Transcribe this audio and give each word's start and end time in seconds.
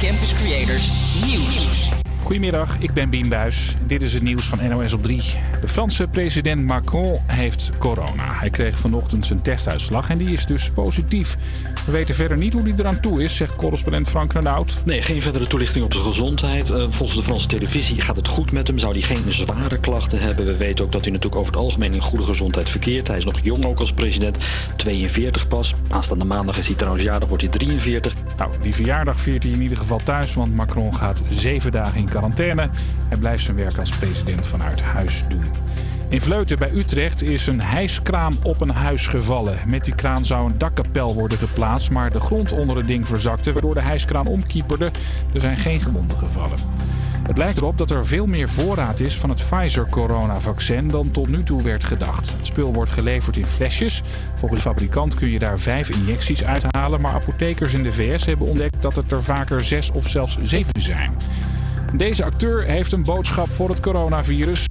Campus 0.00 0.34
Creators 0.34 0.90
Nieuws. 1.24 1.88
Goedemiddag, 2.22 2.78
ik 2.78 2.92
ben 2.92 3.10
Bien 3.10 3.28
Buis. 3.28 3.74
Dit 3.86 4.02
is 4.02 4.12
het 4.12 4.22
nieuws 4.22 4.44
van 4.44 4.68
NOS 4.68 4.92
op 4.92 5.02
3. 5.02 5.22
De 5.60 5.68
Franse 5.68 6.08
president 6.08 6.62
Macron 6.62 7.18
heeft 7.26 7.70
corona. 7.78 8.32
Hij 8.32 8.50
kreeg 8.50 8.78
vanochtend 8.78 9.26
zijn 9.26 9.42
testuitslag 9.42 10.10
en 10.10 10.18
die 10.18 10.32
is 10.32 10.46
dus 10.46 10.70
positief. 10.70 11.36
We 11.86 11.92
weten 11.92 12.14
verder 12.14 12.36
niet 12.36 12.52
hoe 12.52 12.62
hij 12.62 12.72
eraan 12.76 13.00
toe 13.00 13.22
is, 13.22 13.36
zegt 13.36 13.56
correspondent 13.56 14.08
Frank 14.08 14.32
Renaud. 14.32 14.78
Nee, 14.84 15.02
geen 15.02 15.22
verdere 15.22 15.46
toelichting 15.46 15.84
op 15.84 15.92
zijn 15.92 16.04
gezondheid. 16.04 16.68
Uh, 16.68 16.76
volgens 16.88 17.18
de 17.18 17.24
Franse 17.24 17.46
televisie 17.46 18.00
gaat 18.00 18.16
het 18.16 18.28
goed 18.28 18.52
met 18.52 18.66
hem. 18.66 18.78
Zou 18.78 18.92
hij 18.92 19.02
geen 19.02 19.32
zware 19.32 19.78
klachten 19.78 20.20
hebben. 20.20 20.44
We 20.44 20.56
weten 20.56 20.84
ook 20.84 20.92
dat 20.92 21.02
hij 21.02 21.10
natuurlijk 21.10 21.40
over 21.40 21.52
het 21.52 21.62
algemeen 21.62 21.94
in 21.94 22.00
goede 22.00 22.24
gezondheid 22.24 22.70
verkeert. 22.70 23.08
Hij 23.08 23.16
is 23.16 23.24
nog 23.24 23.38
jong 23.42 23.64
ook 23.64 23.80
als 23.80 23.92
president. 23.92 24.38
42 24.76 25.48
pas. 25.48 25.74
Aanstaande 25.90 26.24
maandag 26.24 26.58
is 26.58 26.66
hij 26.66 26.76
trouwens 26.76 27.04
jarig, 27.04 27.28
wordt 27.28 27.42
hij 27.42 27.52
43. 27.52 28.14
Nou, 28.38 28.50
die 28.60 28.74
verjaardag 28.74 29.20
viert 29.20 29.42
hij 29.42 29.52
in 29.52 29.62
ieder 29.62 29.76
geval 29.76 30.00
thuis, 30.04 30.34
want 30.34 30.54
Macron 30.54 30.94
gaat 30.94 31.22
zeven 31.28 31.72
dagen 31.72 32.00
in 32.00 32.08
quarantaine. 32.08 32.70
Hij 33.08 33.18
blijft 33.18 33.44
zijn 33.44 33.56
werk 33.56 33.78
als 33.78 33.90
president 33.90 34.46
vanuit 34.46 34.82
huis 34.82 35.24
doen. 35.28 35.44
In 36.08 36.20
Vleuten 36.20 36.58
bij 36.58 36.70
Utrecht 36.72 37.22
is 37.22 37.46
een 37.46 37.60
hijskraan 37.60 38.34
op 38.42 38.60
een 38.60 38.70
huis 38.70 39.06
gevallen. 39.06 39.58
Met 39.66 39.84
die 39.84 39.94
kraan 39.94 40.24
zou 40.24 40.50
een 40.50 40.58
dakkapel 40.58 41.14
worden 41.14 41.38
geplaatst, 41.38 41.90
maar 41.90 42.12
de 42.12 42.20
grond 42.20 42.52
onder 42.52 42.76
het 42.76 42.86
ding 42.86 43.08
verzakte, 43.08 43.52
waardoor 43.52 43.74
de 43.74 43.82
hijskraan 43.82 44.26
omkieperde. 44.26 44.90
Er 45.34 45.40
zijn 45.40 45.56
geen 45.56 45.80
gewonden 45.80 46.16
gevallen. 46.16 46.58
Het 47.28 47.38
lijkt 47.38 47.58
erop 47.58 47.78
dat 47.78 47.90
er 47.90 48.06
veel 48.06 48.26
meer 48.26 48.48
voorraad 48.48 49.00
is 49.00 49.16
van 49.16 49.30
het 49.30 49.42
Pfizer-coronavaccin 49.48 50.88
dan 50.88 51.10
tot 51.10 51.28
nu 51.28 51.42
toe 51.42 51.62
werd 51.62 51.84
gedacht. 51.84 52.32
Het 52.32 52.46
spul 52.46 52.72
wordt 52.72 52.92
geleverd 52.92 53.36
in 53.36 53.46
flesjes. 53.46 54.02
Volgens 54.34 54.60
fabrikant 54.60 55.14
kun 55.14 55.30
je 55.30 55.38
daar 55.38 55.58
vijf 55.58 55.90
injecties 55.90 56.44
uithalen, 56.44 57.00
maar 57.00 57.12
apothekers 57.12 57.74
in 57.74 57.82
de 57.82 57.92
VS 57.92 58.26
hebben 58.26 58.46
ontdekt 58.46 58.82
dat 58.82 58.96
het 58.96 59.12
er 59.12 59.22
vaker 59.22 59.64
zes 59.64 59.90
of 59.90 60.08
zelfs 60.08 60.38
zeven 60.42 60.82
zijn. 60.82 61.16
Deze 61.92 62.24
acteur 62.24 62.64
heeft 62.64 62.92
een 62.92 63.02
boodschap 63.02 63.50
voor 63.50 63.68
het 63.68 63.80
coronavirus. 63.80 64.66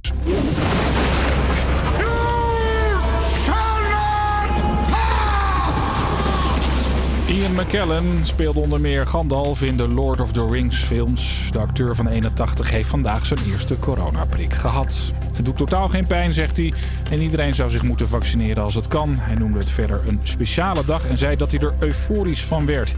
Ian 7.48 7.56
McKellen 7.56 8.26
speelde 8.26 8.60
onder 8.60 8.80
meer 8.80 9.06
Gandalf 9.06 9.62
in 9.62 9.76
de 9.76 9.88
Lord 9.88 10.20
of 10.20 10.32
the 10.32 10.48
Rings 10.50 10.76
films. 10.76 11.48
De 11.52 11.58
acteur 11.58 11.94
van 11.94 12.06
81 12.06 12.70
heeft 12.70 12.88
vandaag 12.88 13.26
zijn 13.26 13.40
eerste 13.50 13.78
coronaprik 13.78 14.54
gehad. 14.54 15.12
Het 15.34 15.44
doet 15.44 15.56
totaal 15.56 15.88
geen 15.88 16.06
pijn, 16.06 16.34
zegt 16.34 16.56
hij. 16.56 16.72
En 17.10 17.20
iedereen 17.20 17.54
zou 17.54 17.70
zich 17.70 17.82
moeten 17.82 18.08
vaccineren 18.08 18.62
als 18.62 18.74
het 18.74 18.88
kan. 18.88 19.16
Hij 19.18 19.34
noemde 19.34 19.58
het 19.58 19.70
verder 19.70 20.00
een 20.06 20.20
speciale 20.22 20.84
dag 20.84 21.06
en 21.06 21.18
zei 21.18 21.36
dat 21.36 21.50
hij 21.50 21.60
er 21.60 21.74
euforisch 21.78 22.44
van 22.44 22.66
werd. 22.66 22.94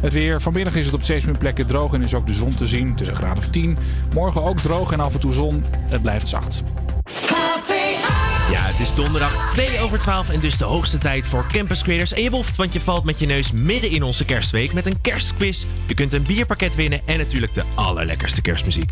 Het 0.00 0.12
weer. 0.12 0.40
Vanmiddag 0.40 0.74
is 0.74 0.86
het 0.86 0.94
op 0.94 1.02
steeds 1.02 1.24
meer 1.24 1.38
plekken 1.38 1.66
droog 1.66 1.92
en 1.92 2.02
is 2.02 2.14
ook 2.14 2.26
de 2.26 2.34
zon 2.34 2.54
te 2.54 2.66
zien. 2.66 2.90
Het 2.90 3.00
is 3.00 3.08
een 3.08 3.16
graad 3.16 3.38
of 3.38 3.48
10. 3.48 3.78
Morgen 4.14 4.44
ook 4.44 4.58
droog 4.58 4.92
en 4.92 5.00
af 5.00 5.14
en 5.14 5.20
toe 5.20 5.32
zon. 5.32 5.64
Het 5.88 6.02
blijft 6.02 6.28
zacht. 6.28 6.62
Ja, 8.52 8.60
het 8.62 8.80
is 8.80 8.94
donderdag 8.94 9.50
2 9.50 9.80
over 9.80 9.98
12 9.98 10.30
en 10.30 10.40
dus 10.40 10.58
de 10.58 10.64
hoogste 10.64 10.98
tijd 10.98 11.26
voor 11.26 11.46
Campus 11.52 11.82
Creators. 11.82 12.12
En 12.12 12.22
je 12.22 12.30
boft, 12.30 12.56
want 12.56 12.72
je 12.72 12.80
valt 12.80 13.04
met 13.04 13.18
je 13.18 13.26
neus 13.26 13.52
midden 13.52 13.90
in 13.90 14.02
onze 14.02 14.24
kerstweek 14.24 14.72
met 14.72 14.86
een 14.86 15.00
kerstquiz. 15.00 15.64
Je 15.86 15.94
kunt 15.94 16.12
een 16.12 16.22
bierpakket 16.22 16.74
winnen 16.74 17.00
en 17.06 17.18
natuurlijk 17.18 17.54
de 17.54 17.62
allerlekkerste 17.74 18.40
kerstmuziek. 18.40 18.90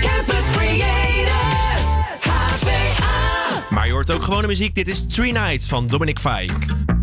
Campus 0.00 0.50
Creators, 0.52 1.86
HVA. 2.20 3.64
Maar 3.70 3.86
je 3.86 3.92
hoort 3.92 4.12
ook 4.12 4.22
gewone 4.22 4.46
muziek. 4.46 4.74
Dit 4.74 4.88
is 4.88 5.06
Three 5.06 5.32
Nights 5.32 5.66
van 5.66 5.86
Dominic 5.86 6.18
Fike. 6.18 6.95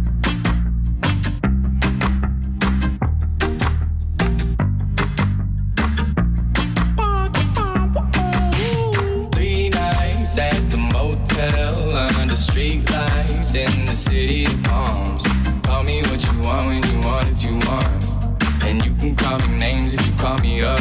In 13.55 13.85
the 13.85 13.95
city 13.95 14.45
of 14.45 14.63
palms. 14.63 15.23
Call 15.61 15.83
me 15.83 16.01
what 16.01 16.23
you 16.25 16.39
want 16.41 16.67
when 16.67 16.81
you 16.83 16.99
want 17.05 17.27
if 17.29 17.43
you 17.43 17.53
want. 17.69 18.63
And 18.63 18.83
you 18.83 18.95
can 18.95 19.15
call 19.15 19.37
me 19.39 19.57
names 19.57 19.93
if 19.93 20.03
you 20.07 20.13
call 20.13 20.39
me 20.39 20.61
up. 20.61 20.79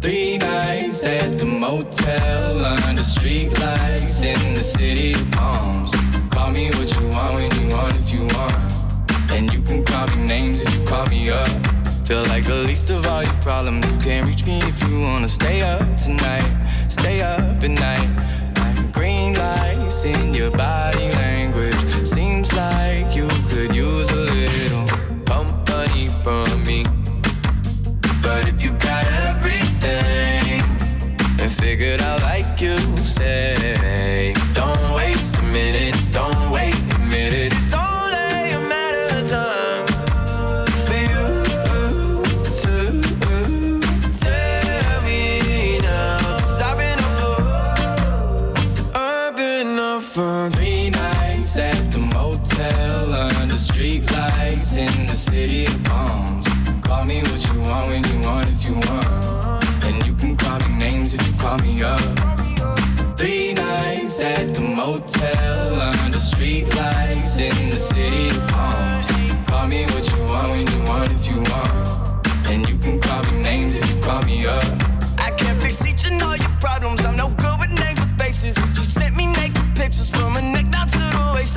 Three 0.00 0.38
nights 0.38 1.04
at 1.04 1.36
the 1.38 1.46
motel 1.46 2.64
under 2.64 3.02
street 3.02 3.58
lights 3.58 4.22
in 4.22 4.54
the 4.54 4.62
city 4.62 5.12
of 5.12 5.30
palms. 5.32 5.90
Call 6.30 6.52
me 6.52 6.70
what 6.70 6.94
you 6.94 7.08
want 7.08 7.34
when 7.34 7.50
you 7.60 7.74
want 7.74 7.96
if 7.96 8.12
you 8.12 8.22
want. 8.36 8.72
And 9.32 9.52
you 9.52 9.60
can 9.62 9.84
call 9.84 10.06
me 10.14 10.26
names 10.26 10.62
if 10.62 10.72
you 10.72 10.84
call 10.84 11.06
me 11.06 11.30
up. 11.30 11.48
Feel 12.06 12.22
like 12.24 12.44
the 12.44 12.54
least 12.54 12.90
of 12.90 13.04
all 13.06 13.24
your 13.24 13.40
problems. 13.42 13.84
You 13.90 13.98
can't 13.98 14.26
reach 14.28 14.44
me 14.46 14.58
if 14.58 14.88
you 14.88 15.00
wanna 15.00 15.28
stay 15.28 15.62
up 15.62 15.96
tonight. 15.96 16.48
Stay 16.88 17.20
up 17.20 17.62
at 17.64 17.70
night. 17.70 18.92
Green 18.92 19.34
lights 19.34 20.04
in 20.04 20.34
your 20.34 20.50
body 20.50 20.97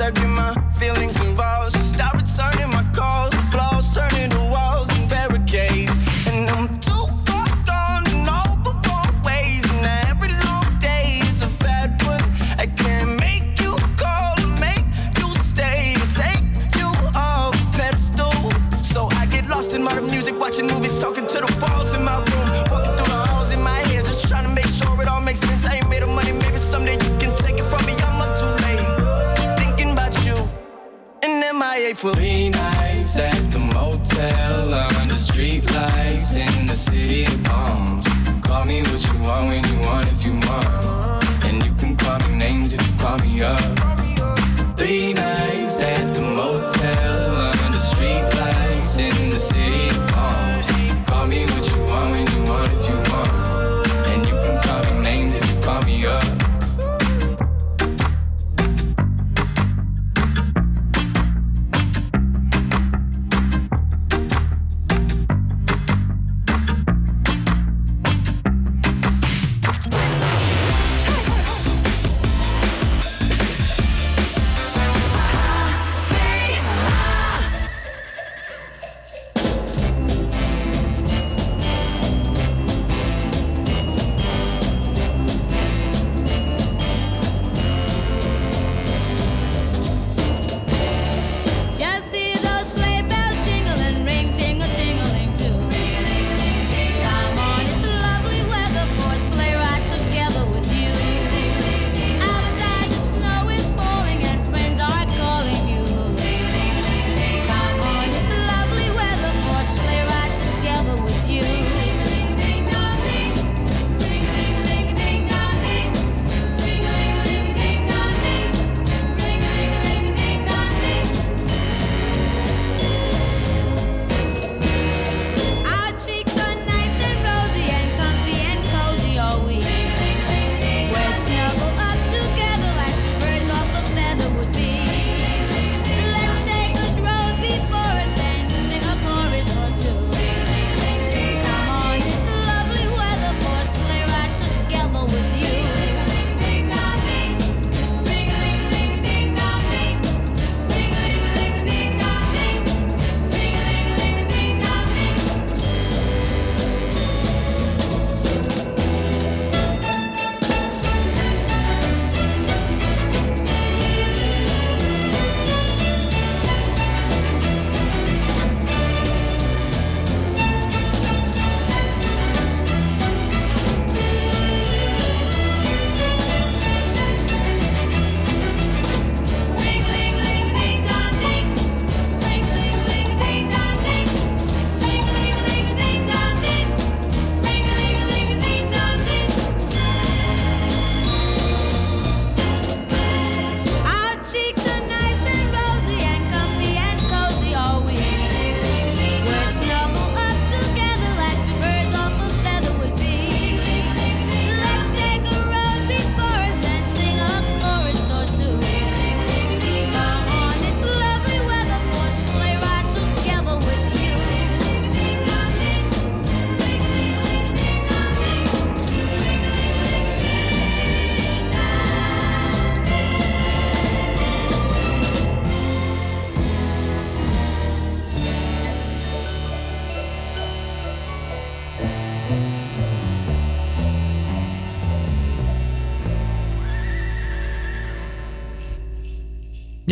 Stuck 0.02 0.26
my 0.26 0.52
feelings 0.80 1.14
involved. 1.20 1.74
Stop 1.74 2.14
returning 2.14 2.71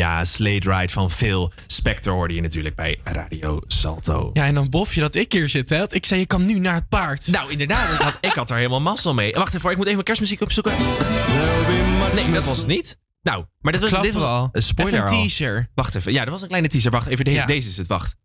Ja, 0.00 0.24
Slade 0.24 0.76
Ride 0.76 0.92
van 0.92 1.10
Phil 1.10 1.52
Spector 1.66 2.12
hoorde 2.12 2.34
je 2.34 2.40
natuurlijk 2.40 2.74
bij 2.74 2.98
Radio 3.04 3.60
Salto. 3.66 4.30
Ja, 4.32 4.44
en 4.44 4.54
dan 4.54 4.68
bof 4.70 4.94
je 4.94 5.00
dat 5.00 5.14
ik 5.14 5.32
hier 5.32 5.48
zit, 5.48 5.68
hè? 5.68 5.92
Ik 5.94 6.06
zei, 6.06 6.20
je 6.20 6.26
kan 6.26 6.46
nu 6.46 6.58
naar 6.58 6.74
het 6.74 6.88
paard. 6.88 7.26
Nou, 7.26 7.50
inderdaad, 7.50 7.92
ik 7.92 7.98
had, 8.00 8.18
ik 8.20 8.32
had 8.32 8.50
er 8.50 8.56
helemaal 8.56 8.80
mazzel 8.80 9.14
mee. 9.14 9.32
Wacht 9.32 9.54
even, 9.54 9.70
ik 9.70 9.76
moet 9.76 9.84
even 9.86 9.92
mijn 9.94 10.04
kerstmuziek 10.04 10.40
opzoeken. 10.40 10.72
Nee, 12.14 12.30
dat 12.32 12.44
was 12.44 12.56
het 12.58 12.66
niet. 12.66 12.98
Nou, 13.22 13.44
maar 13.60 13.72
dit 13.72 13.80
was, 13.90 14.02
dit 14.02 14.12
was 14.14 14.22
al. 14.22 14.48
een 14.52 14.62
spoiler 14.62 15.02
Even 15.04 15.16
een 15.16 15.20
teaser. 15.22 15.68
Wacht 15.74 15.94
even, 15.94 16.12
ja, 16.12 16.22
dat 16.22 16.32
was 16.32 16.42
een 16.42 16.48
kleine 16.48 16.68
teaser. 16.68 16.90
Wacht 16.90 17.06
even, 17.06 17.24
de- 17.24 17.30
Ja. 17.30 17.46
deze 17.46 17.68
is 17.68 17.76
het, 17.76 17.86
wacht. 17.86 18.16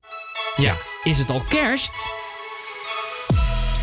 Ja. 0.55 0.75
Is 1.03 1.17
het 1.17 1.29
al 1.29 1.41
kerst? 1.49 1.93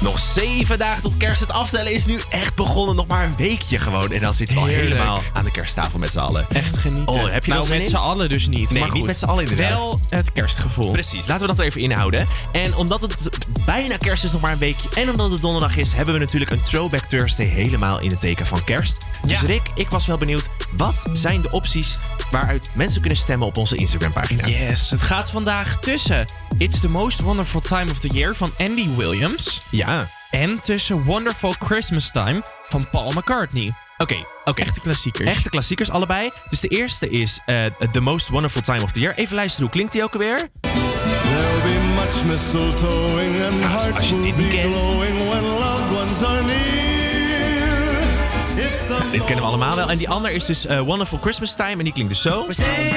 Nog 0.02 0.18
zeven 0.20 0.78
dagen 0.78 1.02
tot 1.02 1.16
kerst. 1.16 1.40
Het 1.40 1.52
aftellen 1.52 1.92
is 1.92 2.04
nu 2.06 2.18
echt 2.28 2.54
begonnen. 2.54 2.96
Nog 2.96 3.06
maar 3.06 3.24
een 3.24 3.36
weekje 3.36 3.78
gewoon. 3.78 4.08
En 4.08 4.22
dan 4.22 4.34
zitten 4.34 4.56
we 4.56 4.62
al 4.62 4.68
Heerlijk. 4.68 4.92
helemaal 4.92 5.22
aan 5.32 5.44
de 5.44 5.50
kersttafel 5.50 5.98
met 5.98 6.12
z'n 6.12 6.18
allen. 6.18 6.46
Echt 6.52 6.76
genieten. 6.76 7.06
Oh, 7.08 7.30
heb 7.30 7.44
je 7.44 7.52
nou, 7.52 7.68
met 7.68 7.84
z'n 7.84 7.94
allen 7.96 8.28
dus 8.28 8.46
niet. 8.46 8.70
Nee, 8.70 8.82
maar 8.82 8.92
niet 8.92 9.04
met 9.06 9.18
z'n 9.18 9.24
allen 9.24 9.44
inderdaad. 9.44 9.78
Wel 9.78 9.98
het 10.08 10.32
kerstgevoel. 10.32 10.90
Precies, 10.90 11.26
laten 11.26 11.40
we 11.40 11.46
dat 11.54 11.58
er 11.58 11.64
even 11.64 11.80
inhouden. 11.80 12.26
En 12.52 12.76
omdat 12.76 13.00
het 13.00 13.28
bijna 13.64 13.96
kerst 13.96 14.24
is, 14.24 14.32
nog 14.32 14.40
maar 14.40 14.52
een 14.52 14.58
weekje. 14.58 14.88
En 14.94 15.10
omdat 15.10 15.30
het 15.30 15.40
donderdag 15.40 15.76
is, 15.76 15.92
hebben 15.92 16.14
we 16.14 16.20
natuurlijk 16.20 16.50
een 16.50 16.62
Throwback 16.62 17.04
Thursday 17.04 17.46
helemaal 17.46 18.00
in 18.00 18.10
het 18.10 18.20
teken 18.20 18.46
van 18.46 18.62
kerst. 18.64 19.04
Dus 19.26 19.40
Ja. 19.40 19.46
Rick, 19.46 19.62
ik 19.74 19.90
was 19.90 20.06
wel 20.06 20.18
benieuwd. 20.18 20.48
Wat 20.76 21.02
zijn 21.12 21.42
de 21.42 21.50
opties 21.50 21.96
waaruit 22.30 22.70
mensen 22.74 23.00
kunnen 23.00 23.18
stemmen 23.18 23.46
op 23.46 23.56
onze 23.56 23.76
Instagram 23.76 24.12
pagina? 24.12 24.46
Yes. 24.46 24.90
Het 24.90 25.02
gaat 25.02 25.30
vandaag 25.30 25.78
tussen 25.80 26.24
It's 26.58 26.80
the 26.80 26.88
Most 26.88 27.20
Wonderful 27.20 27.60
Time 27.60 27.90
of 27.90 27.98
the 27.98 28.08
Year 28.08 28.34
van 28.34 28.52
Andy 28.58 28.88
Williams. 28.96 29.62
Ja. 29.70 29.91
En 30.30 30.60
tussen 30.60 31.04
Wonderful 31.04 31.54
Christmas 31.58 32.10
Time 32.10 32.42
van 32.62 32.88
Paul 32.90 33.12
McCartney. 33.12 33.72
Oké, 33.98 34.16
oké. 34.44 34.60
Echte 34.62 34.80
klassiekers. 34.80 35.30
Echte 35.30 35.48
klassiekers 35.50 35.90
allebei. 35.90 36.30
Dus 36.50 36.60
de 36.60 36.68
eerste 36.68 37.10
is 37.10 37.40
eh, 37.46 37.56
The 37.92 38.00
Most 38.00 38.28
Wonderful 38.28 38.62
Time 38.62 38.82
of 38.82 38.92
the 38.92 39.00
Year. 39.00 39.14
Even 39.16 39.34
luisteren, 39.34 39.64
hoe 39.64 39.72
klinkt 39.74 39.92
die 39.92 40.02
ook 40.02 40.12
alweer? 40.12 40.48
There'll 40.60 41.62
be 41.62 41.92
much 41.94 42.24
mistletoeing 42.24 43.42
and 43.44 43.74
Als- 43.74 44.08
je 44.08 44.14
will 44.14 44.22
dit 44.22 44.36
be 44.36 44.42
niet 44.42 44.50
kent. 44.52 44.74
glowing 44.74 45.18
when 45.28 45.42
loved 45.42 45.96
ones 46.02 46.22
are 46.22 46.42
near. 46.42 48.70
It's 48.72 48.80
the 48.86 48.98
Dit 49.10 49.24
kennen 49.24 49.44
we 49.44 49.50
allemaal 49.50 49.76
wel. 49.76 49.90
En 49.90 49.98
die 49.98 50.08
ander 50.08 50.30
is 50.30 50.44
dus 50.44 50.66
eh, 50.66 50.80
Wonderful 50.80 51.18
Christmas 51.22 51.54
Time. 51.56 51.70
En 51.76 51.84
die 51.84 51.92
klinkt 51.92 52.12
dus 52.12 52.22
zo. 52.22 52.46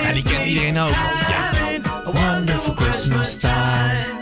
Ja, 0.03 0.11
die 0.11 0.23
kent 0.23 0.45
iedereen 0.45 0.79
ook. 0.79 0.93
Ja. 1.29 1.49
Wonderful 2.05 2.73
Christmas 2.75 3.37
Time. 3.37 4.14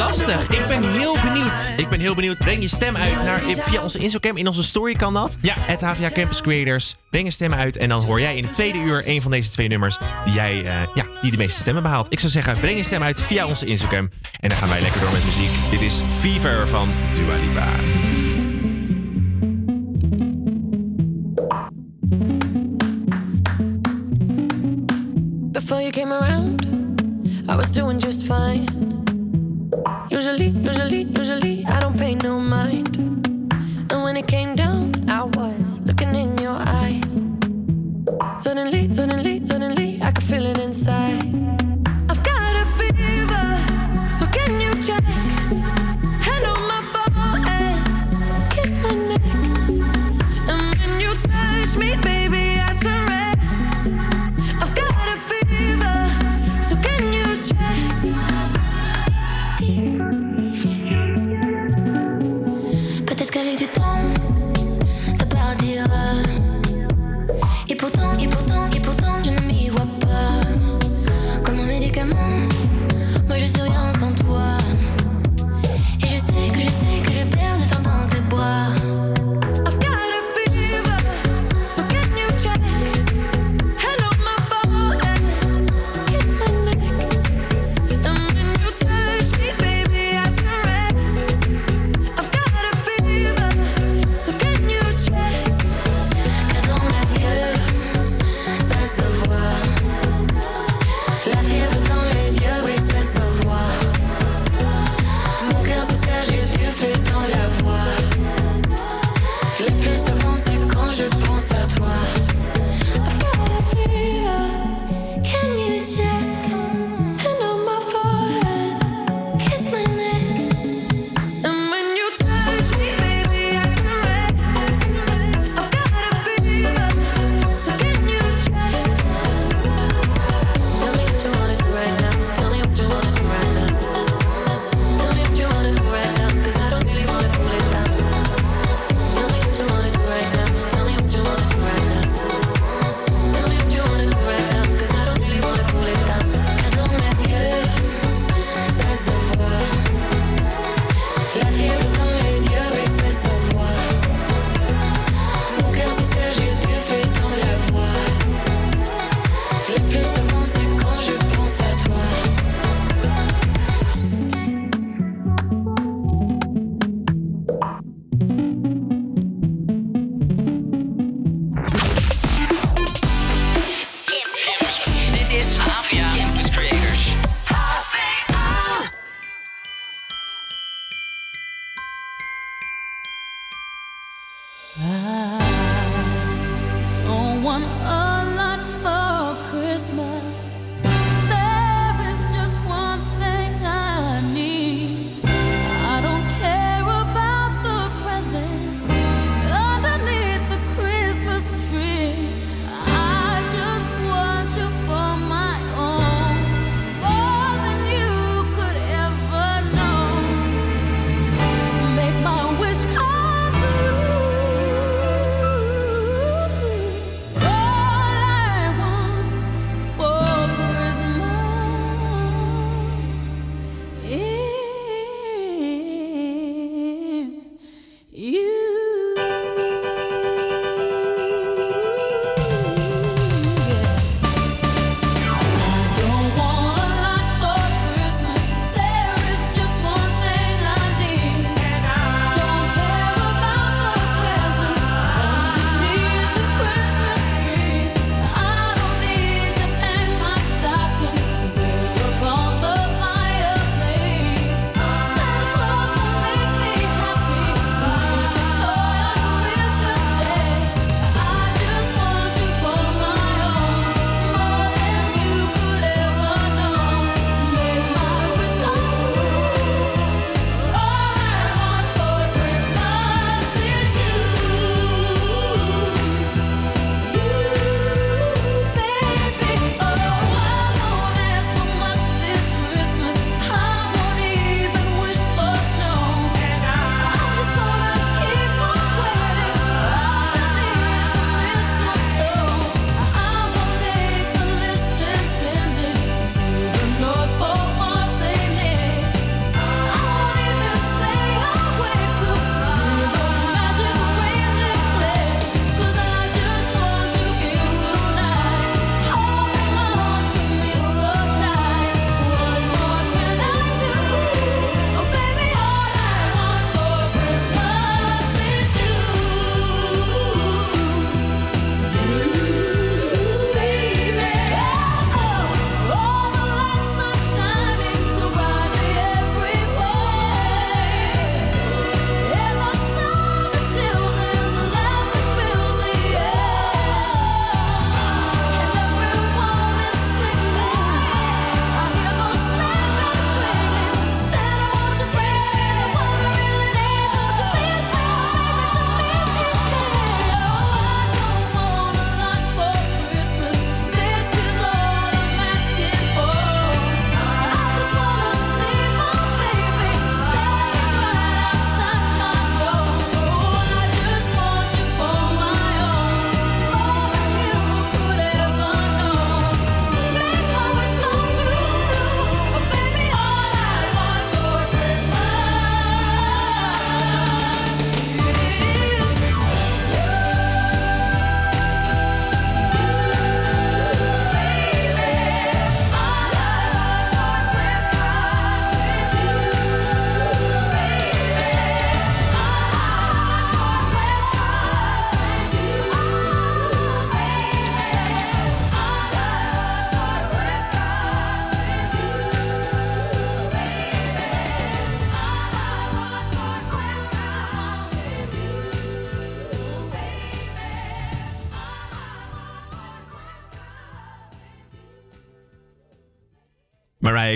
Lastig. 0.00 0.48
Ik 0.48 0.66
ben 0.66 0.92
heel 0.92 1.16
benieuwd. 1.22 1.72
Ik 1.76 1.88
ben 1.88 2.00
heel 2.00 2.14
benieuwd. 2.14 2.38
Breng 2.38 2.62
je 2.62 2.68
stem 2.68 2.96
uit 2.96 3.24
naar, 3.24 3.40
via 3.40 3.82
onze 3.82 3.98
Instagram. 3.98 4.36
In 4.36 4.46
onze 4.46 4.62
story 4.62 4.94
kan 4.94 5.14
dat. 5.14 5.38
Ja. 5.40 5.54
Het 5.56 5.80
HVA 5.80 6.10
Campus 6.10 6.40
Creators. 6.40 6.96
Breng 7.10 7.24
je 7.24 7.30
stem 7.30 7.54
uit. 7.54 7.76
En 7.76 7.88
dan 7.88 8.04
hoor 8.04 8.20
jij 8.20 8.36
in 8.36 8.44
het 8.44 8.52
tweede 8.52 8.78
uur 8.78 9.02
een 9.06 9.22
van 9.22 9.30
deze 9.30 9.50
twee 9.50 9.68
nummers. 9.68 9.98
Die, 10.24 10.34
jij, 10.34 10.64
eh, 10.64 10.88
ja, 10.94 11.04
die 11.20 11.30
de 11.30 11.36
meeste 11.36 11.60
stemmen 11.60 11.82
behaalt. 11.82 12.12
Ik 12.12 12.18
zou 12.20 12.32
zeggen, 12.32 12.60
breng 12.60 12.76
je 12.76 12.84
stem 12.84 13.02
uit 13.02 13.20
via 13.20 13.46
onze 13.46 13.66
Instagram. 13.66 14.10
En 14.40 14.48
dan 14.48 14.58
gaan 14.58 14.68
wij 14.68 14.80
lekker 14.80 15.00
door 15.00 15.12
met 15.12 15.24
muziek. 15.24 15.50
Dit 15.70 15.80
is 15.80 16.00
Fever 16.18 16.68
van 16.68 16.88
Dua 17.12 17.34
Lipa. 17.36 17.68
Before 25.50 25.80
you 25.80 25.90
came 25.90 26.14
around, 26.14 26.66
I 27.48 27.56
was 27.56 27.72
doing 27.72 28.02
just 28.02 28.26
fine. 28.26 28.79
Usually, 30.20 30.48
usually, 30.48 31.02
usually, 31.04 31.64
I 31.64 31.80
don't 31.80 31.96
pay 31.96 32.14
no 32.14 32.38
mind. 32.38 32.94
And 33.90 34.02
when 34.02 34.18
it 34.18 34.26
came 34.26 34.54
down, 34.54 34.92
I 35.08 35.22
was 35.22 35.80
looking 35.80 36.14
in 36.14 36.36
your 36.36 36.58
eyes. 36.60 37.24
Suddenly, 38.36 38.92
suddenly, 38.92 39.42
suddenly, 39.42 39.98
I 40.02 40.12
could 40.12 40.24
feel 40.24 40.44
it 40.44 40.58
inside. 40.58 41.69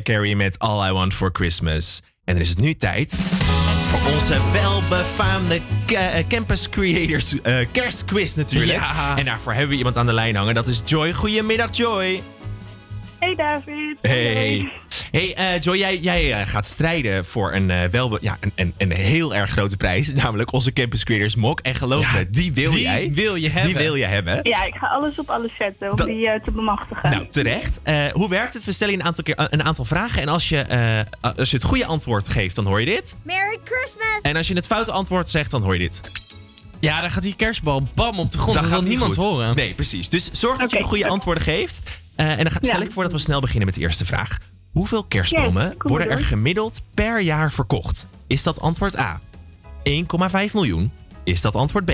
Carey 0.05 0.35
met 0.35 0.59
All 0.59 0.89
I 0.89 0.93
Want 0.93 1.15
For 1.15 1.31
Christmas. 1.33 2.03
En 2.25 2.35
dan 2.35 2.43
is 2.43 2.49
het 2.49 2.59
nu 2.59 2.75
tijd 2.75 3.15
voor 3.85 4.13
onze 4.13 4.51
welbefaamde 4.53 5.61
eh, 5.87 6.27
Campus 6.29 6.69
Creators 6.69 7.41
eh, 7.43 7.57
kerstquiz 7.73 8.35
natuurlijk. 8.35 8.73
Ja. 8.73 9.17
En 9.17 9.25
daarvoor 9.25 9.53
hebben 9.53 9.71
we 9.71 9.77
iemand 9.77 9.97
aan 9.97 10.07
de 10.07 10.13
lijn 10.13 10.37
hangen. 10.37 10.55
Dat 10.55 10.67
is 10.67 10.83
Joy. 10.85 11.13
Goedemiddag 11.13 11.77
Joy. 11.77 12.23
Hey 13.19 13.35
David. 13.35 13.97
Hey. 14.03 14.73
Hey 15.11 15.35
eh, 15.35 15.61
Joy, 15.61 15.77
jij, 15.79 15.99
jij 15.99 16.33
eh, 16.41 16.47
gaat 16.47 16.67
strijden 16.67 17.25
voor 17.25 17.53
een, 17.55 17.71
eh, 17.71 17.83
welbe, 17.91 18.19
ja, 18.21 18.37
een, 18.41 18.53
een, 18.55 18.75
een 18.79 18.93
heel 18.93 19.35
erg 19.35 19.51
grote 19.51 19.77
prijs. 19.77 20.13
Namelijk 20.23 20.53
onze 20.53 20.73
Campus 20.73 21.05
Creators 21.05 21.35
Mok. 21.37 21.61
En 21.61 21.75
geloof 21.75 22.13
me, 22.15 22.29
die 22.29 22.53
wil 22.53 22.71
die 22.71 22.81
jij. 22.83 23.11
wil 23.13 23.35
je 23.35 23.49
hebben. 23.51 23.73
Die 23.73 23.83
wil 23.83 23.95
je 23.95 24.05
hebben. 24.05 24.41
Ja, 24.43 24.65
ik 24.65 24.75
ga 24.75 24.87
alles 24.87 25.19
op 25.19 25.31
alles 25.31 25.51
zetten 25.59 25.91
om 25.91 25.97
Dat- 25.97 26.07
die 26.07 26.29
eh, 26.29 26.43
te 26.43 26.51
bemachtigen. 26.51 27.11
Nou, 27.11 27.27
terecht. 27.31 27.81
Eh, 27.83 28.07
hoe 28.13 28.29
werkt 28.29 28.55
het? 28.55 28.65
We 28.65 28.73
stellen 28.73 28.93
je 28.95 29.01
een 29.01 29.07
aantal, 29.07 29.25
keer, 29.25 29.35
een 29.51 29.63
aantal 29.63 29.85
vragen. 29.85 30.23
En 30.23 30.29
als 30.29 30.49
je, 30.49 30.59
eh, 30.59 31.31
als 31.37 31.51
je 31.51 31.57
het 31.57 31.67
goede 31.67 31.87
antwoord 31.87 32.29
geeft, 32.29 32.55
dan 32.55 32.67
hoor 32.67 32.81
je 32.81 32.87
dit. 32.87 33.17
Merry 33.23 33.59
Christmas! 33.65 34.21
En 34.23 34.37
als 34.37 34.49
je 34.49 34.55
het 34.55 34.67
foute 34.67 34.93
antwoord 34.93 35.29
zegt, 35.29 35.51
dan 35.51 35.63
hoor 35.63 35.73
je 35.73 35.79
dit. 35.79 36.01
Ja, 36.81 37.01
dan 37.01 37.11
gaat 37.11 37.23
die 37.23 37.37
kerstbal 37.37 37.83
bam 37.95 38.19
op 38.19 38.31
de 38.31 38.39
grond. 38.39 38.55
Dat, 38.55 38.63
gaat 38.63 38.73
wil 38.73 38.81
niet 38.81 38.91
niemand 38.91 39.15
goed. 39.15 39.25
horen. 39.25 39.55
Nee, 39.57 39.75
precies. 39.75 40.09
Dus 40.09 40.31
zorg 40.33 40.59
dat 40.61 40.71
je 40.71 40.79
de 40.79 40.85
goede 40.85 41.07
antwoorden 41.07 41.43
geeft. 41.43 41.81
Eh, 42.17 42.31
en 42.31 42.37
dan 42.37 42.51
ga- 42.51 42.59
stel 42.63 42.79
Ja. 42.81 42.85
ik 42.85 42.93
voor 42.93 43.03
dat 43.03 43.13
we 43.13 43.19
snel 43.19 43.41
beginnen 43.41 43.67
met 43.67 43.75
de 43.75 43.81
eerste 43.81 44.05
vraag. 44.05 44.39
Hoeveel 44.73 45.05
kerstbomen 45.05 45.65
Yes, 45.67 45.75
worden 45.79 46.11
er 46.11 46.21
gemiddeld 46.25 46.81
per 46.95 47.21
jaar 47.21 47.53
verkocht? 47.53 48.07
Is 48.27 48.43
dat 48.43 48.61
antwoord 48.61 48.99
A? 48.99 49.21
1,5 49.83 50.55
miljoen? 50.55 50.93
Is 51.25 51.41
dat 51.41 51.55
antwoord 51.55 51.85
B? 51.85 51.93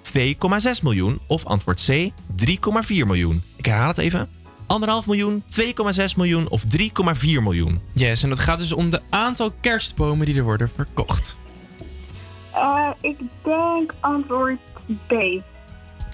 2,6 0.00 0.82
miljoen? 0.82 1.20
Of 1.26 1.44
antwoord 1.44 1.84
C? 1.86 2.10
3,4 2.36 3.06
miljoen? 3.06 3.42
Ik 3.56 3.66
herhaal 3.66 3.88
het 3.88 3.98
even. 3.98 4.28
Anderhalf 4.66 5.06
miljoen, 5.06 5.42
2,6 5.46 6.14
miljoen 6.16 6.48
of 6.48 6.64
3,4 6.64 7.42
miljoen? 7.42 7.80
Yes, 7.92 8.22
en 8.22 8.28
dat 8.28 8.38
gaat 8.38 8.58
dus 8.58 8.72
om 8.72 8.90
de 8.90 9.00
aantal 9.10 9.50
kerstbomen 9.60 10.26
die 10.26 10.36
er 10.36 10.42
worden 10.44 10.68
verkocht. 10.70 11.38
Eh, 12.52 12.88
ik 13.00 13.16
denk 13.44 13.94
antwoord 14.00 14.58
B. 15.06 15.12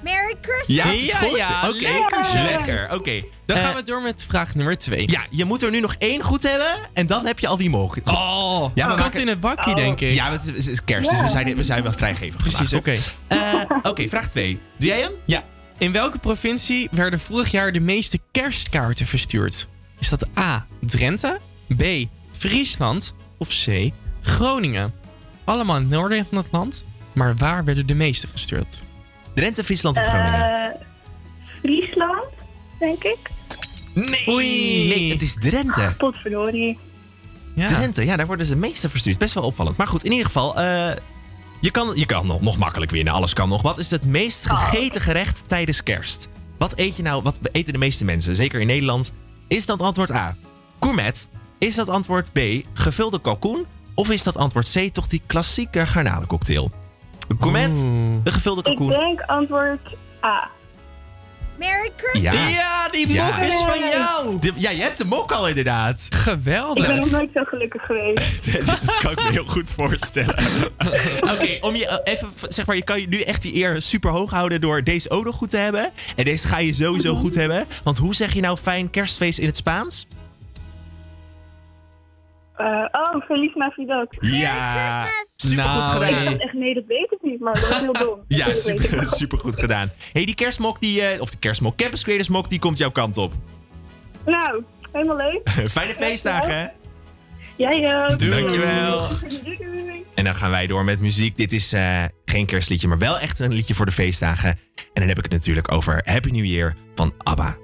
Merry 0.04 0.34
Christmas! 0.40 0.66
Ja, 0.76 0.84
is 0.92 1.06
Ja, 1.06 1.18
goed. 1.18 1.36
ja, 1.36 1.68
Oké, 1.68 1.78
lekker 1.80 2.42
lekker. 2.42 2.92
Oké. 2.94 3.22
Dan 3.46 3.56
Eh, 3.56 3.62
gaan 3.62 3.74
we 3.74 3.82
door 3.82 4.02
met 4.02 4.26
vraag 4.28 4.54
nummer 4.54 4.78
twee. 4.78 5.10
Ja, 5.10 5.20
je 5.30 5.44
moet 5.44 5.62
er 5.62 5.70
nu 5.70 5.80
nog 5.80 5.94
één 5.98 6.22
goed 6.22 6.42
hebben 6.42 6.74
en 6.92 7.06
dan 7.06 7.26
heb 7.26 7.38
je 7.38 7.46
al 7.46 7.56
die 7.56 7.70
mok. 7.70 7.96
Oh, 8.04 8.70
Ja, 8.74 8.84
we 8.88 8.94
kat 8.94 8.98
maken- 9.04 9.20
in 9.20 9.28
het 9.28 9.40
bakje, 9.40 9.70
Oh. 9.70 9.76
denk 9.76 10.00
ik. 10.00 10.10
Ja, 10.12 10.30
het 10.32 10.40
is, 10.40 10.46
het 10.46 10.68
is 10.68 10.84
kerst, 10.84 11.10
dus 11.10 11.20
we 11.20 11.28
zijn, 11.28 11.56
we 11.56 11.62
zijn 11.62 11.82
wel 11.82 11.92
vrijgevig 11.92 12.36
Precies, 12.40 12.56
vandaag, 12.70 12.78
oké. 12.78 12.94
toch? 12.94 13.14
Eh, 13.28 13.90
Oké, 13.90 14.08
vraag 14.08 14.28
2. 14.28 14.60
Doe 14.78 14.88
jij 14.88 15.00
hem? 15.00 15.12
Ja. 15.26 15.44
In 15.78 15.92
welke 15.92 16.18
provincie 16.18 16.88
werden 16.90 17.20
vorig 17.20 17.50
jaar 17.50 17.72
de 17.72 17.80
meeste 17.80 18.18
kerstkaarten 18.32 19.06
verstuurd? 19.06 19.68
Is 19.98 20.08
dat 20.08 20.26
A. 20.38 20.66
Drenthe, 20.80 21.38
B. 21.76 21.82
Friesland 22.32 23.14
of 23.38 23.48
C. 23.64 23.90
Groningen? 24.20 24.92
Allemaal 25.44 25.76
in 25.76 25.82
het 25.82 25.90
noorden 25.90 26.26
van 26.26 26.36
het 26.38 26.46
land, 26.50 26.84
maar 27.12 27.36
waar 27.36 27.64
werden 27.64 27.86
de 27.86 27.94
meeste 27.94 28.26
gestuurd? 28.26 28.80
Drenthe, 29.36 29.64
Friesland 29.64 29.96
of 29.96 30.06
Groningen? 30.06 30.72
Eh, 30.72 30.80
Friesland, 31.62 32.26
denk 32.78 33.04
ik. 33.04 33.18
nee, 33.94 34.28
oei. 34.28 34.88
nee, 34.88 35.10
het 35.10 35.22
is 35.22 35.34
Drenthe. 35.34 35.94
Potverdorie. 35.98 36.78
Ja. 37.54 37.66
Drenthe, 37.66 38.04
ja, 38.04 38.16
daar 38.16 38.26
worden 38.26 38.46
ze 38.46 38.52
de 38.52 38.58
meeste 38.58 38.88
verstuurd. 38.88 39.18
Best 39.18 39.34
wel 39.34 39.42
opvallend. 39.42 39.76
Maar 39.76 39.86
goed, 39.86 40.04
in 40.04 40.10
ieder 40.10 40.26
geval, 40.26 40.56
eh, 40.56 40.90
je 41.60 41.70
kan, 41.70 41.92
je 41.94 42.06
kan 42.06 42.26
nog, 42.26 42.40
nog 42.40 42.58
makkelijk 42.58 42.90
winnen. 42.90 43.12
Alles 43.12 43.32
kan 43.32 43.48
nog. 43.48 43.62
Wat 43.62 43.78
is 43.78 43.90
het 43.90 44.04
meest 44.04 44.46
gegeten 44.50 45.00
gerecht 45.00 45.48
tijdens 45.48 45.82
kerst? 45.82 46.28
Wat 46.58 46.72
eet 46.76 46.96
je 46.96 47.02
nou, 47.02 47.22
wat 47.22 47.38
eten 47.52 47.72
de 47.72 47.78
meeste 47.78 48.04
mensen, 48.04 48.36
zeker 48.36 48.60
in 48.60 48.66
Nederland? 48.66 49.12
Is 49.48 49.66
dat 49.66 49.80
antwoord 49.80 50.12
A, 50.12 50.36
gourmet? 50.80 51.28
Is 51.58 51.74
dat 51.74 51.88
antwoord 51.88 52.32
B, 52.32 52.38
gevulde 52.74 53.20
kalkoen? 53.20 53.66
Of 53.94 54.10
is 54.10 54.22
dat 54.22 54.36
antwoord 54.36 54.72
C 54.72 54.92
toch 54.92 55.06
die 55.06 55.22
klassieke 55.26 55.86
garnalencocktail? 55.86 56.70
Gourmet, 57.40 57.74
de 58.24 58.32
gevulde 58.32 58.58
Ik 58.60 58.64
kalkoen. 58.76 58.88
denk 58.88 59.20
antwoord 59.20 59.80
A. 60.24 60.48
Merry 61.58 61.90
Christmas! 61.96 62.50
Ja, 62.52 62.88
die 62.88 63.12
Ja. 63.12 63.24
mok 63.24 63.36
is 63.36 63.54
van 63.54 63.78
jou! 63.90 64.38
De- 64.38 64.52
ja, 64.54 64.70
je 64.70 64.80
hebt 64.82 64.98
hem 64.98 65.14
ook 65.14 65.32
al 65.32 65.48
inderdaad. 65.48 66.02
Ik 66.04 66.10
ben 66.10 66.18
Geweldig. 66.20 66.94
nog 66.94 67.10
nooit 67.10 67.30
zo 67.34 67.44
gelukkig 67.44 67.82
geweest. 67.86 68.66
dat 68.86 68.96
kan 68.98 69.10
ik 69.10 69.22
me 69.22 69.30
heel 69.30 69.46
goed 69.46 69.72
voorstellen. 69.72 70.34
Oké, 71.32 71.58
om 71.60 71.76
je 71.76 71.86
eh, 71.88 72.12
even, 72.12 72.28
zeg 72.48 72.66
maar, 72.66 72.76
je 72.76 72.84
kan 72.84 73.00
je 73.00 73.08
nu 73.08 73.20
echt 73.20 73.42
die 73.42 73.54
eer 73.54 73.82
super 73.82 74.10
hoog 74.10 74.30
houden 74.30 74.60
door 74.60 74.82
deze 74.84 75.10
ook 75.10 75.24
nog 75.24 75.36
goed 75.36 75.50
te 75.50 75.56
hebben. 75.56 75.90
En 76.16 76.24
deze 76.24 76.46
ga 76.48 76.58
je 76.58 76.72
sowieso 76.72 77.14
goed 77.14 77.34
hebben. 77.34 77.66
Want 77.82 77.98
hoe 77.98 78.14
zeg 78.14 78.32
je 78.34 78.40
nou 78.40 78.56
fijn 78.56 78.90
kerstfeest 78.90 79.38
in 79.38 79.46
het 79.46 79.56
Spaans? 79.56 80.06
Eh, 82.56 82.66
oh, 82.92 83.22
Feliz 83.24 83.54
Navidad. 83.54 84.16
Ja, 84.20 84.70
Christmas! 84.70 85.34
super 85.36 85.64
goed 85.68 85.82
Nou, 85.82 85.92
gedaan. 86.04 86.24
hey. 86.24 86.36
Echt, 86.38 86.52
nee, 86.52 86.74
dat 86.74 86.84
weet 86.86 87.12
ik 87.12 87.18
niet, 87.22 87.40
maar 87.40 87.54
dat 87.54 87.62
is 87.70 87.78
heel 87.80 87.92
dom. 87.92 88.20
Ja, 88.28 88.46
Dat 88.46 88.58
super, 89.16 89.38
goed 89.46 89.58
gedaan. 89.58 89.90
hey, 90.12 90.24
die 90.24 90.34
kerstmok, 90.34 90.80
die, 90.80 91.02
eh, 91.02 91.20
of 91.20 91.30
de 91.30 91.38
kerstmok, 91.38 91.76
Campus 91.76 92.02
Creators 92.02 92.28
mok, 92.28 92.50
die 92.50 92.58
komt 92.58 92.78
jouw 92.78 92.90
kant 92.90 93.16
op. 93.16 93.32
Nou, 94.26 94.62
helemaal 94.92 95.16
leuk. 95.16 95.48
Fijne 95.70 95.94
feestdagen. 95.94 96.56
hè? 96.58 96.66
Jij 97.56 98.06
ook. 98.10 98.18
Doei. 98.18 98.30
Dankjewel. 98.30 99.08
Doei, 99.42 99.56
doei. 99.58 100.04
En 100.14 100.24
dan 100.24 100.34
gaan 100.34 100.50
wij 100.50 100.66
door 100.66 100.84
met 100.84 101.00
muziek. 101.00 101.36
Dit 101.36 101.52
is 101.52 101.72
eh, 101.72 102.04
geen 102.24 102.46
kerstliedje, 102.46 102.88
maar 102.88 102.98
wel 102.98 103.18
echt 103.18 103.38
een 103.38 103.52
liedje 103.52 103.74
voor 103.74 103.86
de 103.86 103.92
feestdagen. 103.92 104.50
En 104.50 104.84
dan 104.92 105.08
heb 105.08 105.16
ik 105.16 105.24
het 105.24 105.32
natuurlijk 105.32 105.72
over 105.72 106.02
Happy 106.04 106.30
New 106.30 106.44
Year 106.44 106.74
van 106.94 107.12
ABBA. 107.18 107.56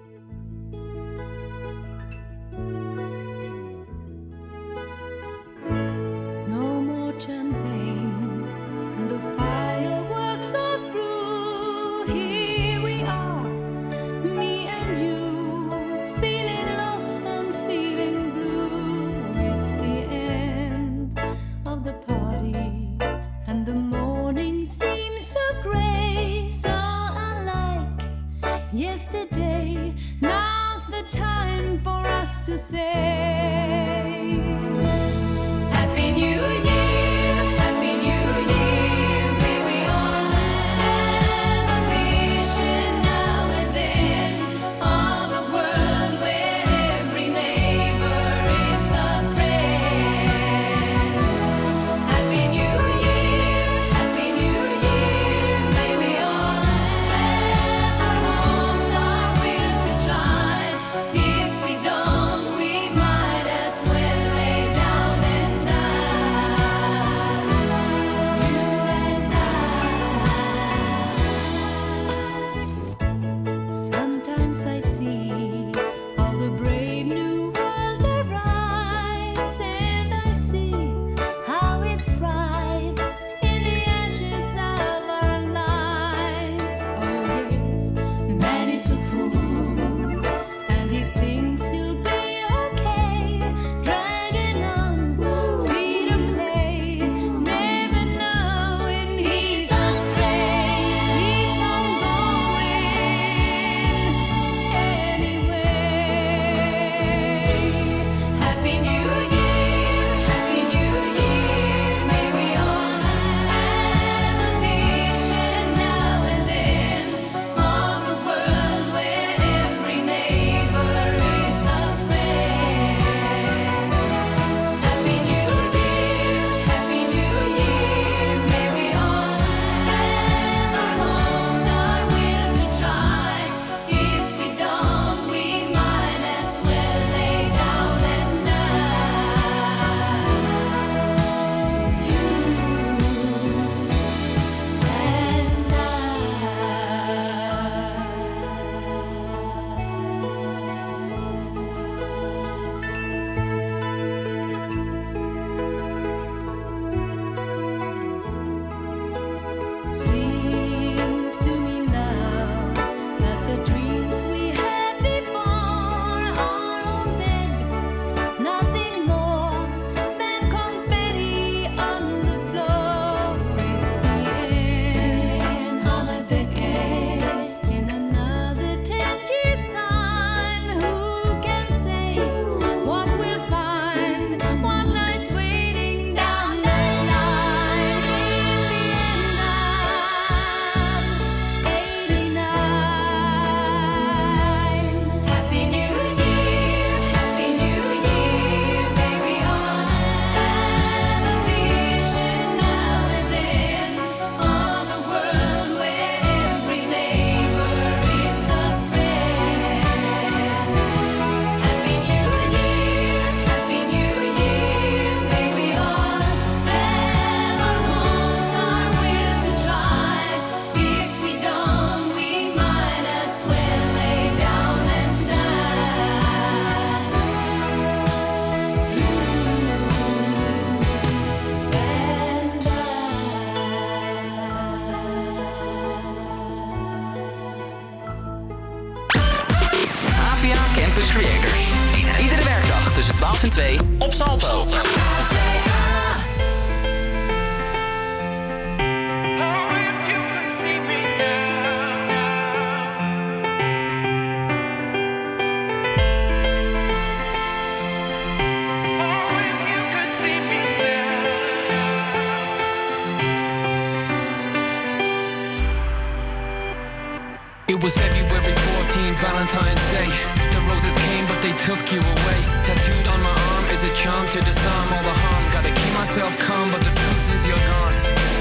Valentine's 269.43 269.91
Day. 269.91 270.07
The 270.55 270.61
roses 270.71 270.95
came, 270.95 271.27
but 271.27 271.43
they 271.43 271.51
took 271.67 271.83
you 271.91 271.99
away. 271.99 272.39
Tattooed 272.63 273.09
on 273.09 273.21
my 273.23 273.35
arm 273.35 273.65
is 273.75 273.83
a 273.83 273.93
charm 273.93 274.29
to 274.29 274.41
disarm 274.41 274.93
all 274.95 275.03
the 275.03 275.19
harm. 275.19 275.51
Gotta 275.51 275.73
keep 275.75 275.93
myself 275.95 276.39
calm, 276.39 276.71
but 276.71 276.85
the 276.85 276.95
truth 276.95 277.35
is 277.35 277.45
you're 277.45 277.67
gone. 277.67 277.95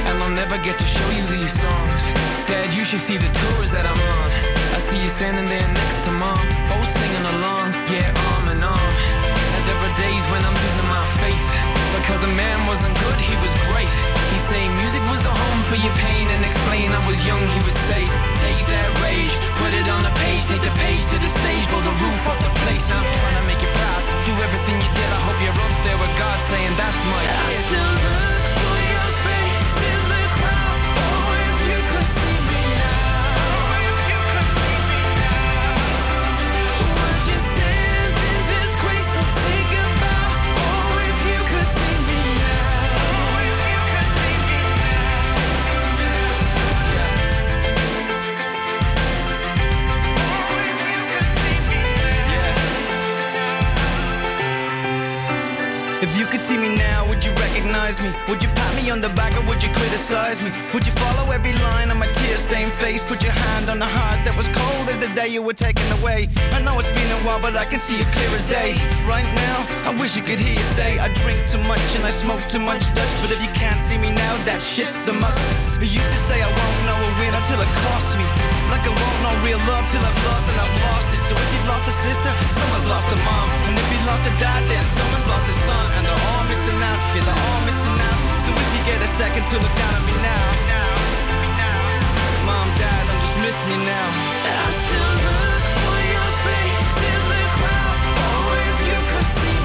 And 0.05 0.21
I'll 0.21 0.29
never 0.29 0.59
get 0.59 0.77
to 0.77 0.85
show 0.85 1.09
you 1.09 1.25
these 1.25 1.49
songs. 1.49 2.05
Dad, 2.45 2.75
you 2.75 2.85
should 2.85 2.99
see 2.99 3.17
the 3.17 3.31
tours 3.33 3.71
that 3.71 3.87
I'm 3.87 3.97
on. 3.97 4.29
I 4.77 4.79
see 4.79 5.01
you 5.01 5.09
standing 5.09 5.49
there 5.49 5.67
next 5.73 6.05
to 6.05 6.11
mom, 6.11 6.45
both 6.69 6.85
singing 6.85 7.25
along, 7.33 7.73
yeah, 7.89 8.13
arm 8.13 8.53
in 8.53 8.61
arm. 8.61 8.95
And 9.57 9.61
there 9.65 9.81
are 9.81 9.95
days 9.97 10.23
when 10.29 10.45
I'm 10.45 10.53
losing 10.53 10.85
my 10.85 11.05
faith. 11.21 11.47
Because 12.01 12.19
the 12.19 12.33
man 12.33 12.57
wasn't 12.65 12.93
good, 12.97 13.19
he 13.21 13.37
was 13.45 13.53
great. 13.69 13.93
He'd 14.33 14.45
say 14.49 14.61
music 14.81 15.03
was 15.13 15.21
the 15.21 15.29
home 15.29 15.61
for 15.69 15.77
your 15.77 15.93
pain 16.01 16.25
and 16.33 16.41
explain 16.41 16.89
I 16.89 17.01
was 17.05 17.21
young, 17.29 17.43
he 17.53 17.61
would 17.61 17.79
say, 17.87 18.01
take 18.41 18.65
that 18.65 18.87
rage, 19.05 19.35
put 19.61 19.71
it 19.71 19.85
on 19.85 20.01
a 20.01 20.13
page, 20.17 20.41
take 20.49 20.65
the 20.65 20.73
page 20.81 21.03
to 21.13 21.17
the 21.21 21.29
stage, 21.29 21.63
blow 21.69 21.85
the 21.85 21.95
roof 22.01 22.21
off 22.25 22.39
the 22.41 22.53
place. 22.65 22.89
I'm 22.89 23.05
trying 23.21 23.37
to 23.37 23.45
make 23.45 23.61
you 23.61 23.69
proud, 23.69 24.01
do 24.25 24.33
everything 24.41 24.81
you 24.81 24.89
did. 24.97 25.09
I 25.13 25.21
hope 25.29 25.37
you're 25.45 25.53
up 25.53 25.75
there 25.85 25.99
with 26.01 26.13
God 26.17 26.37
saying 26.41 26.73
that's 26.73 27.01
my 27.05 27.21
kid. 27.21 27.37
I 27.37 27.51
still 27.69 27.91
look 28.01 28.40
see 56.51 56.57
me 56.57 56.75
now, 56.75 57.07
would 57.07 57.23
you 57.23 57.31
recognize 57.45 58.01
me? 58.01 58.11
Would 58.27 58.43
you 58.43 58.49
pat 58.49 58.71
me 58.75 58.89
on 58.89 58.99
the 58.99 59.09
back 59.09 59.33
or 59.39 59.43
would 59.47 59.63
you 59.63 59.71
criticize 59.71 60.41
me? 60.41 60.51
Would 60.73 60.85
you 60.85 60.91
follow 61.03 61.31
every 61.31 61.53
line 61.53 61.89
on 61.89 61.97
my 61.97 62.09
tear-stained 62.11 62.73
face? 62.73 63.07
Put 63.07 63.23
your 63.23 63.31
hand 63.45 63.69
on 63.69 63.79
the 63.79 63.91
heart 63.97 64.19
that 64.25 64.35
was 64.35 64.47
cold 64.49 64.85
as 64.89 64.99
the 64.99 65.07
day 65.19 65.29
you 65.29 65.41
were 65.41 65.57
taken 65.67 65.87
away. 65.99 66.27
I 66.51 66.59
know 66.59 66.77
it's 66.79 66.93
been 66.99 67.11
a 67.19 67.19
while, 67.25 67.39
but 67.39 67.55
I 67.55 67.65
can 67.71 67.79
see 67.79 67.97
it 68.03 68.07
clear 68.15 68.31
as 68.39 68.43
day. 68.49 68.69
Right 69.07 69.29
now, 69.47 69.57
I 69.89 69.91
wish 70.01 70.17
I 70.17 70.21
could 70.27 70.39
hear 70.39 70.55
you 70.61 70.67
say 70.77 70.99
I 70.99 71.07
drink 71.23 71.47
too 71.47 71.63
much 71.71 71.87
and 71.95 72.03
I 72.03 72.11
smoke 72.11 72.43
too 72.49 72.63
much 72.71 72.83
Dutch. 72.97 73.13
But 73.21 73.31
if 73.31 73.39
you 73.45 73.51
can't 73.63 73.79
see 73.79 73.97
me 73.97 74.09
now, 74.09 74.33
that 74.47 74.59
shit's 74.59 75.07
a 75.07 75.13
must. 75.13 75.39
You 75.79 75.87
used 75.87 76.11
to 76.15 76.19
say 76.27 76.37
I 76.41 76.49
won't 76.59 76.79
know 76.87 76.99
a 77.07 77.11
win 77.19 77.33
until 77.33 77.59
it 77.61 77.71
costs 77.85 78.13
me. 78.19 78.40
Like 78.71 78.87
I 78.87 78.93
won't 78.95 79.19
know 79.19 79.35
real 79.43 79.59
love 79.67 79.83
till 79.91 79.99
I've 79.99 80.21
loved 80.23 80.47
and 80.47 80.59
I've 80.63 80.77
lost 80.87 81.11
it. 81.11 81.21
So 81.27 81.35
if 81.35 81.49
you've 81.51 81.67
lost 81.67 81.85
a 81.91 81.91
sister, 81.91 82.31
someone's 82.47 82.87
lost 82.87 83.11
a 83.11 83.19
mom. 83.19 83.47
And 83.67 83.75
if 83.75 83.87
you 83.91 83.99
lost 84.07 84.23
a 84.23 84.33
dad, 84.39 84.63
then 84.63 84.85
someone's 84.87 85.27
lost 85.27 85.43
a 85.43 85.55
son. 85.67 85.85
And 85.99 86.07
they're 86.07 86.23
all 86.31 86.43
missing 86.47 86.79
out, 86.79 86.99
yeah, 87.11 87.27
they're 87.27 87.43
all 87.51 87.61
missing 87.67 87.97
out. 87.99 88.21
So 88.39 88.49
if 88.55 88.69
you 88.71 88.81
get 88.87 89.03
a 89.03 89.11
second 89.11 89.43
to 89.51 89.55
look 89.59 89.75
down 89.75 89.93
at 89.99 90.03
me 90.07 90.15
now. 90.23 90.47
Mom, 92.47 92.67
dad, 92.79 93.03
I'm 93.11 93.19
just 93.19 93.37
missing 93.43 93.69
you 93.75 93.81
now. 93.83 94.07
I 94.39 94.71
still 94.71 95.13
look 95.19 95.63
for 95.83 95.99
your 96.15 96.29
face 96.47 96.97
in 97.11 97.21
the 97.27 97.43
crowd. 97.59 97.97
Oh, 98.23 98.65
if 98.71 98.77
you 98.87 98.99
could 99.11 99.29
see 99.35 99.60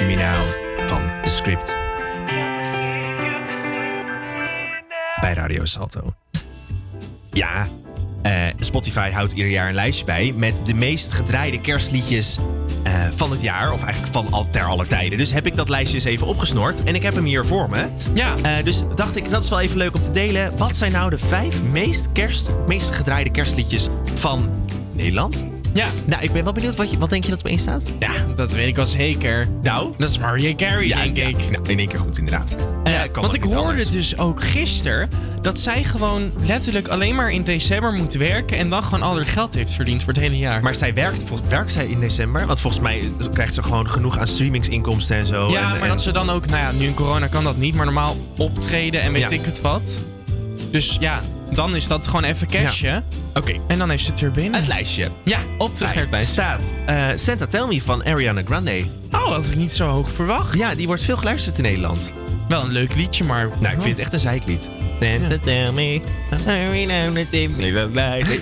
See 0.00 0.08
Me 0.08 0.14
Now 0.14 0.46
van 0.88 1.02
The 1.24 1.30
Script. 1.30 1.76
Bij 5.20 5.32
Radio 5.34 5.64
Salto. 5.64 6.14
Ja, 7.30 7.66
eh, 8.22 8.32
Spotify 8.58 9.10
houdt 9.10 9.32
ieder 9.32 9.50
jaar 9.50 9.68
een 9.68 9.74
lijstje 9.74 10.04
bij 10.04 10.32
met 10.36 10.66
de 10.66 10.74
meest 10.74 11.12
gedraaide 11.12 11.60
kerstliedjes 11.60 12.38
eh, 12.82 12.92
van 13.14 13.30
het 13.30 13.40
jaar. 13.40 13.72
Of 13.72 13.84
eigenlijk 13.84 14.12
van 14.12 14.32
al 14.32 14.46
ter 14.50 14.64
aller 14.64 14.86
tijden. 14.86 15.18
Dus 15.18 15.32
heb 15.32 15.46
ik 15.46 15.56
dat 15.56 15.68
lijstje 15.68 15.94
eens 15.94 16.04
even 16.04 16.26
opgesnord. 16.26 16.82
En 16.84 16.94
ik 16.94 17.02
heb 17.02 17.14
hem 17.14 17.24
hier 17.24 17.46
voor 17.46 17.70
me. 17.70 17.86
Ja. 18.14 18.34
Eh, 18.42 18.64
dus 18.64 18.82
dacht 18.94 19.16
ik, 19.16 19.30
dat 19.30 19.44
is 19.44 19.50
wel 19.50 19.60
even 19.60 19.76
leuk 19.76 19.94
om 19.94 20.02
te 20.02 20.10
delen. 20.10 20.56
Wat 20.56 20.76
zijn 20.76 20.92
nou 20.92 21.10
de 21.10 21.18
vijf 21.18 21.62
meest, 21.62 22.12
kerst, 22.12 22.50
meest 22.66 22.94
gedraaide 22.94 23.30
kerstliedjes 23.30 23.88
van 24.14 24.50
Nederland? 24.92 25.44
Ja. 25.72 25.86
Nou, 26.04 26.22
ik 26.22 26.32
ben 26.32 26.44
wel 26.44 26.52
benieuwd. 26.52 26.76
Wat, 26.76 26.90
je, 26.90 26.98
wat 26.98 27.10
denk 27.10 27.24
je 27.24 27.30
dat 27.30 27.38
er 27.38 27.44
op 27.44 27.50
één 27.50 27.60
staat? 27.60 27.82
Ja, 27.98 28.10
dat 28.36 28.52
weet 28.52 28.66
ik 28.66 28.76
wel 28.76 28.84
zeker. 28.86 29.48
Nou? 29.62 29.92
Dat 29.98 30.08
is 30.10 30.18
Mariah 30.18 30.56
Carey, 30.56 30.86
Ja, 30.86 31.02
denk 31.02 31.16
ja. 31.16 31.26
ik. 31.28 31.36
Nou, 31.50 31.68
in 31.68 31.78
één 31.78 31.88
keer 31.88 31.98
goed, 31.98 32.18
inderdaad. 32.18 32.56
Eh, 32.84 33.00
kan 33.12 33.22
Want 33.22 33.34
ik 33.34 33.42
hoorde 33.44 33.58
anders. 33.60 33.90
dus 33.90 34.18
ook 34.18 34.42
gisteren 34.42 35.08
dat 35.40 35.58
zij 35.58 35.84
gewoon 35.84 36.30
letterlijk 36.46 36.88
alleen 36.88 37.14
maar 37.14 37.30
in 37.30 37.42
december 37.42 37.92
moet 37.92 38.14
werken 38.14 38.56
en 38.56 38.68
dan 38.70 38.82
gewoon 38.82 39.02
al 39.02 39.14
haar 39.14 39.24
geld 39.24 39.54
heeft 39.54 39.72
verdiend 39.72 40.02
voor 40.04 40.12
het 40.12 40.22
hele 40.22 40.36
jaar. 40.38 40.62
Maar 40.62 40.74
zij 40.74 40.94
werkt, 40.94 41.22
vol- 41.26 41.38
werkt 41.48 41.72
zij 41.72 41.86
in 41.86 42.00
december? 42.00 42.46
Want 42.46 42.60
volgens 42.60 42.82
mij 42.82 43.04
krijgt 43.32 43.54
ze 43.54 43.62
gewoon 43.62 43.90
genoeg 43.90 44.18
aan 44.18 44.26
streamingsinkomsten 44.26 45.16
en 45.16 45.26
zo. 45.26 45.50
ja, 45.50 45.62
en, 45.62 45.68
maar 45.70 45.82
en- 45.82 45.88
dat 45.88 46.02
ze 46.02 46.12
dan 46.12 46.30
ook, 46.30 46.46
nou 46.46 46.58
ja, 46.62 46.72
nu 46.72 46.84
in 46.86 46.94
corona 46.94 47.26
kan 47.26 47.44
dat 47.44 47.56
niet, 47.56 47.74
maar 47.74 47.84
normaal 47.84 48.16
optreden 48.36 49.00
en 49.00 49.12
weet 49.12 49.30
ik 49.30 49.44
het 49.44 49.60
wat. 49.60 50.00
Dus 50.70 50.96
ja, 51.00 51.20
dan 51.52 51.76
is 51.76 51.86
dat 51.86 52.06
gewoon 52.06 52.24
even 52.24 52.46
cashen. 52.46 53.04
Oké. 53.34 53.52
En 53.68 53.78
dan 53.78 53.90
heeft 53.90 54.04
ze 54.04 54.10
het 54.10 54.20
weer 54.20 54.30
binnen. 54.30 54.60
Het 54.60 54.68
lijstje. 54.68 55.08
Ja, 55.24 55.38
Op 55.58 55.74
terug 55.74 55.94
naar 55.94 56.06
vijf 56.08 56.26
het 56.28 56.36
lijstje. 56.36 56.42
staat 56.42 56.60
eh, 56.86 57.06
Santa 57.18 57.46
Tell 57.46 57.66
Me 57.66 57.80
van 57.82 58.04
Ariana 58.04 58.42
Grande. 58.44 58.84
Oh, 59.12 59.24
had 59.26 59.46
ik 59.46 59.56
niet 59.56 59.72
zo 59.72 59.86
hoog 59.88 60.10
verwacht. 60.10 60.58
Ja, 60.58 60.74
die 60.74 60.86
wordt 60.86 61.02
veel 61.02 61.16
geluisterd 61.16 61.56
in 61.56 61.62
Nederland. 61.62 62.12
Wel 62.48 62.62
een 62.64 62.70
leuk 62.70 62.94
liedje, 62.94 63.24
maar... 63.24 63.48
Nou, 63.58 63.74
ik 63.74 63.82
vind 63.82 63.96
het 63.96 63.98
echt 63.98 64.12
een 64.12 64.20
zeiklied. 64.20 64.68
Santa 65.00 65.38
Tell 65.44 65.72
Me. 65.72 66.00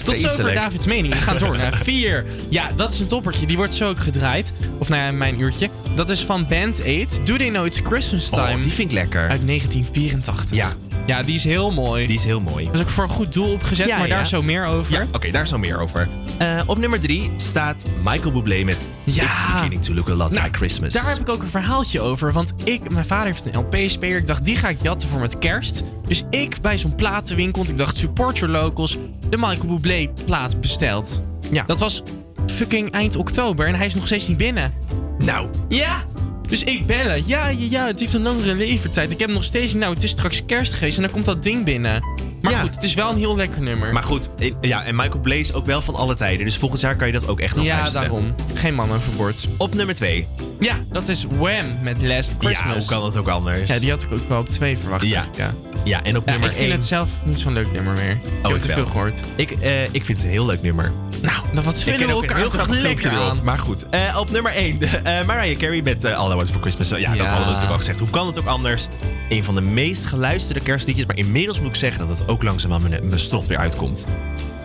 Tot 0.05 0.21
zover 0.21 0.55
Davids 0.55 0.87
mening. 0.87 1.15
We 1.15 1.21
gaan 1.21 1.39
door 1.39 1.57
naar 1.57 1.75
vier. 1.75 2.25
Ja, 2.49 2.71
dat 2.77 2.93
is 2.93 3.01
een 3.01 3.07
toppertje. 3.07 3.47
Die 3.47 3.57
wordt 3.57 3.75
zo 3.75 3.89
ook 3.89 3.99
gedraaid. 4.01 4.53
Of 4.79 4.89
nou 4.89 5.03
ja, 5.03 5.13
mijn 5.13 5.41
uurtje. 5.41 5.69
Dat 5.95 6.11
is 6.11 6.21
van 6.25 6.47
Band 6.49 6.81
8. 7.03 7.27
Do 7.27 7.37
They 7.37 7.49
Know 7.49 7.67
It's 7.67 7.81
Christmas 7.85 8.29
Time? 8.29 8.57
Oh, 8.57 8.63
die 8.63 8.73
vind 8.73 8.93
ik 8.93 8.99
lekker. 8.99 9.21
Uit 9.29 9.47
1984. 9.47 10.57
Ja. 10.57 10.73
Ja, 11.09 11.23
die 11.23 11.35
is 11.35 11.45
heel 11.45 11.71
mooi. 11.71 12.07
Die 12.07 12.17
is 12.17 12.25
heel 12.25 12.41
mooi. 12.41 12.65
Dat 12.67 12.75
is 12.75 12.81
ook 12.81 12.89
voor 12.89 13.05
een 13.05 13.11
goed 13.11 13.33
doel 13.33 13.53
opgezet, 13.53 13.87
Ja, 13.89 13.99
maar 13.99 14.07
ja. 14.07 14.15
daar 14.17 14.27
zo 14.27 14.43
meer 14.43 14.65
over. 14.67 14.93
Ja, 14.93 15.07
oké, 15.13 15.31
daar 15.31 15.47
zo 15.49 15.59
meer 15.59 15.81
over. 15.81 16.09
Eh, 16.39 16.61
op 16.67 16.79
nummer 16.79 17.01
drie 17.01 17.31
staat 17.37 17.85
Michael 18.05 18.33
Bublé 18.33 18.63
met 18.65 18.77
Ja. 19.05 19.23
It's 19.23 19.53
beginning 19.55 19.83
to 19.83 19.95
look 19.95 20.09
a 20.09 20.15
lot 20.15 20.31
Nou, 20.31 20.45
like 20.45 20.57
Christmas. 20.57 20.93
Daar 20.93 21.09
heb 21.09 21.19
ik 21.19 21.29
ook 21.29 21.43
een 21.43 21.49
verhaaltje 21.49 22.01
over. 22.01 22.33
Want 22.33 22.55
ik, 22.65 22.91
mijn 22.91 23.05
vader 23.05 23.27
heeft 23.27 23.45
een 23.45 23.59
LP-speler. 23.61 24.17
Ik 24.19 24.27
dacht, 24.27 24.45
die 24.45 24.57
ga 24.57 24.69
ik 24.69 24.79
jatten 24.83 25.09
voor 25.09 25.21
met 25.21 25.39
kerst. 25.39 25.83
Dus 26.07 26.25
ik 26.31 26.61
bij 26.61 26.79
zo'n 26.79 26.95
platenwinkel, 26.95 27.59
want 27.63 27.71
ik 27.73 27.79
dacht, 27.79 27.97
support 27.97 28.39
your 28.39 28.55
locals, 28.55 28.99
de 29.31 29.37
Michael 29.37 29.67
Bublé 29.67 30.09
plaat 30.25 30.61
besteld. 30.61 31.23
Ja. 31.51 31.65
Dat 31.67 31.79
was 31.79 32.03
fucking 32.47 32.91
eind 32.93 33.17
oktober 33.17 33.67
en 33.67 33.75
hij 33.75 33.87
is 33.87 33.95
nog 33.95 34.07
steeds 34.07 34.29
niet 34.29 34.37
binnen. 34.37 34.73
Nou, 35.19 35.49
Ja! 35.69 36.05
Dus 36.49 36.63
ik 36.65 36.87
bellen. 36.87 37.23
Ja, 37.27 37.49
ja, 37.49 37.67
ja, 37.71 37.87
het 37.87 38.01
heeft 38.01 38.15
een 38.15 38.23
langere 38.23 38.55
levertijd. 38.55 39.11
Ik 39.11 39.21
heb 39.21 39.31
nog 39.31 39.45
steeds. 39.45 39.73
Nou, 39.75 39.95
het 39.95 40.03
is 40.03 40.11
straks 40.11 40.45
kerstgeest 40.47 40.97
en 40.97 41.03
dan 41.03 41.13
komt 41.13 41.25
dat 41.25 41.43
ding 41.43 41.65
binnen. 41.65 42.03
Maar 42.43 42.53
Ja. 42.53 42.59
goed, 42.61 42.75
het 42.75 42.83
is 42.85 42.95
wel 42.95 43.11
een 43.11 43.17
heel 43.19 43.37
lekker 43.37 43.61
nummer. 43.63 43.93
maar 43.93 44.03
goed. 44.03 44.29
Ja, 44.61 44.85
en 44.85 44.97
Michael 44.97 45.25
is 45.25 45.53
ook 45.53 45.67
wel 45.67 45.83
van 45.83 45.95
alle 45.95 46.15
tijden. 46.15 46.45
Dus 46.47 46.57
volgend 46.57 46.81
jaar 46.81 46.97
kan 46.97 47.07
je 47.07 47.13
dat 47.13 47.29
ook 47.29 47.41
echt 47.41 47.57
nog 47.57 47.65
ja, 47.65 47.77
luisteren. 47.77 48.09
daarom. 48.09 48.35
Geen 48.55 48.75
man 48.75 48.93
overboord. 48.93 49.49
Op 49.57 49.75
nummer 49.75 49.95
twee. 49.95 50.27
Ja, 50.61 50.77
dat 50.93 51.09
is 51.09 51.27
Wham 51.39 51.67
met 51.83 52.03
Last 52.03 52.35
Christmas. 52.39 52.73
Ja, 52.75 52.79
hoe 52.79 52.85
kan 52.89 53.05
het 53.05 53.17
ook 53.17 53.29
anders? 53.29 53.71
Ja, 53.71 53.79
die 53.79 53.91
had 53.91 54.03
ik 54.03 54.13
ook 54.13 54.29
wel 54.29 54.39
op 54.39 54.49
twee 54.49 54.79
verwacht. 54.79 55.07
Ja. 55.07 55.25
ja. 55.37 55.55
Ja, 55.85 56.03
en 56.03 56.17
op 56.17 56.25
Ja, 56.27 56.31
nummer 56.31 56.49
ik 56.51 56.55
vind 56.57 56.69
één. 56.69 56.77
het 56.79 56.85
zelf 56.87 57.11
niet 57.25 57.39
zo'n 57.39 57.53
leuk 57.53 57.73
nummer 57.73 57.93
meer. 57.95 58.11
Ik 58.11 58.19
heb 58.43 58.47
ik 58.47 58.53
het 58.53 58.61
te 58.63 58.69
wel. 58.69 58.77
veel 58.77 58.87
gehoord. 58.87 59.21
Ik, 59.37 59.51
eh, 59.51 59.83
ik 59.83 60.05
vind 60.05 60.09
het 60.19 60.23
een 60.23 60.31
heel 60.31 60.47
leuk 60.47 60.63
nummer. 60.63 60.93
Nou, 61.23 61.41
dan 61.55 61.65
wat 61.65 61.77
Ik 61.77 61.83
vinden 61.83 62.07
we 62.07 62.13
elkaar 62.13 62.37
heel 62.37 62.49
toch 62.49 62.69
lekker 62.69 63.11
aan. 63.11 63.41
Maar 63.43 63.59
goed, 63.59 63.89
eh, 63.89 64.17
op 64.21 64.31
nummer 64.31 64.53
1. 64.57 64.79
Mariah 65.27 65.59
Carey 65.59 65.83
met 65.83 66.05
eh, 66.05 66.17
All 66.19 66.31
I 66.31 66.35
Want 66.35 66.51
For 66.51 66.61
Christmas. 66.61 66.89
Ja, 66.89 66.95
dat 66.97 67.03
Ja. 67.03 67.09
hadden 67.23 67.39
we 67.39 67.45
natuurlijk 67.45 67.71
al 67.71 67.79
gezegd. 67.79 67.99
Hoe 67.99 68.11
kan 68.11 68.27
het 68.27 68.39
ook 68.39 68.47
anders? 68.47 68.87
Een 69.29 69.45
van 69.45 69.55
de 69.55 69.61
meest 69.61 70.05
geluisterde 70.05 70.61
kerstliedjes. 70.61 71.07
Maar 71.07 71.17
inmiddels 71.17 71.61
moet 71.61 71.69
ik 71.69 71.75
zeggen 71.77 72.07
dat 72.09 72.19
het 72.19 72.29
ook 72.29 72.43
langzaam 72.43 72.73
aan 72.73 72.83
mijn, 72.89 73.07
mijn 73.07 73.21
strot 73.21 73.47
weer 73.47 73.59
uitkomt. 73.59 74.05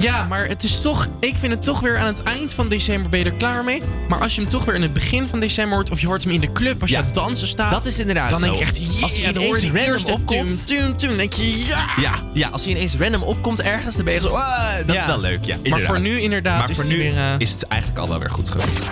Ja, 0.03 0.25
maar 0.27 0.47
het 0.47 0.63
is 0.63 0.81
toch... 0.81 1.07
Ik 1.19 1.35
vind 1.35 1.53
het 1.53 1.63
toch 1.63 1.79
weer 1.79 1.97
aan 1.97 2.05
het 2.05 2.23
eind 2.23 2.53
van 2.53 2.67
december 2.69 3.09
ben 3.09 3.19
je 3.19 3.25
er 3.25 3.33
klaar 3.33 3.63
mee. 3.63 3.81
Maar 4.09 4.19
als 4.21 4.35
je 4.35 4.41
hem 4.41 4.49
toch 4.49 4.65
weer 4.65 4.75
in 4.75 4.81
het 4.81 4.93
begin 4.93 5.27
van 5.27 5.39
december 5.39 5.75
hoort... 5.75 5.91
of 5.91 5.99
je 6.01 6.07
hoort 6.07 6.23
hem 6.23 6.33
in 6.33 6.39
de 6.41 6.51
club 6.51 6.81
als 6.81 6.89
je 6.91 6.97
aan 6.97 7.03
het 7.05 7.13
dansen 7.13 7.47
staat... 7.47 7.71
Dat 7.71 7.85
is 7.85 7.99
inderdaad 7.99 8.29
dan 8.29 8.39
zo. 8.39 8.45
denk 8.45 8.55
ik 8.57 8.61
echt... 8.61 8.77
Yeah, 8.77 9.03
Als 9.03 9.11
hij 9.11 9.21
je 9.33 9.39
ineens 9.39 9.85
random 9.85 10.13
opkomt. 10.13 10.67
Tum, 10.67 10.77
tum, 10.77 10.97
tum, 10.97 11.07
dan 11.09 11.17
denk 11.17 11.33
je 11.33 11.65
ja! 11.65 11.89
Ja, 12.01 12.13
ja, 12.33 12.47
als 12.49 12.63
hij 12.63 12.73
ineens 12.73 12.95
random 12.95 13.23
opkomt 13.23 13.61
ergens, 13.61 13.95
dan 13.95 14.05
ben 14.05 14.13
je 14.13 14.19
zo... 14.19 14.27
"Ah, 14.27 14.69
dat 14.85 14.95
is 14.95 15.05
wel 15.05 15.19
leuk, 15.19 15.45
ja, 15.45 15.57
Maar 15.69 15.81
voor 15.81 15.99
nu 15.99 16.19
inderdaad 16.19 16.59
Maar 16.59 16.69
is 16.69 16.75
voor 16.75 16.85
die 16.85 16.97
nu 16.97 17.03
weer... 17.03 17.17
eh, 17.17 17.35
is 17.37 17.51
het 17.51 17.63
eigenlijk 17.63 18.01
al 18.01 18.07
wel 18.09 18.19
weer 18.19 18.29
goed 18.31 18.49
geweest. 18.49 18.89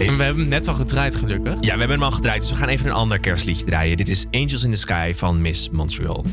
en 0.00 0.16
we 0.16 0.22
hebben 0.22 0.40
hem 0.42 0.48
net 0.48 0.68
al 0.68 0.74
gedraaid 0.74 1.16
gelukkig. 1.16 1.54
Ja, 1.60 1.72
we 1.72 1.78
hebben 1.78 1.90
hem 1.90 2.02
al 2.02 2.10
gedraaid, 2.12 2.40
dus 2.40 2.50
we 2.50 2.56
gaan 2.56 2.68
even 2.68 2.86
een 2.86 2.92
ander 2.92 3.18
kerstliedje 3.18 3.64
draaien. 3.64 3.96
Dit 3.96 4.08
is 4.08 4.26
Angels 4.30 4.62
in 4.62 4.70
the 4.70 4.76
Sky 4.78 5.12
van 5.16 5.40
Miss 5.40 5.68
Montreal. 5.70 6.24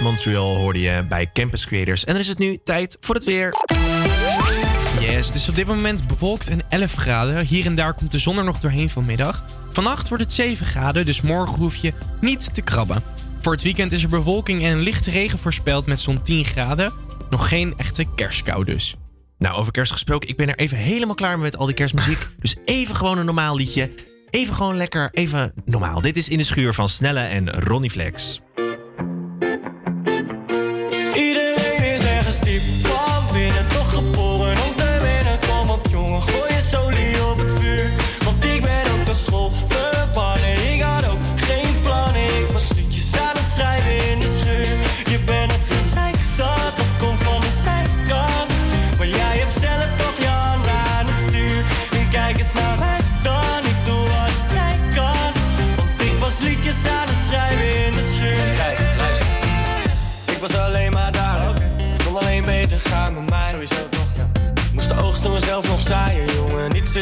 Montreal 0.00 0.56
hoorde 0.56 0.80
je 0.80 1.04
bij 1.08 1.30
Campus 1.32 1.66
Creators. 1.66 2.04
En 2.04 2.12
dan 2.12 2.22
is 2.22 2.28
het 2.28 2.38
nu 2.38 2.58
tijd 2.64 2.96
voor 3.00 3.14
het 3.14 3.24
weer. 3.24 3.54
Yes, 5.00 5.26
het 5.26 5.34
is 5.36 5.48
op 5.48 5.54
dit 5.54 5.66
moment 5.66 6.06
bewolkt 6.06 6.48
en 6.48 6.60
11 6.68 6.94
graden. 6.94 7.46
Hier 7.46 7.66
en 7.66 7.74
daar 7.74 7.94
komt 7.94 8.10
de 8.10 8.18
zon 8.18 8.38
er 8.38 8.44
nog 8.44 8.58
doorheen 8.58 8.90
vanmiddag. 8.90 9.44
Vannacht 9.72 10.08
wordt 10.08 10.24
het 10.24 10.32
7 10.32 10.66
graden, 10.66 11.06
dus 11.06 11.20
morgen 11.20 11.58
hoef 11.58 11.76
je 11.76 11.92
niet 12.20 12.54
te 12.54 12.62
krabben. 12.62 13.02
Voor 13.40 13.52
het 13.52 13.62
weekend 13.62 13.92
is 13.92 14.02
er 14.02 14.08
bewolking 14.08 14.62
en 14.62 14.80
lichte 14.80 15.10
regen 15.10 15.38
voorspeld 15.38 15.86
met 15.86 16.00
zo'n 16.00 16.22
10 16.22 16.44
graden. 16.44 16.92
Nog 17.30 17.48
geen 17.48 17.74
echte 17.76 18.04
kerstkou 18.14 18.64
dus. 18.64 18.96
Nou, 19.38 19.56
over 19.56 19.72
kerst 19.72 19.92
gesproken, 19.92 20.28
ik 20.28 20.36
ben 20.36 20.48
er 20.48 20.58
even 20.58 20.76
helemaal 20.76 21.14
klaar 21.14 21.34
mee 21.34 21.44
met 21.44 21.56
al 21.56 21.66
die 21.66 21.74
kerstmuziek. 21.74 22.28
Dus 22.38 22.56
even 22.64 22.94
gewoon 22.94 23.18
een 23.18 23.24
normaal 23.24 23.56
liedje. 23.56 23.90
Even 24.30 24.54
gewoon 24.54 24.76
lekker, 24.76 25.08
even 25.12 25.52
normaal. 25.64 26.00
Dit 26.00 26.16
is 26.16 26.28
In 26.28 26.38
de 26.38 26.44
Schuur 26.44 26.74
van 26.74 26.88
Snelle 26.88 27.20
en 27.20 27.50
Ronny 27.50 27.88
Flex. 27.88 28.40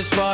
just 0.02 0.16
why 0.18 0.31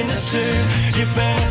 in 0.00 0.06
the 0.06 0.14
tube. 0.14 0.96
You 0.96 1.06
bounce. 1.14 1.50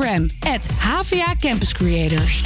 Instagram, 0.00 0.32
at 0.46 0.62
HVA 0.62 1.40
Campus 1.40 1.72
Creators. 1.72 2.42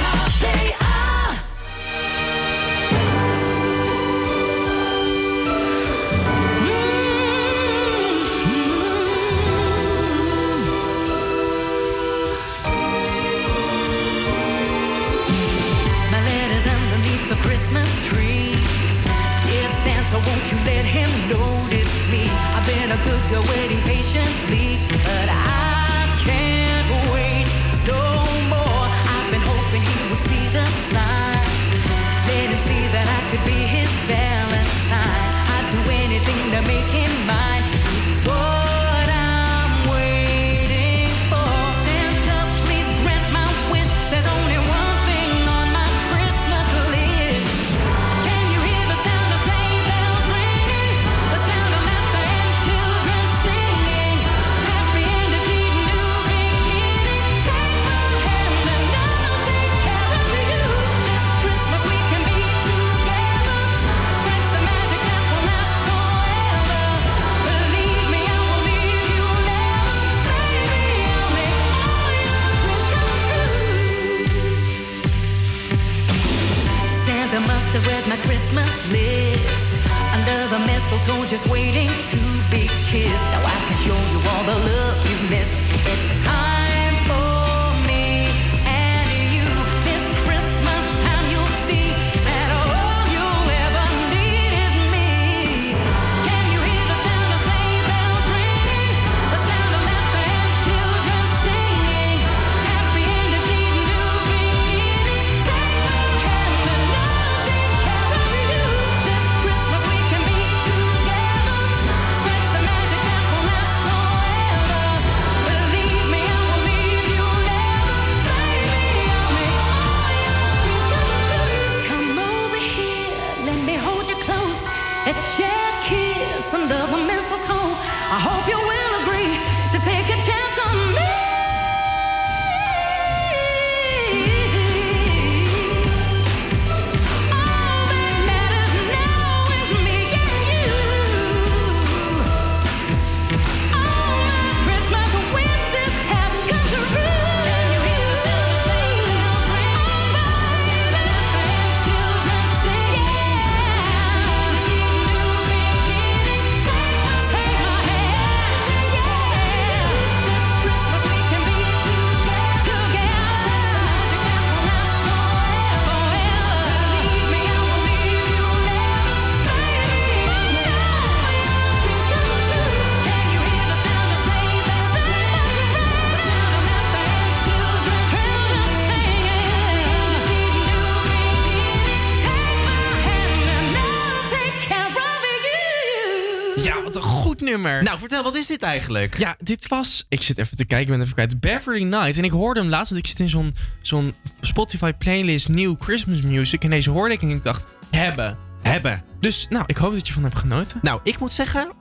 Vertel, 188.07 188.23
wat 188.23 188.35
is 188.35 188.47
dit 188.47 188.61
eigenlijk? 188.61 189.19
Ja, 189.19 189.35
dit 189.39 189.67
was... 189.67 190.05
Ik 190.09 190.21
zit 190.21 190.37
even 190.37 190.57
te 190.57 190.65
kijken, 190.65 190.87
ik 190.87 190.91
ben 190.91 191.01
even 191.01 191.13
kwijt. 191.13 191.39
Beverly 191.39 191.83
Night. 191.83 192.17
En 192.17 192.23
ik 192.23 192.31
hoorde 192.31 192.59
hem 192.59 192.69
laatst, 192.69 192.91
want 192.91 193.03
ik 193.03 193.09
zit 193.09 193.19
in 193.19 193.29
zo'n 193.29 193.55
zo'n 193.81 194.13
Spotify 194.41 194.91
playlist 194.93 195.49
New 195.49 195.75
Christmas 195.79 196.21
Music. 196.21 196.63
En 196.63 196.69
deze 196.69 196.89
hoorde 196.89 197.13
ik 197.13 197.21
en 197.21 197.29
ik 197.29 197.43
dacht, 197.43 197.67
hebben. 197.91 198.37
Hebben. 198.61 199.03
Dus, 199.19 199.47
nou, 199.49 199.63
ik 199.67 199.77
hoop 199.77 199.93
dat 199.93 200.07
je 200.07 200.13
van 200.13 200.23
hebt 200.23 200.37
genoten. 200.37 200.79
Nou, 200.81 200.99
ik 201.03 201.19
moet 201.19 201.31
zeggen, 201.31 201.71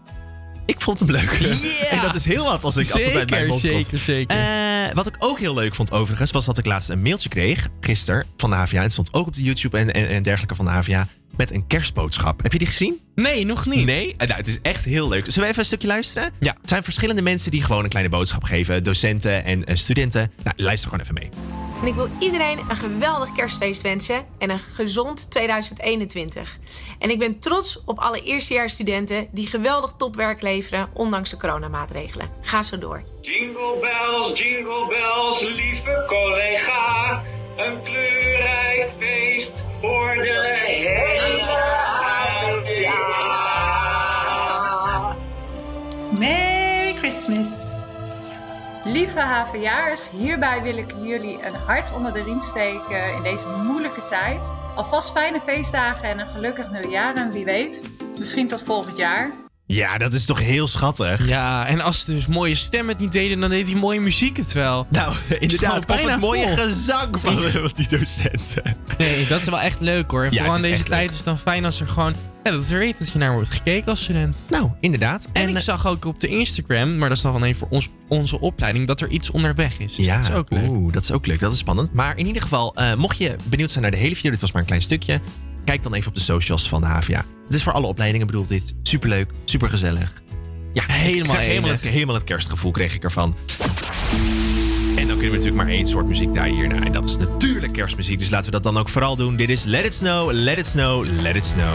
ik 0.66 0.80
vond 0.80 1.00
hem 1.00 1.10
leuk. 1.10 1.30
en 1.90 2.02
dat 2.02 2.14
is 2.14 2.24
heel 2.24 2.44
wat 2.44 2.64
als, 2.64 2.76
ik, 2.76 2.90
als 2.90 3.04
het 3.04 3.14
uit 3.14 3.30
mijn 3.30 3.46
mond 3.46 3.60
Zeker, 3.60 3.74
komt. 3.76 4.02
zeker, 4.02 4.04
zeker. 4.04 4.36
Eh, 4.86 4.94
wat 4.94 5.06
ik 5.06 5.16
ook 5.18 5.38
heel 5.38 5.54
leuk 5.54 5.74
vond 5.74 5.92
overigens, 5.92 6.30
was 6.30 6.44
dat 6.44 6.58
ik 6.58 6.66
laatst 6.66 6.88
een 6.88 7.02
mailtje 7.02 7.28
kreeg, 7.28 7.68
gisteren, 7.80 8.26
van 8.36 8.50
de 8.50 8.56
HVA. 8.56 8.82
Het 8.82 8.92
stond 8.92 9.12
ook 9.12 9.26
op 9.26 9.34
de 9.34 9.42
YouTube 9.42 9.78
en, 9.78 9.92
en, 9.92 10.08
en 10.08 10.22
dergelijke 10.22 10.54
van 10.54 10.64
de 10.64 10.70
HVA, 10.70 11.06
met 11.36 11.52
een 11.52 11.66
kerstboodschap. 11.66 12.42
Heb 12.42 12.52
je 12.52 12.58
die 12.58 12.66
gezien? 12.66 13.00
Nee, 13.14 13.44
nog 13.44 13.66
niet. 13.66 13.86
Nee? 13.86 14.14
Eh, 14.16 14.26
nou, 14.26 14.38
het 14.38 14.46
is 14.46 14.60
echt 14.60 14.84
heel 14.84 15.08
leuk. 15.08 15.24
Zullen 15.24 15.40
we 15.40 15.46
even 15.46 15.58
een 15.58 15.64
stukje 15.64 15.86
luisteren? 15.86 16.32
Ja. 16.40 16.56
Het 16.60 16.68
zijn 16.68 16.82
verschillende 16.82 17.22
mensen 17.22 17.50
die 17.50 17.62
gewoon 17.62 17.84
een 17.84 17.90
kleine 17.90 18.10
boodschap 18.10 18.42
geven. 18.42 18.82
Docenten 18.82 19.44
en 19.44 19.64
eh, 19.64 19.76
studenten. 19.76 20.32
Nou, 20.42 20.56
luister 20.56 20.88
gewoon 20.90 21.04
even 21.04 21.14
mee. 21.14 21.28
En 21.80 21.86
ik 21.86 21.94
wil 21.94 22.08
iedereen 22.18 22.58
een 22.58 22.76
geweldig 22.76 23.32
kerstfeest 23.32 23.82
wensen 23.82 24.24
en 24.38 24.50
een 24.50 24.58
gezond 24.58 25.30
2021. 25.30 26.58
En 26.98 27.10
ik 27.10 27.18
ben 27.18 27.38
trots 27.38 27.84
op 27.84 27.98
alle 27.98 28.22
eerstejaarsstudenten 28.22 29.28
die 29.32 29.46
geweldig 29.46 29.94
topwerk 29.96 30.42
leveren 30.42 30.88
ondanks 30.92 31.30
de 31.30 31.36
coronamaatregelen. 31.36 32.28
Ga 32.42 32.62
zo 32.62 32.78
door. 32.78 33.02
Jingle 33.20 33.78
bells, 33.80 34.38
jingle 34.38 34.86
bells, 34.88 35.40
lieve 35.40 36.04
collega. 36.06 37.22
Een 37.56 37.82
kleurrijk 37.82 38.90
feest 38.98 39.64
voor 39.80 40.14
de 40.14 40.58
hele. 40.66 41.02
Merry 46.18 46.94
Christmas! 46.94 47.72
Lieve 48.84 49.20
HVA'ers, 49.20 50.10
hierbij 50.10 50.62
wil 50.62 50.76
ik 50.76 50.92
jullie 51.02 51.38
een 51.46 51.54
hart 51.54 51.92
onder 51.92 52.12
de 52.12 52.22
riem 52.22 52.42
steken 52.42 53.14
in 53.16 53.22
deze 53.22 53.46
moeilijke 53.46 54.02
tijd. 54.02 54.50
Alvast 54.74 55.10
fijne 55.12 55.40
feestdagen 55.40 56.08
en 56.08 56.18
een 56.18 56.26
gelukkig 56.26 56.70
nieuwjaar 56.70 57.16
en 57.16 57.32
wie 57.32 57.44
weet, 57.44 57.80
misschien 58.18 58.48
tot 58.48 58.62
volgend 58.62 58.96
jaar. 58.96 59.30
Ja, 59.66 59.98
dat 59.98 60.12
is 60.12 60.24
toch 60.24 60.40
heel 60.40 60.66
schattig. 60.66 61.28
Ja, 61.28 61.66
en 61.66 61.80
als 61.80 62.00
ze 62.00 62.14
dus 62.14 62.26
mooie 62.26 62.54
stemmen 62.54 62.94
het 62.94 63.02
niet 63.02 63.12
deden, 63.12 63.40
dan 63.40 63.50
deed 63.50 63.68
hij 63.68 63.76
mooie 63.76 64.00
muziek 64.00 64.36
het 64.36 64.52
wel. 64.52 64.86
Nou, 64.90 65.14
inderdaad. 65.38 65.86
Of 65.86 66.02
het 66.02 66.20
mooie 66.20 66.48
vol. 66.48 66.56
gezang 66.56 67.20
van 67.20 67.34
van 67.34 67.70
die 67.76 67.88
docenten. 67.88 68.76
Nee, 68.98 69.26
dat 69.26 69.40
is 69.40 69.48
wel 69.48 69.60
echt 69.60 69.80
leuk 69.80 70.10
hoor. 70.10 70.24
Ja, 70.24 70.30
Vooral 70.30 70.56
in 70.56 70.62
deze 70.62 70.82
tijd 70.82 71.00
leuk. 71.00 71.10
is 71.10 71.16
het 71.16 71.24
dan 71.24 71.38
fijn 71.38 71.64
als 71.64 71.80
er 71.80 71.86
gewoon... 71.86 72.14
Ja, 72.44 72.50
dat 72.50 72.68
er 72.68 72.78
weet 72.78 72.98
dat 72.98 73.12
je 73.12 73.18
naar 73.18 73.32
wordt 73.32 73.54
gekeken 73.54 73.90
als 73.90 74.02
student. 74.02 74.40
Nou, 74.48 74.70
inderdaad. 74.80 75.28
En, 75.32 75.48
ik 75.48 75.58
zag 75.58 75.86
ook 75.86 76.04
op 76.04 76.20
de 76.20 76.28
Instagram, 76.28 76.98
maar 76.98 77.08
dat 77.08 77.16
is 77.16 77.22
dan 77.22 77.34
alleen 77.34 77.56
voor 77.56 77.68
ons, 77.70 77.88
onze 78.08 78.40
opleiding, 78.40 78.86
dat 78.86 79.00
er 79.00 79.08
iets 79.08 79.30
onderweg 79.30 79.78
is. 79.78 79.94
Dus 79.94 80.06
ja, 80.06 80.16
dat 80.16 80.24
is 80.28 80.34
ook 80.34 80.50
leuk. 80.50 80.68
Oeh, 80.68 80.92
dat 80.92 81.02
is 81.02 81.12
ook 81.12 81.26
leuk. 81.26 81.40
Dat 81.40 81.52
is 81.52 81.58
spannend. 81.58 81.92
Maar 81.92 82.18
in 82.18 82.26
ieder 82.26 82.42
geval, 82.42 82.74
eh, 82.74 82.94
mocht 82.94 83.18
je 83.18 83.36
benieuwd 83.44 83.70
zijn 83.70 83.82
naar 83.82 83.92
de 83.92 83.96
hele 83.98 84.14
video, 84.14 84.30
dit 84.30 84.40
was 84.40 84.52
maar 84.52 84.60
een 84.60 84.66
klein 84.66 84.82
stukje. 84.82 85.20
Kijk 85.64 85.82
dan 85.82 85.94
even 85.94 86.08
op 86.08 86.14
de 86.14 86.20
socials 86.20 86.68
van 86.68 86.80
de 86.80 86.86
HVA. 86.86 87.24
Het 87.44 87.54
is 87.54 87.62
voor 87.62 87.72
alle 87.72 87.86
opleidingen 87.86 88.26
bedoeld 88.26 88.48
dit. 88.48 88.74
Superleuk, 88.82 89.30
supergezellig. 89.44 90.12
Ja, 90.72 90.82
Helemaal 90.86 91.36
het, 91.70 91.80
helemaal 91.80 92.14
het 92.14 92.24
kerstgevoel 92.24 92.70
kreeg 92.70 92.94
ik 92.94 93.04
ervan. 93.04 93.36
En 94.96 95.06
dan 95.06 95.06
kunnen 95.06 95.20
we 95.20 95.26
natuurlijk 95.26 95.54
maar 95.54 95.68
één 95.68 95.86
soort 95.86 96.06
muziek 96.06 96.32
draaien 96.32 96.54
hierna. 96.56 96.84
En 96.84 96.92
dat 96.92 97.04
is 97.04 97.16
natuurlijk 97.16 97.72
kerstmuziek. 97.72 98.18
Dus 98.18 98.30
laten 98.30 98.46
we 98.46 98.50
dat 98.50 98.62
dan 98.62 98.76
ook 98.76 98.88
vooral 98.88 99.16
doen. 99.16 99.36
Dit 99.36 99.48
is 99.48 99.64
Let 99.64 99.84
It 99.84 99.94
Snow, 99.94 100.32
Let 100.32 100.58
It 100.58 100.66
Snow, 100.66 101.06
Let 101.20 101.36
It 101.36 101.44
Snow. 101.44 101.74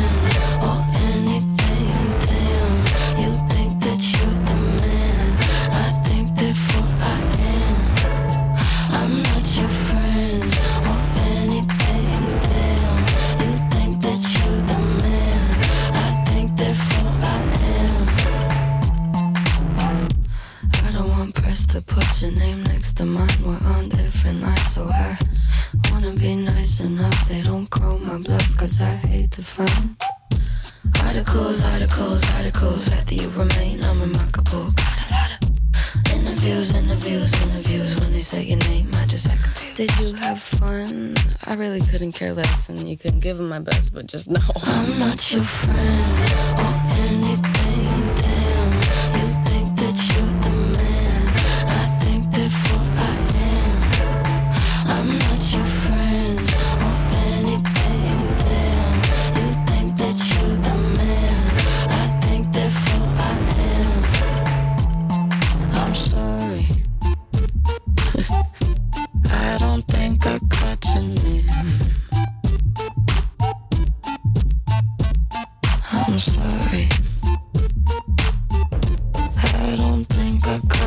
couldn't 42.67 42.81
and 42.81 42.89
you 42.89 42.97
can 42.97 43.19
give 43.19 43.39
him 43.39 43.49
my 43.49 43.59
best, 43.59 43.93
but 43.93 44.05
just 44.05 44.29
know. 44.29 44.39
I'm 44.63 44.99
not 44.99 45.31
your 45.31 45.43
friend. 45.43 46.59
or 46.59 46.80
got. 80.41 80.80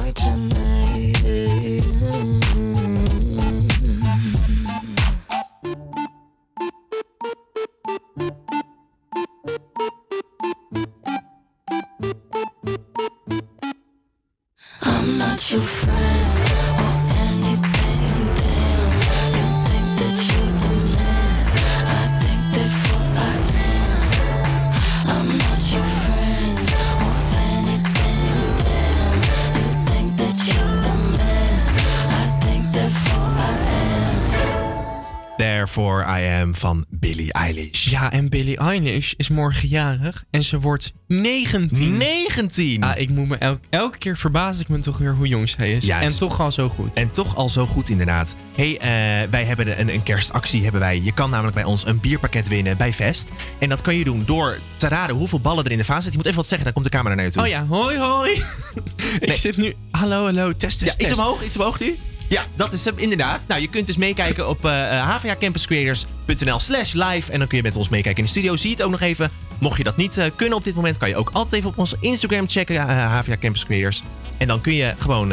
Ja, 37.91 38.13
en 38.13 38.29
Billie 38.29 38.57
Eilish 38.59 39.13
is 39.17 39.29
morgen 39.29 39.69
jarig 39.69 40.25
en 40.31 40.43
ze 40.45 40.61
wordt 40.61 40.93
19. 41.07 41.97
19? 41.97 42.83
Ah, 42.83 42.99
ik 43.01 43.11
moet 43.11 43.29
me 43.29 43.37
elk, 43.37 43.59
elke 43.71 43.99
keer 43.99 44.17
verbaas 44.17 44.61
ik 44.61 44.69
me 44.69 44.79
toch 44.79 44.99
weer 44.99 45.15
hoe 45.15 45.27
jong 45.29 45.49
zij 45.49 45.73
is. 45.73 45.87
Ja, 45.87 46.01
en 46.01 46.07
is- 46.09 46.19
toch 46.19 46.41
al 46.41 46.53
zo 46.53 46.69
goed. 46.69 46.95
En 46.95 47.11
toch 47.11 47.37
al 47.37 47.49
zo 47.49 47.67
goed 47.67 47.89
inderdaad. 47.89 48.35
hey, 48.55 48.79
eh, 48.79 49.31
wij 49.31 49.45
hebben 49.45 49.81
een, 49.81 49.89
een 49.95 50.03
kerstactie. 50.03 50.63
Hebben 50.63 50.81
wij. 50.81 51.01
Je 51.01 51.13
kan 51.13 51.31
namelijk 51.31 51.55
bij 51.55 51.65
ons 51.65 51.87
een 51.87 52.01
bierpakket 52.01 52.49
winnen 52.49 52.77
bij 52.77 52.93
Vest. 52.93 53.33
En 53.59 53.69
dat 53.69 53.83
kan 53.83 53.97
je 53.97 54.05
doen 54.05 54.23
door 54.27 54.59
te 54.77 54.89
raden 54.89 55.17
hoeveel 55.17 55.41
ballen 55.41 55.65
er 55.65 55.71
in 55.71 55.79
de 55.79 55.85
vaas 55.85 56.03
zitten. 56.03 56.11
Je 56.13 56.17
moet 56.17 56.27
even 56.27 56.39
wat 56.39 56.47
zeggen, 56.49 56.65
dan 56.65 56.75
komt 56.75 56.85
de 56.85 56.97
camera 56.97 57.15
naar 57.15 57.25
je 57.25 57.31
toe. 57.31 57.43
Oh 57.43 57.49
ja, 57.49 57.67
hoi 57.67 57.99
hoi. 57.99 58.43
ik 59.21 59.33
zit 59.35 59.57
nu... 59.57 59.75
Hallo, 59.91 60.25
hallo, 60.25 60.49
test, 60.57 60.79
test, 60.79 60.81
Ja, 60.81 60.87
iets 60.87 60.97
test. 60.97 61.19
omhoog, 61.19 61.45
iets 61.45 61.57
omhoog 61.57 61.81
nu. 61.81 61.97
Ja, 62.29 62.45
dat 62.55 62.73
is 62.73 62.85
hem 62.85 62.99
inderdaad. 62.99 63.47
Nou, 63.49 63.61
je 63.61 63.69
kunt 63.69 63.87
dus 63.87 63.97
meekijken 63.97 64.49
op 64.49 64.65
eh 64.65 64.99
eh, 64.99 65.09
hvacampuscreators.nl 65.09 66.59
slash 66.59 66.93
live. 66.93 67.33
En 67.33 67.39
dan 67.39 67.49
kun 67.49 67.57
je 67.57 67.63
met 67.63 67.77
ons 67.77 67.89
meekijken 67.89 68.19
in 68.19 68.25
de 68.25 68.31
studio. 68.31 68.57
Zie 68.57 68.69
je 68.69 68.77
het 68.77 68.85
ook 68.85 68.91
nog 68.91 69.01
even. 69.01 69.31
Mocht 69.59 69.77
je 69.77 69.85
dat 69.85 69.97
niet 69.97 70.19
eh, 70.19 70.27
kunnen 70.37 70.59
op 70.59 70.65
dit 70.65 70.75
moment, 70.75 70.99
kan 70.99 71.09
je 71.09 71.17
ook 71.17 71.31
altijd 71.33 71.55
even 71.55 71.71
op 71.71 71.79
onze 71.79 71.97
Instagram 72.01 72.49
checken. 72.49 72.77
HVA 72.89 73.37
Campus 73.41 73.65
Creators. 73.65 74.03
En 74.39 74.47
dan 74.47 74.61
kun 74.61 74.75
je 74.75 74.95
gewoon 74.99 75.33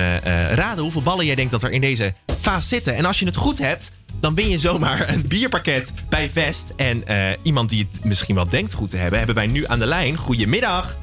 raden 0.49 0.83
hoeveel 0.83 1.01
ballen 1.01 1.25
jij 1.25 1.35
denkt 1.35 1.51
dat 1.51 1.63
er 1.63 1.71
in 1.71 1.81
deze 1.81 2.13
vaas 2.41 2.67
zitten. 2.67 2.95
En 2.95 3.05
als 3.05 3.19
je 3.19 3.25
het 3.25 3.35
goed 3.35 3.57
hebt, 3.57 3.91
dan 4.19 4.35
win 4.35 4.49
je 4.49 4.57
zomaar 4.57 5.09
een 5.13 5.27
bierpakket 5.27 5.93
bij 6.09 6.29
Vest. 6.29 6.73
En 6.75 7.03
iemand 7.41 7.69
die 7.69 7.87
het 7.91 8.03
misschien 8.03 8.35
wel 8.35 8.47
denkt 8.47 8.73
goed 8.73 8.89
te 8.89 8.97
hebben, 8.97 9.17
hebben 9.17 9.35
wij 9.35 9.47
nu 9.47 9.67
aan 9.67 9.79
de 9.79 9.85
lijn. 9.85 10.17
Goedemiddag. 10.17 10.97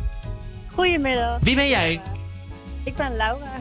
Goedemiddag. 0.75 1.39
Wie 1.41 1.55
ben 1.55 1.69
jij? 1.69 2.01
Ik 2.85 2.95
ben 2.97 3.17
Laura. 3.17 3.53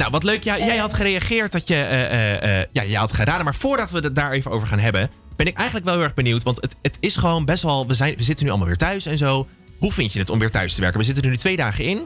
Nou, 0.00 0.12
wat 0.12 0.24
leuk. 0.24 0.42
Ja, 0.44 0.58
jij 0.58 0.76
had 0.76 0.94
gereageerd 0.94 1.52
dat 1.52 1.68
je. 1.68 1.74
eh, 1.74 2.04
eh, 2.34 2.60
eh, 2.60 2.66
ja, 2.72 2.82
je 2.82 2.96
had 2.96 3.12
geraden. 3.12 3.44
Maar 3.44 3.54
voordat 3.54 3.90
we 3.90 3.98
het 3.98 4.14
daar 4.14 4.32
even 4.32 4.50
over 4.50 4.68
gaan 4.68 4.78
hebben. 4.78 5.10
ben 5.36 5.46
ik 5.46 5.56
eigenlijk 5.56 5.86
wel 5.86 5.94
heel 5.94 6.04
erg 6.04 6.14
benieuwd. 6.14 6.42
Want 6.42 6.60
het, 6.60 6.76
het 6.82 6.96
is 7.00 7.16
gewoon 7.16 7.44
best 7.44 7.62
wel. 7.62 7.86
We, 7.86 7.94
zijn, 7.94 8.14
we 8.16 8.22
zitten 8.22 8.44
nu 8.44 8.50
allemaal 8.50 8.68
weer 8.68 8.76
thuis 8.76 9.06
en 9.06 9.18
zo. 9.18 9.46
Hoe 9.78 9.92
vind 9.92 10.12
je 10.12 10.18
het 10.18 10.30
om 10.30 10.38
weer 10.38 10.50
thuis 10.50 10.74
te 10.74 10.80
werken? 10.80 10.98
We 10.98 11.04
zitten 11.04 11.22
er 11.24 11.28
nu 11.30 11.36
twee 11.36 11.56
dagen 11.56 11.84
in. 11.84 11.98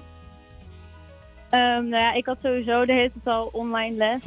Ehm, 1.50 1.88
nou 1.88 2.02
ja, 2.02 2.12
ik 2.14 2.26
had 2.26 2.36
sowieso 2.42 2.84
de 2.84 2.92
hele 2.92 3.10
tijd 3.22 3.36
al 3.36 3.48
online 3.52 3.96
les. 3.96 4.20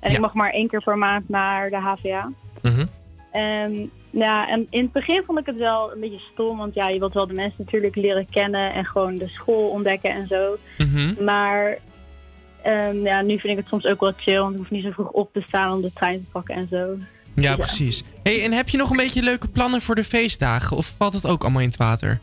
En 0.00 0.10
Ja. 0.10 0.14
ik 0.14 0.20
mag 0.20 0.34
maar 0.34 0.50
één 0.50 0.68
keer 0.68 0.82
per 0.82 0.98
maand 0.98 1.28
naar 1.28 1.70
de 1.70 1.76
HVA. 1.76 2.30
Mhm. 2.62 2.86
En, 3.32 3.90
ja, 4.10 4.48
en 4.48 4.66
in 4.70 4.82
het 4.82 4.92
begin 4.92 5.22
vond 5.26 5.38
ik 5.38 5.46
het 5.46 5.56
wel 5.56 5.92
een 5.92 6.00
beetje 6.00 6.22
stom. 6.32 6.58
Want 6.58 6.74
ja, 6.74 6.88
je 6.88 6.98
wilt 6.98 7.14
wel 7.14 7.26
de 7.26 7.34
mensen 7.34 7.64
natuurlijk 7.64 7.96
leren 7.96 8.26
kennen. 8.30 8.72
En 8.72 8.84
gewoon 8.84 9.16
de 9.16 9.28
school 9.28 9.68
ontdekken 9.70 10.10
en 10.10 10.26
zo. 10.26 10.56
Mhm. 10.78 11.24
Maar 11.24 11.78
ehm, 12.62 12.96
ja, 13.06 13.20
nu 13.22 13.38
vind 13.38 13.52
ik 13.52 13.56
het 13.56 13.68
soms 13.68 13.84
ook 13.84 14.00
wel 14.00 14.12
chill. 14.16 14.38
Want 14.38 14.52
ik 14.52 14.58
hoef 14.58 14.70
niet 14.70 14.84
zo 14.84 14.90
vroeg 14.90 15.08
op 15.10 15.32
te 15.32 15.42
staan 15.46 15.72
om 15.72 15.82
de 15.82 15.90
trein 15.94 16.18
te 16.24 16.30
pakken 16.32 16.54
en 16.54 16.66
zo. 16.70 16.96
Ja, 17.34 17.56
precies. 17.56 18.02
Hey, 18.22 18.44
en 18.44 18.52
heb 18.52 18.68
je 18.68 18.76
nog 18.76 18.90
een 18.90 18.96
beetje 18.96 19.22
leuke 19.22 19.48
plannen 19.48 19.80
voor 19.80 19.94
de 19.94 20.04
feestdagen? 20.04 20.76
Of 20.76 20.94
valt 20.98 21.12
het 21.12 21.26
ook 21.26 21.42
allemaal 21.42 21.60
in 21.60 21.68
het 21.68 21.76
water? 21.76 22.20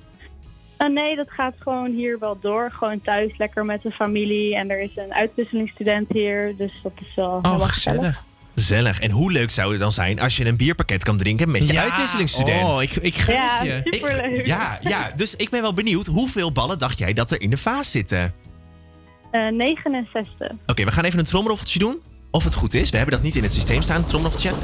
Ah, 0.77 0.93
nee, 0.93 1.15
dat 1.15 1.31
gaat 1.31 1.53
gewoon 1.59 1.91
hier 1.93 2.19
wel 2.19 2.37
door. 2.41 2.71
Gewoon 2.71 3.01
thuis 3.01 3.37
lekker 3.37 3.65
met 3.65 3.81
de 3.81 3.91
familie. 3.91 4.55
En 4.55 4.69
er 4.69 4.79
is 4.81 4.89
een 4.95 5.13
uitwisselingsstudent 5.13 6.07
hier. 6.11 6.53
Dus 6.57 6.71
dat 6.83 6.91
is 7.01 7.15
wel 7.15 7.25
Oh, 7.27 7.43
helemaal 7.43 7.67
gezellig. 7.67 8.25
Gezellig. 8.55 8.99
En 8.99 9.11
hoe 9.11 9.31
leuk 9.31 9.51
zou 9.51 9.71
het 9.71 9.79
dan 9.79 9.91
zijn 9.91 10.19
als 10.19 10.37
je 10.37 10.45
een 10.45 10.57
bierpakket 10.57 11.03
kan 11.03 11.17
drinken 11.17 11.51
met 11.51 11.67
je 11.67 11.73
Ja, 11.73 11.81
uitwisselingsstudent? 11.83 12.73
oh, 12.73 12.81
ik- 12.81 12.95
ik 12.95 13.13
Ja, 13.15 13.63
je. 13.63 13.79
superleuk. 13.83 14.45
Ja, 14.45 14.77
ja, 14.81 15.11
dus 15.15 15.35
ik 15.35 15.49
ben 15.49 15.61
wel 15.61 15.73
benieuwd. 15.73 16.05
Hoeveel 16.05 16.51
ballen 16.51 16.77
dacht 16.77 16.97
jij 16.97 17.13
dat 17.13 17.31
er 17.31 17.41
in 17.41 17.49
de 17.49 17.57
vaas 17.57 17.91
zitten? 17.91 18.33
Eh, 19.45 19.53
69. 19.53 20.51
Oké, 20.65 20.83
we 20.83 20.91
gaan 20.91 21.03
even 21.03 21.19
een 21.19 21.25
trommelroffeltje 21.25 21.79
doen. 21.79 22.01
Of 22.31 22.43
het 22.43 22.53
goed 22.55 22.73
is. 22.73 22.89
We 22.89 22.97
hebben 22.97 23.15
dat 23.15 23.23
niet 23.23 23.35
in 23.35 23.43
het 23.43 23.53
systeem 23.53 23.81
staan, 23.81 23.97
het 23.97 24.07
trommelroffeltje. 24.07 24.59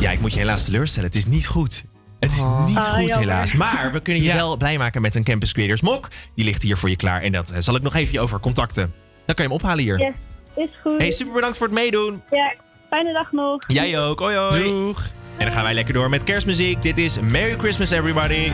Ja, 0.00 0.10
ik 0.10 0.20
moet 0.20 0.32
je 0.32 0.38
helaas 0.38 0.64
teleurstellen. 0.64 1.08
Het 1.08 1.18
is 1.18 1.26
niet 1.26 1.46
goed. 1.46 1.84
Het 2.20 2.32
is 2.32 2.44
niet 2.66 2.76
Ah, 2.76 2.84
goed, 2.84 2.96
jammer. 3.08 3.18
helaas. 3.18 3.52
Maar 3.52 3.90
we 3.92 4.00
kunnen 4.00 4.22
je 4.22 4.28
Ja. 4.28 4.34
wel 4.34 4.56
blij 4.56 4.78
maken 4.78 5.00
met 5.02 5.14
een 5.14 5.24
Campus 5.24 5.52
Creators 5.52 5.80
mok. 5.80 6.08
Die 6.34 6.44
ligt 6.44 6.62
hier 6.62 6.76
voor 6.76 6.88
je 6.90 6.96
klaar. 6.96 7.22
En 7.22 7.32
dat 7.32 7.50
eh, 7.50 7.60
zal 7.60 7.74
ik 7.76 7.82
nog 7.82 7.94
even 7.94 8.18
over 8.22 8.40
contacten. 8.40 8.92
Dan 9.26 9.34
kan 9.34 9.44
je 9.44 9.50
hem 9.50 9.52
ophalen 9.52 9.84
hier. 9.84 9.98
Yes, 9.98 10.14
is 10.56 10.68
goed. 10.82 11.00
Hey, 11.00 11.10
super 11.10 11.34
bedankt 11.34 11.56
voor 11.58 11.66
het 11.66 11.76
meedoen. 11.76 12.22
Ja, 12.30 12.54
fijne 12.90 13.12
dag 13.12 13.32
nog. 13.32 13.64
Jij 13.66 14.00
ook. 14.00 14.18
Hoi, 14.18 14.36
hoi. 14.36 14.62
Doeg. 14.62 15.02
En 15.36 15.44
dan 15.44 15.54
gaan 15.54 15.62
wij 15.64 15.74
lekker 15.74 15.94
door 15.94 16.08
met 16.08 16.24
kerstmuziek. 16.24 16.82
Dit 16.82 16.98
is 16.98 17.20
Merry 17.20 17.58
Christmas, 17.58 17.90
everybody. 17.90 18.50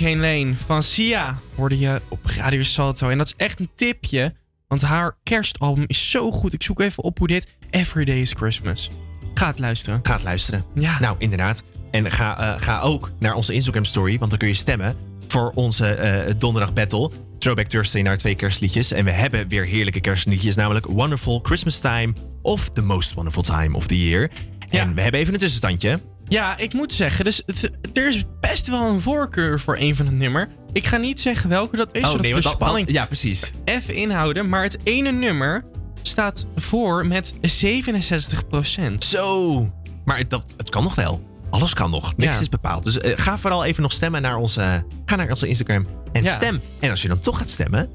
Candy 0.00 0.14
Cane 0.14 0.38
Lane 0.38 0.54
van 0.66 0.82
Sia 0.82 1.38
hoorde 1.54 1.78
je 1.78 2.00
op 2.08 2.24
Radio 2.24 2.62
Salto. 2.62 3.08
En 3.08 3.18
dat 3.18 3.26
is 3.26 3.34
echt 3.36 3.60
een 3.60 3.70
tipje, 3.74 4.34
want 4.68 4.82
haar 4.82 5.16
kerstalbum 5.22 5.84
is 5.86 6.10
zo 6.10 6.30
goed. 6.30 6.52
Ik 6.52 6.62
zoek 6.62 6.80
even 6.80 7.02
op 7.02 7.18
hoe 7.18 7.26
dit 7.26 7.56
Everyday 7.70 8.20
is 8.20 8.32
Christmas. 8.32 8.90
Ga 9.34 9.46
het 9.46 9.58
luisteren. 9.58 10.00
Ga 10.02 10.12
het 10.14 10.22
luisteren. 10.22 10.64
Ja. 10.74 11.00
Nou, 11.00 11.16
inderdaad. 11.18 11.62
En 11.90 12.10
ga, 12.10 12.38
eh, 12.38 12.62
ga 12.62 12.80
ook 12.80 13.10
naar 13.18 13.34
onze 13.34 13.52
Instagram 13.52 13.84
story, 13.84 14.18
want 14.18 14.30
dan 14.30 14.38
kun 14.38 14.48
je 14.48 14.54
stemmen 14.54 14.96
voor 15.28 15.52
onze 15.54 15.86
eh, 15.86 16.34
donderdag 16.38 16.72
battle. 16.72 17.10
Throwback 17.38 17.66
Thursday 17.66 18.02
naar 18.02 18.16
twee 18.16 18.34
kerstliedjes. 18.34 18.92
En 18.92 19.04
we 19.04 19.10
hebben 19.10 19.48
weer 19.48 19.64
heerlijke 19.64 20.00
kerstliedjes, 20.00 20.54
namelijk 20.54 20.86
Wonderful 20.86 21.40
Christmas 21.42 21.78
Time 21.80 22.12
of 22.42 22.70
The 22.72 22.82
Most 22.82 23.14
Wonderful 23.14 23.42
Time 23.42 23.76
of 23.76 23.86
the 23.86 24.08
Year. 24.08 24.30
En 24.70 24.94
we 24.94 25.00
hebben 25.00 25.20
even 25.20 25.32
een 25.32 25.40
tussenstandje. 25.40 26.00
Ja, 26.30 26.56
ik 26.56 26.72
moet 26.72 26.92
zeggen, 26.92 27.24
dus 27.24 27.42
het- 27.46 27.70
er 27.92 28.08
is 28.08 28.24
best 28.40 28.66
wel 28.66 28.88
een 28.88 29.00
voorkeur 29.00 29.60
voor 29.60 29.76
een 29.78 29.96
van 29.96 30.06
het 30.06 30.14
nummer. 30.14 30.48
Ik 30.72 30.86
ga 30.86 30.96
niet 30.96 31.20
zeggen 31.20 31.48
welke 31.48 31.76
dat 31.76 31.94
is, 31.94 32.00
Oh, 32.02 32.06
zodat 32.06 32.22
nee, 32.22 32.34
we 32.34 32.40
want 32.40 32.54
spanning 32.54 32.90
ja, 32.90 33.06
precies. 33.06 33.50
even 33.64 33.94
inhouden. 33.94 34.48
Maar 34.48 34.62
het 34.62 34.78
ene 34.84 35.10
nummer 35.12 35.64
staat 36.02 36.46
voor 36.56 37.06
met 37.06 37.34
67%. 37.40 39.04
Zo. 39.04 39.72
Maar 40.04 40.28
dat, 40.28 40.42
het 40.56 40.70
kan 40.70 40.82
nog 40.82 40.94
wel. 40.94 41.28
Alles 41.50 41.74
kan 41.74 41.90
nog. 41.90 42.16
Niks 42.16 42.34
Ja. 42.34 42.40
is 42.40 42.48
bepaald. 42.48 42.84
Dus 42.84 42.98
eh, 42.98 43.12
ga 43.16 43.38
vooral 43.38 43.64
even 43.64 43.82
nog 43.82 43.92
stemmen 43.92 44.22
naar 44.22 44.36
onze, 44.36 44.84
ga 45.06 45.16
naar 45.16 45.30
onze 45.30 45.46
Instagram 45.48 45.86
en 46.12 46.22
Ja. 46.22 46.32
stem. 46.32 46.60
En 46.80 46.90
als 46.90 47.02
je 47.02 47.08
dan 47.08 47.18
toch 47.18 47.38
gaat 47.38 47.50
stemmen, 47.50 47.90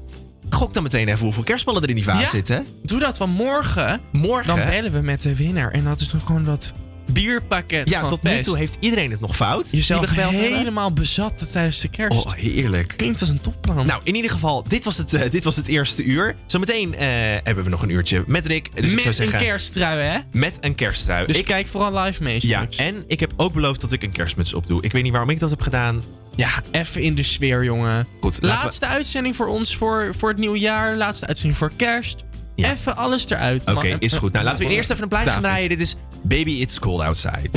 gok 0.50 0.72
dan 0.72 0.82
meteen 0.82 1.08
even 1.08 1.24
hoeveel 1.24 1.42
kerstballen 1.42 1.82
er 1.82 1.88
in 1.88 1.94
die 1.94 2.04
vaas 2.04 2.20
Ja. 2.20 2.26
zitten. 2.26 2.66
Doe 2.82 2.98
dat 3.00 3.16
van 3.16 3.30
morgen. 3.30 4.00
Morgen. 4.12 4.56
Dan 4.56 4.66
bellen 4.66 4.92
we 4.92 5.00
met 5.00 5.22
de 5.22 5.36
winnaar. 5.36 5.70
En 5.70 5.84
dat 5.84 6.00
is 6.00 6.10
dan 6.10 6.20
gewoon 6.20 6.44
dat 6.44 6.72
bierpakket 7.12 7.88
Ja, 7.88 8.00
van 8.00 8.08
tot 8.08 8.22
nu 8.22 8.38
toe 8.38 8.58
heeft 8.58 8.76
iedereen 8.80 9.10
het 9.10 9.20
nog 9.20 9.36
fout. 9.36 9.68
Jezelf 9.70 10.00
die 10.00 10.08
we 10.08 10.14
gebeld 10.14 10.34
hebben. 10.40 10.58
helemaal 10.58 10.92
bezat 10.92 11.50
tijdens 11.52 11.80
de 11.80 11.88
kerst. 11.88 12.24
Oh, 12.26 12.32
heerlijk. 12.32 12.94
Klinkt 12.96 13.20
als 13.20 13.28
een 13.28 13.40
topplan. 13.40 13.86
Nou, 13.86 14.00
in 14.04 14.14
ieder 14.14 14.30
geval, 14.30 14.64
dit 14.68 14.84
was 14.84 14.96
het, 14.96 15.14
eh, 15.14 15.30
dit 15.30 15.44
was 15.44 15.56
het 15.56 15.68
eerste 15.68 16.02
uur. 16.04 16.36
Zometeen 16.46 16.94
eh, 16.94 17.06
hebben 17.44 17.64
we 17.64 17.70
nog 17.70 17.82
een 17.82 17.90
uurtje 17.90 18.24
met 18.26 18.46
Rick. 18.46 18.70
Dus 18.74 18.84
ik 18.84 18.92
met 18.94 19.02
zou 19.02 19.14
zeggen, 19.14 19.38
een 19.38 19.44
kersttrui, 19.44 20.00
hè? 20.02 20.18
Met 20.32 20.58
een 20.60 20.74
kersttrui. 20.74 21.26
Dus 21.26 21.38
ik, 21.38 21.44
kijk 21.44 21.66
vooral 21.66 21.98
live 22.00 22.22
mee. 22.22 22.38
ja, 22.40 22.66
en 22.76 23.04
ik 23.06 23.20
heb 23.20 23.32
ook 23.36 23.52
beloofd 23.52 23.80
dat 23.80 23.92
ik 23.92 24.02
een 24.02 24.12
kerstmuts 24.12 24.54
opdoe. 24.54 24.82
Ik 24.82 24.92
weet 24.92 25.02
niet 25.02 25.12
waarom 25.12 25.30
ik 25.30 25.38
dat 25.40 25.50
heb 25.50 25.60
gedaan. 25.60 26.02
Ja, 26.36 26.48
even 26.70 27.02
in 27.02 27.14
de 27.14 27.22
sfeer, 27.22 27.64
jongen. 27.64 28.06
Goed, 28.20 28.36
we- 28.38 28.46
Laatste 28.46 28.86
uitzending 28.86 29.36
voor 29.36 29.46
ons 29.46 29.76
voor, 29.76 30.14
voor 30.18 30.28
het 30.28 30.38
nieuwjaar. 30.38 30.96
Laatste 30.96 31.26
uitzending 31.26 31.58
voor 31.58 31.72
kerst. 31.76 32.24
Even 32.56 32.96
alles 32.96 33.30
eruit. 33.30 33.66
Oké, 33.66 33.96
is 33.98 34.14
goed. 34.14 34.32
Nou, 34.32 34.44
laten 34.44 34.66
we 34.66 34.72
eerst 34.72 34.90
even 34.90 35.02
een 35.02 35.08
plaatje 35.08 35.30
gaan 35.30 35.42
draaien. 35.42 35.68
Dit 35.68 35.80
is 35.80 35.96
Baby 36.22 36.50
It's 36.50 36.78
Cold 36.78 37.00
Outside. 37.00 37.50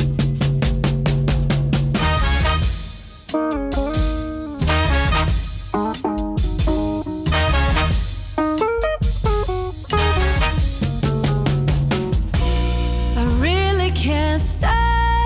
I 13.16 13.40
really 13.40 13.92
can't 13.92 14.42
stay. 14.42 14.68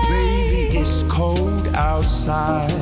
Baby, 0.08 0.78
it's 0.78 1.02
cold 1.08 1.74
outside. 1.74 2.73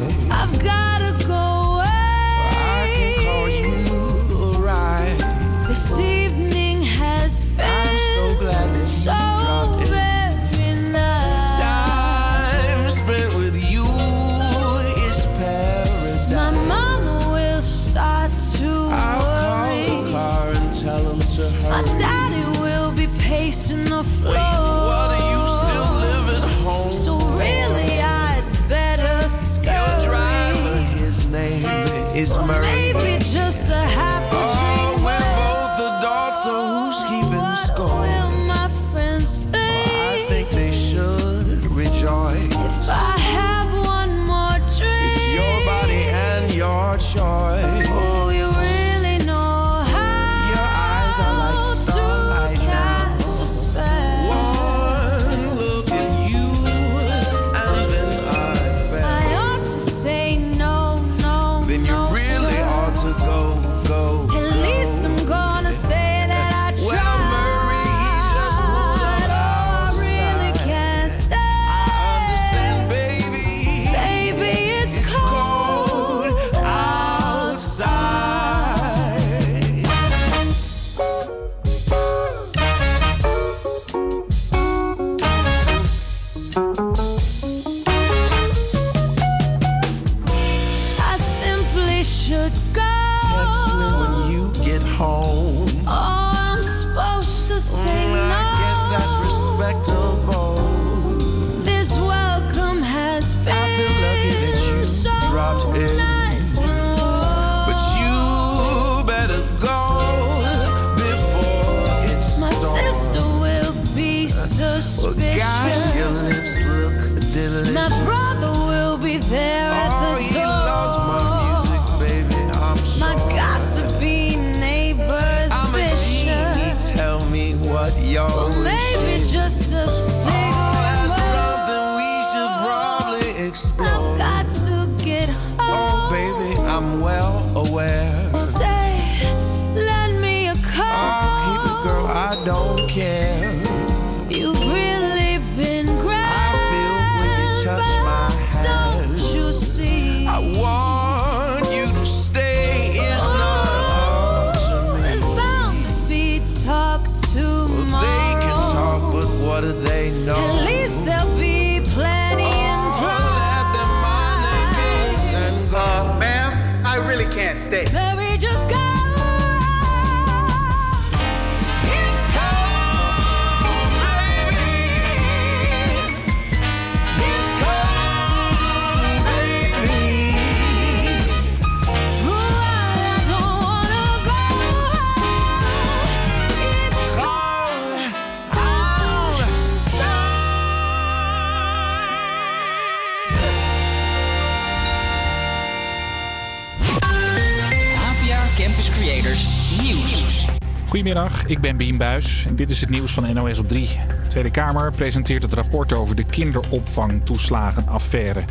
Ik 201.53 201.61
ben 201.61 201.77
Bien 201.77 201.97
Buis 201.97 202.45
en 202.49 202.57
dit 202.57 202.71
is 202.71 202.81
het 202.81 202.91
nieuws 202.91 203.13
van 203.13 203.35
NOS 203.35 203.59
op 203.59 203.69
3. 203.69 203.87
De 203.87 204.29
Tweede 204.29 204.51
Kamer 204.51 204.93
presenteert 204.93 205.43
het 205.43 205.53
rapport 205.53 205.93
over 205.93 206.17
de 206.17 206.25
kinderopvangtoeslagenaffaire. 206.25 208.45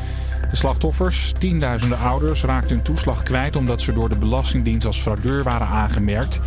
De 0.49 0.55
slachtoffers, 0.55 1.33
tienduizenden 1.37 1.99
ouders, 1.99 2.43
raakten 2.43 2.75
hun 2.75 2.83
toeslag 2.83 3.23
kwijt 3.23 3.55
omdat 3.55 3.81
ze 3.81 3.93
door 3.93 4.09
de 4.09 4.17
Belastingdienst 4.17 4.85
als 4.85 4.99
fraudeur 4.99 5.43
waren 5.43 5.67
aangemerkt. 5.67 6.39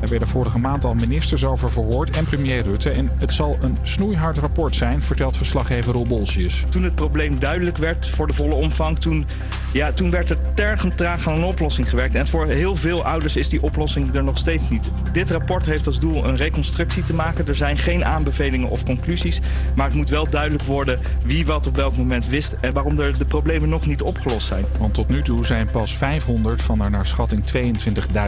Er 0.00 0.08
werden 0.08 0.28
vorige 0.28 0.58
maand 0.58 0.84
al 0.84 0.94
ministers 0.94 1.44
over 1.44 1.70
verhoord 1.70 2.16
en 2.16 2.24
premier 2.24 2.62
Rutte. 2.62 2.90
En 2.90 3.10
het 3.18 3.32
zal 3.32 3.56
een 3.60 3.78
snoeihard 3.82 4.38
rapport 4.38 4.76
zijn, 4.76 5.02
vertelt 5.02 5.36
verslaggever 5.36 5.92
Roel 5.92 6.06
Bolsius. 6.06 6.64
Toen 6.68 6.82
het 6.82 6.94
probleem 6.94 7.38
duidelijk 7.38 7.76
werd 7.76 8.08
voor 8.08 8.26
de 8.26 8.32
volle 8.32 8.54
omvang, 8.54 8.98
toen, 8.98 9.26
ja, 9.72 9.92
toen 9.92 10.10
werd 10.10 10.30
er 10.30 10.38
tergend 10.54 10.96
traag 10.96 11.28
aan 11.28 11.34
een 11.34 11.44
oplossing 11.44 11.88
gewerkt. 11.88 12.14
En 12.14 12.26
voor 12.26 12.46
heel 12.46 12.76
veel 12.76 13.04
ouders 13.04 13.36
is 13.36 13.48
die 13.48 13.62
oplossing 13.62 14.14
er 14.14 14.24
nog 14.24 14.38
steeds 14.38 14.68
niet. 14.68 14.90
Dit 15.12 15.30
rapport 15.30 15.64
heeft 15.64 15.86
als 15.86 16.00
doel 16.00 16.24
een 16.24 16.36
reconstructie 16.36 17.02
te 17.02 17.14
maken. 17.14 17.46
Er 17.46 17.54
zijn 17.54 17.78
geen 17.78 18.04
aanbevelingen 18.04 18.68
of 18.68 18.84
conclusies. 18.84 19.40
Maar 19.76 19.86
het 19.86 19.94
moet 19.94 20.08
wel 20.08 20.28
duidelijk 20.30 20.64
worden 20.64 20.98
wie 21.24 21.46
wat 21.46 21.66
op 21.66 21.76
welk 21.76 21.96
moment 21.96 22.28
wist 22.28 22.56
en 22.60 22.72
waarom 22.72 23.00
er 23.00 23.18
de 23.18 23.24
problemen 23.24 23.68
nog 23.68 23.86
niet 23.86 24.02
opgelost 24.02 24.46
zijn. 24.46 24.64
Want 24.78 24.94
tot 24.94 25.08
nu 25.08 25.22
toe 25.22 25.44
zijn 25.44 25.70
pas 25.70 25.96
500 25.96 26.62
van 26.62 26.78
de 26.78 26.88
naar 26.88 27.06
schatting 27.06 27.44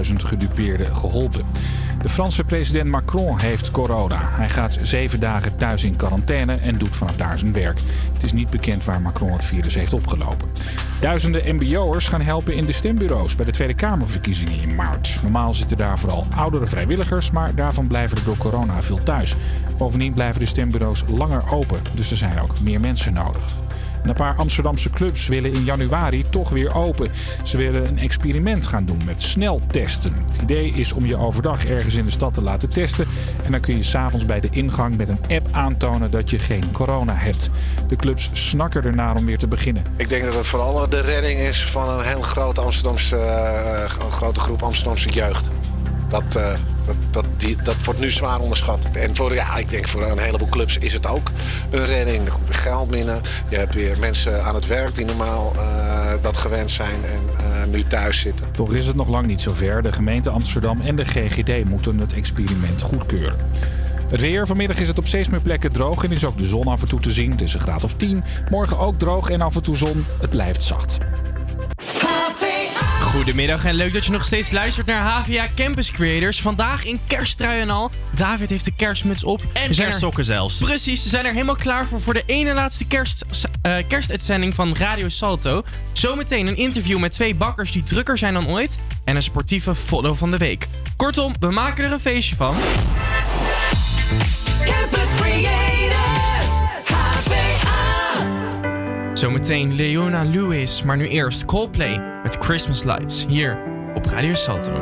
22.000 0.08 0.14
gedupeerden 0.16 0.96
geholpen. 0.96 1.44
De 2.02 2.08
Franse 2.08 2.44
president 2.44 2.90
Macron 2.90 3.40
heeft 3.40 3.70
corona. 3.70 4.20
Hij 4.22 4.48
gaat 4.48 4.78
zeven 4.82 5.20
dagen 5.20 5.56
thuis 5.56 5.84
in 5.84 5.96
quarantaine 5.96 6.54
en 6.56 6.78
doet 6.78 6.96
vanaf 6.96 7.16
daar 7.16 7.38
zijn 7.38 7.52
werk. 7.52 7.78
Het 8.12 8.22
is 8.22 8.32
niet 8.32 8.50
bekend 8.50 8.84
waar 8.84 9.00
Macron 9.00 9.32
het 9.32 9.44
virus 9.44 9.74
heeft 9.74 9.92
opgelopen. 9.92 10.48
Duizenden 11.00 11.54
mbo'ers 11.54 12.08
gaan 12.08 12.15
helpen 12.22 12.54
in 12.54 12.64
de 12.64 12.72
stembureaus 12.72 13.36
bij 13.36 13.44
de 13.44 13.50
Tweede 13.50 13.74
Kamerverkiezingen 13.74 14.60
in 14.60 14.74
maart. 14.74 15.18
Normaal 15.22 15.54
zitten 15.54 15.76
daar 15.76 15.98
vooral 15.98 16.26
oudere 16.36 16.66
vrijwilligers, 16.66 17.30
maar 17.30 17.54
daarvan 17.54 17.86
blijven 17.86 18.16
er 18.16 18.24
door 18.24 18.36
corona 18.36 18.82
veel 18.82 19.02
thuis. 19.02 19.36
Bovendien 19.78 20.12
blijven 20.12 20.40
de 20.40 20.46
stembureaus 20.46 21.04
langer 21.08 21.52
open, 21.52 21.80
dus 21.94 22.10
er 22.10 22.16
zijn 22.16 22.40
ook 22.40 22.60
meer 22.60 22.80
mensen 22.80 23.12
nodig. 23.12 23.65
En 24.06 24.12
een 24.12 24.18
paar 24.18 24.36
Amsterdamse 24.36 24.90
clubs 24.90 25.26
willen 25.26 25.52
in 25.52 25.64
januari 25.64 26.24
toch 26.30 26.48
weer 26.48 26.74
open. 26.74 27.10
Ze 27.42 27.56
willen 27.56 27.86
een 27.86 27.98
experiment 27.98 28.66
gaan 28.66 28.84
doen 28.84 29.04
met 29.04 29.22
sneltesten. 29.22 30.12
Het 30.26 30.42
idee 30.42 30.70
is 30.70 30.92
om 30.92 31.06
je 31.06 31.16
overdag 31.16 31.64
ergens 31.64 31.94
in 31.94 32.04
de 32.04 32.10
stad 32.10 32.34
te 32.34 32.42
laten 32.42 32.68
testen. 32.68 33.06
En 33.44 33.50
dan 33.50 33.60
kun 33.60 33.76
je 33.76 33.82
s'avonds 33.82 34.26
bij 34.26 34.40
de 34.40 34.48
ingang 34.50 34.96
met 34.96 35.08
een 35.08 35.18
app 35.28 35.48
aantonen 35.52 36.10
dat 36.10 36.30
je 36.30 36.38
geen 36.38 36.72
corona 36.72 37.14
hebt. 37.14 37.50
De 37.88 37.96
clubs 37.96 38.30
snakken 38.32 38.84
ernaar 38.84 39.16
om 39.16 39.24
weer 39.24 39.38
te 39.38 39.48
beginnen. 39.48 39.84
Ik 39.96 40.08
denk 40.08 40.24
dat 40.24 40.34
het 40.34 40.46
vooral 40.46 40.88
de 40.88 41.00
redding 41.00 41.38
is 41.40 41.64
van 41.64 41.88
een 41.88 42.04
heel 42.04 42.22
grote, 42.22 42.60
Amsterdamse, 42.60 43.16
eh, 43.16 43.84
grote 44.10 44.40
groep 44.40 44.62
Amsterdamse 44.62 45.08
jeugd. 45.08 45.50
Dat, 46.08 46.36
eh, 46.36 46.52
dat, 46.86 46.96
dat, 47.10 47.24
die, 47.36 47.56
dat 47.62 47.84
wordt 47.84 48.00
nu 48.00 48.10
zwaar 48.10 48.40
onderschat. 48.40 48.84
En 48.92 49.16
voor, 49.16 49.34
ja, 49.34 49.56
ik 49.56 49.68
denk 49.68 49.88
voor 49.88 50.02
een 50.02 50.18
heleboel 50.18 50.48
clubs 50.48 50.78
is 50.78 50.92
het 50.92 51.06
ook 51.06 51.30
een 51.70 51.86
redding. 51.86 52.24
Er 52.24 52.32
komt 52.32 52.46
weer 52.46 52.56
geld 52.56 52.90
binnen. 52.90 53.20
Je 53.48 53.56
hebt 53.56 53.74
weer 53.74 53.98
mensen 53.98 54.44
aan 54.44 54.54
het 54.54 54.66
werk 54.66 54.94
die 54.94 55.04
normaal 55.04 55.52
eh, 55.56 56.12
dat 56.20 56.36
gewend 56.36 56.70
zijn 56.70 57.04
en 57.04 57.44
eh, 57.44 57.64
nu 57.70 57.82
thuis 57.82 58.20
zitten. 58.20 58.46
Toch 58.52 58.72
is 58.72 58.86
het 58.86 58.96
nog 58.96 59.08
lang 59.08 59.26
niet 59.26 59.40
zover. 59.40 59.82
De 59.82 59.92
gemeente 59.92 60.30
Amsterdam 60.30 60.80
en 60.80 60.96
de 60.96 61.04
GGD 61.04 61.64
moeten 61.64 61.98
het 61.98 62.12
experiment 62.12 62.82
goedkeuren. 62.82 63.36
Het 64.08 64.20
weer. 64.20 64.46
Vanmiddag 64.46 64.78
is 64.78 64.88
het 64.88 64.98
op 64.98 65.06
steeds 65.06 65.28
meer 65.28 65.42
plekken 65.42 65.72
droog 65.72 66.04
en 66.04 66.12
is 66.12 66.24
ook 66.24 66.38
de 66.38 66.46
zon 66.46 66.66
af 66.66 66.82
en 66.82 66.88
toe 66.88 67.00
te 67.00 67.10
zien. 67.10 67.30
Het 67.30 67.42
is 67.42 67.54
een 67.54 67.60
graad 67.60 67.84
of 67.84 67.94
10. 67.94 68.24
Morgen 68.50 68.78
ook 68.78 68.98
droog 68.98 69.30
en 69.30 69.40
af 69.40 69.54
en 69.54 69.62
toe 69.62 69.76
zon. 69.76 70.04
Het 70.20 70.30
blijft 70.30 70.62
zacht. 70.62 70.98
Goedemiddag 73.16 73.64
en 73.64 73.74
leuk 73.74 73.92
dat 73.92 74.04
je 74.04 74.10
nog 74.10 74.24
steeds 74.24 74.50
luistert 74.50 74.86
naar 74.86 75.00
HVA 75.02 75.46
Campus 75.54 75.90
Creators. 75.90 76.40
Vandaag 76.40 76.84
in 76.84 77.00
kersttrui 77.06 77.60
en 77.60 77.70
al. 77.70 77.90
David 78.14 78.48
heeft 78.50 78.64
de 78.64 78.72
kerstmuts 78.76 79.24
op. 79.24 79.40
En 79.40 79.46
We 79.52 79.58
zijn 79.60 79.68
er- 79.70 79.76
kerstsokken 79.76 80.24
zelfs. 80.24 80.58
Precies, 80.58 81.02
ze 81.02 81.08
zijn 81.08 81.24
er 81.24 81.32
helemaal 81.32 81.54
klaar 81.56 81.86
voor 81.86 82.00
voor 82.00 82.14
de 82.14 82.22
ene 82.26 82.54
laatste 82.54 82.84
kerst, 82.86 83.24
eh, 83.62 83.76
kerstuitzending 83.88 84.54
van 84.54 84.76
Radio 84.76 85.08
Salto. 85.08 85.62
Zometeen 85.92 86.46
een 86.46 86.56
interview 86.56 86.98
met 86.98 87.12
twee 87.12 87.34
bakkers 87.34 87.72
die 87.72 87.84
drukker 87.84 88.18
zijn 88.18 88.32
dan 88.34 88.48
ooit. 88.48 88.78
En 89.04 89.16
een 89.16 89.22
sportieve 89.22 89.74
follow 89.74 90.16
van 90.16 90.30
de 90.30 90.36
week. 90.38 90.66
Kortom, 90.96 91.34
we 91.40 91.50
maken 91.50 91.84
er 91.84 91.92
een 91.92 92.00
feestje 92.00 92.36
van. 92.36 92.56
Campus 94.64 95.14
Creators. 95.20 95.75
Zometeen 99.16 99.74
Leona 99.74 100.24
Lewis, 100.24 100.82
maar 100.82 100.96
nu 100.96 101.08
eerst 101.08 101.44
Coldplay 101.44 102.20
met 102.22 102.36
Christmas 102.36 102.82
Lights 102.82 103.26
hier 103.28 103.58
op 103.94 104.04
Radio 104.04 104.34
Salto. 104.34 104.72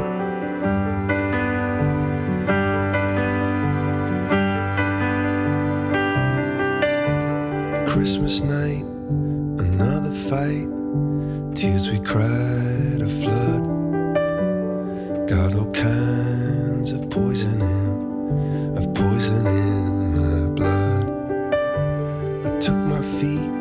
Christmas 7.87 8.41
night, 8.43 8.85
another 9.57 10.13
fight. 10.13 10.69
Tears 11.53 11.91
we 11.91 12.01
cried 12.01 13.03
a 13.03 13.09
flood. 13.09 13.63
Got 15.29 15.55
all 15.55 15.71
kinds 15.71 16.93
of 16.93 17.09
poison 17.09 17.61
in, 17.61 18.77
of 18.77 18.93
poison 18.93 19.47
in 19.47 20.11
my 20.11 20.53
blood. 20.53 21.11
I 22.45 22.59
took 22.59 22.77
my 22.77 23.03
feet 23.03 23.54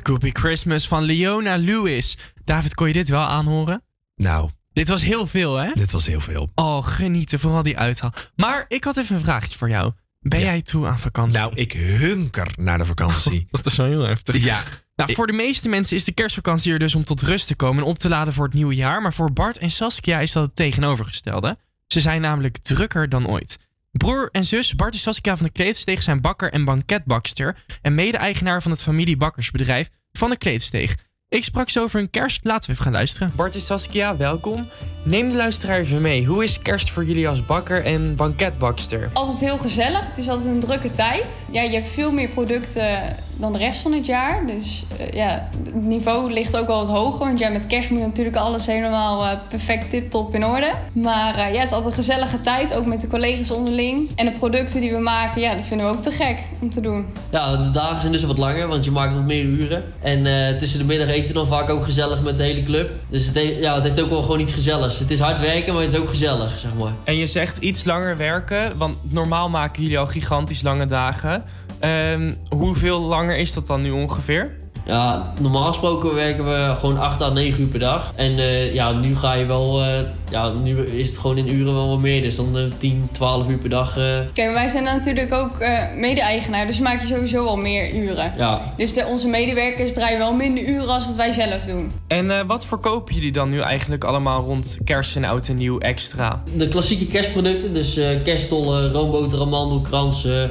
It 0.00 0.06
Could 0.06 0.22
Be 0.22 0.40
Christmas 0.40 0.88
van 0.88 1.02
Leona 1.02 1.56
Lewis. 1.56 2.18
David, 2.44 2.74
kon 2.74 2.86
je 2.86 2.92
dit 2.92 3.08
wel 3.08 3.22
aanhoren? 3.22 3.82
Nou. 4.16 4.50
Dit 4.72 4.88
was 4.88 5.02
heel 5.02 5.26
veel, 5.26 5.56
hè? 5.56 5.72
Dit 5.72 5.90
was 5.90 6.06
heel 6.06 6.20
veel. 6.20 6.50
Oh, 6.54 6.86
genieten, 6.86 7.40
vooral 7.40 7.62
die 7.62 7.78
uithaal. 7.78 8.12
Maar 8.36 8.64
ik 8.68 8.84
had 8.84 8.96
even 8.96 9.14
een 9.14 9.20
vraagje 9.22 9.58
voor 9.58 9.68
jou. 9.68 9.92
Ben 10.20 10.40
jij 10.40 10.62
toe 10.62 10.86
aan 10.86 10.98
vakantie? 10.98 11.38
Nou, 11.38 11.54
ik 11.54 11.72
hunker 11.72 12.52
naar 12.56 12.78
de 12.78 12.84
vakantie. 12.84 13.46
Dat 13.50 13.66
is 13.66 13.76
wel 13.76 13.86
heel 13.86 14.02
heftig. 14.02 14.44
Ja. 14.44 14.62
Nou, 14.96 15.14
voor 15.14 15.26
de 15.26 15.32
meeste 15.32 15.68
mensen 15.68 15.96
is 15.96 16.04
de 16.04 16.12
kerstvakantie 16.12 16.72
er 16.72 16.78
dus 16.78 16.94
om 16.94 17.04
tot 17.04 17.22
rust 17.22 17.46
te 17.46 17.56
komen 17.56 17.82
en 17.82 17.88
op 17.88 17.98
te 17.98 18.08
laden 18.08 18.32
voor 18.32 18.44
het 18.44 18.54
nieuwe 18.54 18.74
jaar. 18.74 19.02
Maar 19.02 19.14
voor 19.14 19.32
Bart 19.32 19.58
en 19.58 19.70
Saskia 19.70 20.20
is 20.20 20.32
dat 20.32 20.46
het 20.46 20.54
tegenovergestelde. 20.54 21.58
Ze 21.86 22.00
zijn 22.00 22.20
namelijk 22.20 22.58
drukker 22.58 23.08
dan 23.08 23.28
ooit. 23.28 23.58
Broer 23.92 24.28
en 24.32 24.44
zus 24.44 24.74
Bart 24.74 24.94
en 24.94 25.00
Saskia 25.00 25.36
van 25.36 25.46
de 25.46 25.52
Kleedsteeg 25.52 26.02
zijn 26.02 26.20
bakker 26.20 26.52
en 26.52 26.64
banketbakster. 26.64 27.64
En 27.82 27.94
mede-eigenaar 27.94 28.62
van 28.62 28.70
het 28.70 28.82
familiebakkersbedrijf 28.82 29.88
van 30.12 30.30
de 30.30 30.36
Kleedsteeg. 30.36 30.96
Ik 31.28 31.44
sprak 31.44 31.68
zo 31.68 31.82
over 31.82 31.98
hun 31.98 32.10
kerst. 32.10 32.44
Laten 32.44 32.66
we 32.66 32.72
even 32.72 32.84
gaan 32.84 32.92
luisteren. 32.92 33.32
Bart 33.36 33.54
en 33.54 33.60
Saskia, 33.60 34.16
welkom. 34.16 34.68
Neem 35.04 35.28
de 35.28 35.34
luisteraar 35.34 35.78
even 35.78 36.00
mee. 36.00 36.24
Hoe 36.24 36.44
is 36.44 36.58
kerst 36.58 36.90
voor 36.90 37.04
jullie 37.04 37.28
als 37.28 37.46
bakker 37.46 37.84
en 37.84 38.16
banketbakster? 38.16 39.10
Altijd 39.12 39.40
heel 39.40 39.58
gezellig. 39.58 40.06
Het 40.06 40.18
is 40.18 40.28
altijd 40.28 40.48
een 40.48 40.60
drukke 40.60 40.90
tijd. 40.90 41.46
Ja, 41.50 41.62
je 41.62 41.74
hebt 41.74 41.90
veel 41.90 42.12
meer 42.12 42.28
producten 42.28 43.16
dan 43.40 43.52
de 43.52 43.58
rest 43.58 43.80
van 43.80 43.92
het 43.92 44.06
jaar. 44.06 44.46
Dus 44.46 44.84
eh, 44.98 45.10
ja, 45.12 45.48
het 45.64 45.74
niveau 45.74 46.32
ligt 46.32 46.56
ook 46.56 46.66
wel 46.66 46.86
wat 46.86 46.96
hoger. 46.96 47.18
Want 47.26 47.38
ja, 47.38 47.48
met 47.48 47.66
kerst 47.66 47.90
moet 47.90 48.00
natuurlijk 48.00 48.36
alles 48.36 48.66
helemaal 48.66 49.22
eh, 49.24 49.38
perfect 49.48 49.90
tip-top 49.90 50.34
in 50.34 50.44
orde. 50.44 50.70
Maar 50.92 51.34
eh, 51.38 51.52
ja, 51.52 51.58
het 51.58 51.66
is 51.66 51.72
altijd 51.72 51.90
een 51.96 52.04
gezellige 52.04 52.40
tijd, 52.40 52.74
ook 52.74 52.86
met 52.86 53.00
de 53.00 53.06
collega's 53.08 53.50
onderling. 53.50 54.10
En 54.16 54.26
de 54.26 54.32
producten 54.32 54.80
die 54.80 54.90
we 54.92 54.98
maken, 54.98 55.40
ja, 55.40 55.54
dat 55.54 55.64
vinden 55.64 55.86
we 55.86 55.92
ook 55.96 56.02
te 56.02 56.10
gek 56.10 56.38
om 56.60 56.70
te 56.70 56.80
doen. 56.80 57.06
Ja, 57.30 57.56
de 57.56 57.70
dagen 57.70 58.00
zijn 58.00 58.12
dus 58.12 58.24
wat 58.24 58.38
langer, 58.38 58.68
want 58.68 58.84
je 58.84 58.90
maakt 58.90 59.14
wat 59.14 59.22
meer 59.24 59.44
uren. 59.44 59.84
En 60.02 60.26
eh, 60.48 60.56
tussen 60.56 60.78
de 60.78 60.84
middag 60.84 61.08
eten 61.08 61.26
we 61.26 61.32
dan 61.32 61.46
vaak 61.46 61.70
ook 61.70 61.84
gezellig 61.84 62.22
met 62.22 62.36
de 62.36 62.42
hele 62.42 62.62
club. 62.62 62.90
Dus 63.08 63.26
het, 63.26 63.34
he- 63.34 63.56
ja, 63.60 63.74
het 63.74 63.82
heeft 63.82 64.00
ook 64.00 64.10
wel 64.10 64.22
gewoon 64.22 64.40
iets 64.40 64.52
gezelligs. 64.52 64.98
Het 64.98 65.10
is 65.10 65.18
hard 65.20 65.40
werken, 65.40 65.74
maar 65.74 65.82
het 65.82 65.92
is 65.92 65.98
ook 65.98 66.08
gezellig, 66.08 66.58
zeg 66.58 66.74
maar. 66.78 66.92
En 67.04 67.16
je 67.16 67.26
zegt 67.26 67.56
iets 67.56 67.84
langer 67.84 68.16
werken, 68.16 68.78
want 68.78 68.96
normaal 69.12 69.48
maken 69.48 69.82
jullie 69.82 69.98
al 69.98 70.06
gigantisch 70.06 70.62
lange 70.62 70.86
dagen. 70.86 71.44
Ehm, 71.80 72.32
hoeveel 72.56 73.00
langer 73.00 73.36
is 73.36 73.54
dat 73.54 73.66
dan 73.66 73.80
nu 73.82 73.90
ongeveer? 73.90 74.58
Ja, 74.86 75.32
normaal 75.40 75.66
gesproken 75.66 76.14
werken 76.14 76.44
we 76.44 76.74
gewoon 76.78 76.98
8 76.98 77.20
à 77.22 77.28
9 77.30 77.60
uur 77.60 77.66
per 77.68 77.78
dag. 77.78 78.12
En 78.16 78.38
eh, 78.38 78.74
ja, 78.74 78.92
nu 78.92 79.16
ga 79.16 79.32
je 79.32 79.46
wel... 79.46 79.82
eh, 79.82 79.88
ja, 80.30 80.52
nu 80.52 80.78
is 80.80 81.06
het 81.08 81.18
gewoon 81.18 81.36
in 81.38 81.48
uren 81.52 81.74
wel 81.74 81.88
wat 81.88 81.98
meer. 81.98 82.22
Dus 82.22 82.36
dan 82.36 82.58
eh, 82.58 82.62
10, 82.78 83.08
12 83.12 83.48
uur 83.48 83.56
per 83.58 83.68
dag. 83.70 83.96
eh, 83.98 84.18
Kijk, 84.32 84.52
wij 84.52 84.68
zijn 84.68 84.84
natuurlijk 84.84 85.32
ook 85.34 85.58
eh, 85.58 85.78
mede-eigenaar, 85.96 86.66
dus 86.66 86.78
maak 86.80 87.00
je 87.00 87.06
sowieso 87.06 87.44
al 87.44 87.56
meer 87.56 87.94
uren. 87.94 88.32
ja, 88.36 88.60
Dus 88.76 88.94
de, 88.94 89.04
onze 89.06 89.28
medewerkers 89.28 89.92
draaien 89.92 90.18
wel 90.18 90.34
minder 90.34 90.64
uren 90.68 90.88
als 90.88 91.06
dat 91.06 91.16
wij 91.16 91.32
zelf 91.32 91.64
doen. 91.64 91.92
En 92.06 92.30
eh, 92.30 92.46
wat 92.46 92.66
verkopen 92.66 93.14
jullie 93.14 93.32
dan 93.32 93.48
nu 93.48 93.60
eigenlijk 93.60 94.04
allemaal 94.04 94.44
rond 94.44 94.78
kerst 94.84 95.16
en 95.16 95.24
oud 95.24 95.48
en 95.48 95.56
nieuw 95.56 95.78
extra? 95.78 96.42
de 96.56 96.68
klassieke 96.68 97.06
kerstproducten. 97.06 97.74
Dus 97.74 97.96
eh 97.96 98.08
kerststollen, 98.24 98.92
roomboter, 98.92 99.40
amandelkransen, 99.40 100.50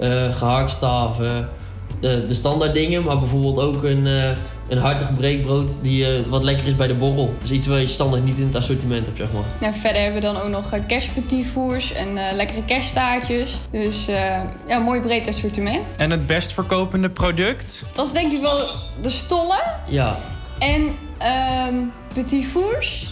eh 0.00 0.36
gehaktstaven. 0.38 1.48
De, 2.00 2.24
de 2.28 2.34
standaard 2.34 2.74
dingen. 2.74 3.04
Maar 3.04 3.18
bijvoorbeeld 3.18 3.58
ook 3.58 3.82
een, 3.82 4.06
eh, 4.06 4.30
een 4.68 4.78
hartig 4.78 5.14
breekbrood 5.16 5.78
die 5.82 6.06
eh, 6.16 6.22
wat 6.28 6.42
lekker 6.42 6.66
is 6.66 6.76
bij 6.76 6.86
de 6.86 6.94
borrel. 6.94 7.34
Dus 7.40 7.50
iets 7.50 7.66
wat 7.66 7.78
je 7.78 7.86
standaard 7.86 8.24
niet 8.24 8.36
in 8.36 8.46
het 8.46 8.54
assortiment 8.54 9.06
hebt, 9.06 9.18
zeg 9.18 9.32
maar. 9.32 9.42
Nou, 9.60 9.74
verder 9.74 10.02
hebben 10.02 10.20
we 10.20 10.26
dan 10.26 10.40
ook 10.42 10.48
nog 10.48 10.74
uh, 10.74 10.80
kerstpetitfours 10.86 11.92
en 11.92 12.16
eh, 12.16 12.34
lekkere 12.34 12.64
kerststaartjes. 12.64 13.56
Dus 13.70 14.08
eh, 14.08 14.14
ja, 14.66 14.76
een 14.76 14.82
mooi 14.82 15.00
breed 15.00 15.28
assortiment. 15.28 15.88
En 15.96 16.10
het 16.10 16.26
best 16.26 16.52
verkopende 16.52 17.10
product? 17.10 17.84
Dat 17.92 18.06
is 18.06 18.12
denk 18.12 18.32
ik 18.32 18.40
wel 18.40 18.66
de 19.02 19.10
stollen 19.10 19.62
Ja, 19.88 20.16
en 20.58 20.94
ehm 21.18 21.74
petitfours 22.14 23.06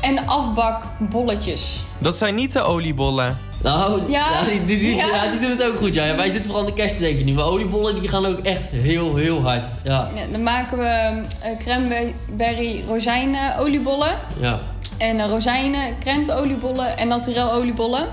en 0.00 0.26
afbakbolletjes. 0.26 1.84
Dat 1.98 2.16
zijn 2.16 2.34
niet 2.34 2.52
de 2.52 2.62
oliebollen. 2.62 3.38
Nou, 3.66 4.00
Ja. 4.10 4.26
ja, 4.30 4.44
die, 4.48 4.64
die, 4.64 4.78
die, 4.78 4.94
Ja. 4.96 5.06
ja, 5.06 5.30
die 5.30 5.40
doen 5.40 5.50
het 5.50 5.62
ook 5.64 5.76
goed. 5.76 5.94
Ja. 5.94 6.16
Wij 6.16 6.28
zitten 6.28 6.44
vooral 6.44 6.60
aan 6.60 6.66
de 6.66 6.72
kerst 6.80 6.96
te 6.96 7.02
denken 7.02 7.24
nu. 7.24 7.32
Maar 7.32 7.44
oliebollen 7.44 8.00
die 8.00 8.08
gaan 8.08 8.26
ook 8.26 8.38
echt 8.38 8.68
heel, 8.70 9.16
heel 9.16 9.42
hard. 9.42 9.62
Ja, 9.84 10.08
Ja, 10.14 10.22
dan 10.32 10.42
maken 10.42 10.78
we 10.78 11.22
uh, 11.44 11.58
cranberry 11.64 12.84
rozijnen 12.88 13.58
oliebollen. 13.58 14.10
ja. 14.40 14.58
En 14.98 15.16
uh, 15.16 15.26
rozijnen 15.28 15.98
krentenoliebollen 15.98 16.98
en 16.98 17.08
naturel 17.08 17.52
oliebollen. 17.52 18.04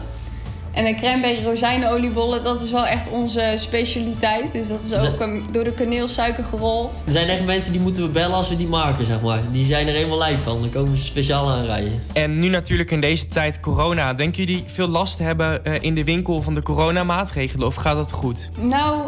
En 0.74 0.84
de 0.84 0.96
cranberry 0.96 1.44
rozijnenoliebollen, 1.44 2.44
dat 2.44 2.62
is 2.62 2.72
wel 2.72 2.86
echt 2.86 3.10
onze 3.10 3.54
specialiteit. 3.56 4.52
Dus 4.52 4.68
dat 4.68 4.80
is 4.84 5.08
ook 5.08 5.30
door 5.52 5.64
de 5.64 5.72
kaneelsuiker 5.72 6.44
gerold. 6.44 7.04
Er 7.06 7.12
zijn 7.12 7.28
echt 7.28 7.46
mensen 7.46 7.72
die 7.72 7.82
moeten 7.82 8.04
we 8.04 8.10
bellen 8.10 8.36
als 8.36 8.50
we 8.50 8.58
die 8.58 8.68
maken, 8.68 9.06
zeg 9.06 9.22
maar. 9.22 9.42
Die 9.52 9.66
zijn 9.66 9.88
er 9.88 9.94
helemaal 9.94 10.18
lijp 10.18 10.44
van. 10.44 10.60
Dan 10.62 10.70
komen 10.70 10.98
ze 10.98 11.04
speciaal 11.04 11.50
aanrijden. 11.50 12.02
En 12.14 12.40
nu 12.40 12.50
natuurlijk 12.50 12.92
in 12.92 13.02
deze 13.02 13.28
tijd 13.28 13.60
corona. 13.60 14.14
Denken 14.14 14.44
jullie 14.44 14.64
veel 14.66 14.88
last 14.88 15.18
te 15.18 15.24
hebben 15.24 15.66
eh, 15.66 15.84
in 15.84 15.96
de 15.96 16.04
winkel 16.04 16.42
van 16.42 16.54
de 16.54 16.62
coronamaatregelen? 16.62 17.68
Of 17.68 17.76
gaat 17.76 17.96
dat 17.96 18.12
goed? 18.12 18.50
Nou, 18.60 19.06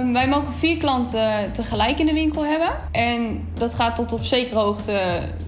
um, 0.00 0.12
wij 0.12 0.28
mogen 0.28 0.52
vier 0.52 0.76
klanten 0.76 1.52
tegelijk 1.52 1.98
in 1.98 2.06
de 2.06 2.12
winkel 2.12 2.44
hebben. 2.44 2.68
En 2.92 3.48
dat 3.54 3.74
gaat 3.74 3.96
tot 3.96 4.12
op 4.12 4.24
zekere 4.24 4.58
hoogte 4.58 5.00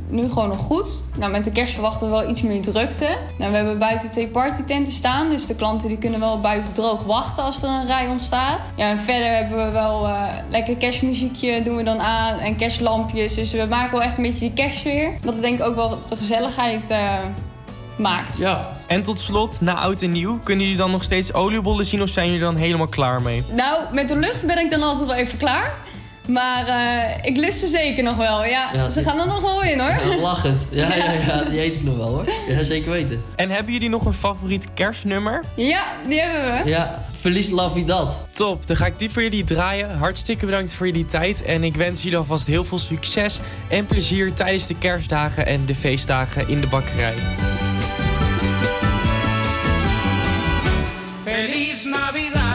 nu 0.09 0.29
gewoon 0.29 0.49
nog 0.49 0.59
goed. 0.59 1.03
Nou, 1.19 1.33
met 1.33 1.45
de 1.45 1.51
kerst 1.51 1.73
verwachten 1.73 2.07
we 2.07 2.13
wel 2.13 2.31
iets 2.31 2.43
meer 2.43 2.61
drukte. 2.61 3.17
Nou, 3.39 3.51
we 3.51 3.57
hebben 3.57 3.79
buiten 3.79 4.11
twee 4.11 4.27
partytenten 4.27 4.93
staan. 4.93 5.31
Dus 5.31 5.47
de 5.47 5.55
klanten 5.61 5.89
die 5.89 5.99
kunnen 5.99 6.21
wel 6.21 6.41
buiten 6.41 6.73
droog 6.73 7.03
wachten 7.03 7.43
als 7.43 7.63
er 7.63 7.69
een 7.69 7.87
rij 7.87 8.09
ontstaat. 8.09 8.73
Ja, 8.77 8.91
en 8.91 9.01
verder 9.01 9.29
hebben 9.29 9.67
we 9.67 9.73
wel 9.73 10.07
uh, 10.07 10.23
lekker 10.49 10.77
kerstmuziekje 10.77 11.63
doen 11.63 11.77
we 11.77 11.83
dan 11.83 12.01
aan. 12.01 12.39
En 12.39 12.57
kerstlampjes. 12.57 13.35
Dus 13.35 13.53
we 13.53 13.67
maken 13.69 13.91
wel 13.91 14.03
echt 14.03 14.17
een 14.17 14.23
beetje 14.23 14.39
die 14.39 14.53
kerstsfeer. 14.53 15.13
Wat 15.23 15.35
ik 15.35 15.41
denk 15.41 15.63
ook 15.63 15.75
wel 15.75 15.89
de 16.09 16.17
gezelligheid 16.17 16.91
uh, 16.91 16.99
maakt. 17.97 18.39
Ja. 18.39 18.77
En 18.87 19.03
tot 19.03 19.19
slot, 19.19 19.61
na 19.61 19.75
oud 19.75 20.03
en 20.03 20.11
nieuw, 20.11 20.39
kunnen 20.45 20.65
jullie 20.65 20.81
dan 20.81 20.91
nog 20.91 21.03
steeds 21.03 21.33
oliebollen 21.35 21.87
zien 21.87 22.03
of 22.03 22.09
zijn 22.09 22.27
jullie 22.27 22.41
dan 22.41 22.57
helemaal 22.57 22.89
klaar 22.89 23.23
mee? 23.23 23.45
Nou, 23.53 23.79
met 23.93 24.09
de 24.09 24.17
lucht 24.17 24.47
ben 24.47 24.59
ik 24.59 24.71
dan 24.71 24.83
altijd 24.83 25.07
wel 25.07 25.17
even 25.17 25.39
klaar. 25.39 25.73
Maar 26.31 26.69
uh, 26.69 27.25
ik 27.31 27.37
lust 27.37 27.59
ze 27.59 27.67
zeker 27.67 28.03
nog 28.03 28.17
wel. 28.17 28.45
Ja, 28.45 28.71
ja 28.73 28.89
ze 28.89 28.99
die... 28.99 29.09
gaan 29.09 29.21
er 29.21 29.27
nog 29.27 29.41
wel 29.41 29.63
in 29.63 29.79
hoor. 29.81 29.89
Ja, 29.89 30.21
lachend. 30.21 30.67
Ja, 30.71 30.95
ja, 30.95 31.13
ja, 31.13 31.45
die 31.45 31.63
eet 31.63 31.75
ik 31.75 31.83
nog 31.83 31.97
wel 31.97 32.09
hoor. 32.09 32.25
Ja, 32.49 32.63
zeker 32.63 32.91
weten. 32.91 33.23
En 33.37 33.51
hebben 33.51 33.73
jullie 33.73 33.89
nog 33.89 34.05
een 34.05 34.13
favoriet 34.13 34.69
kerstnummer? 34.75 35.45
Ja, 35.55 35.83
die 36.09 36.21
hebben 36.21 36.65
we. 36.65 36.71
Ja, 36.71 37.05
Verlies 37.13 37.51
La 37.51 37.71
Vidad. 37.71 38.19
Top, 38.33 38.67
dan 38.67 38.77
ga 38.77 38.87
ik 38.87 38.99
die 38.99 39.11
voor 39.11 39.23
jullie 39.23 39.45
draaien. 39.45 39.99
Hartstikke 39.99 40.47
bedankt 40.47 40.75
voor 40.75 40.87
jullie 40.87 41.07
tijd. 41.07 41.43
En 41.43 41.65
ik 41.65 41.77
wens 41.77 42.03
jullie 42.03 42.19
alvast 42.19 42.47
heel 42.47 42.65
veel 42.65 42.79
succes 42.79 43.39
en 43.69 43.87
plezier 43.87 44.35
tijdens 44.35 44.67
de 44.67 44.77
kerstdagen 44.79 45.47
en 45.47 45.67
de 45.67 45.75
feestdagen 45.75 46.49
in 46.49 46.61
de 46.61 46.67
bakkerij. 46.67 47.15
Feliz 51.25 51.85
Navidad. 51.85 52.50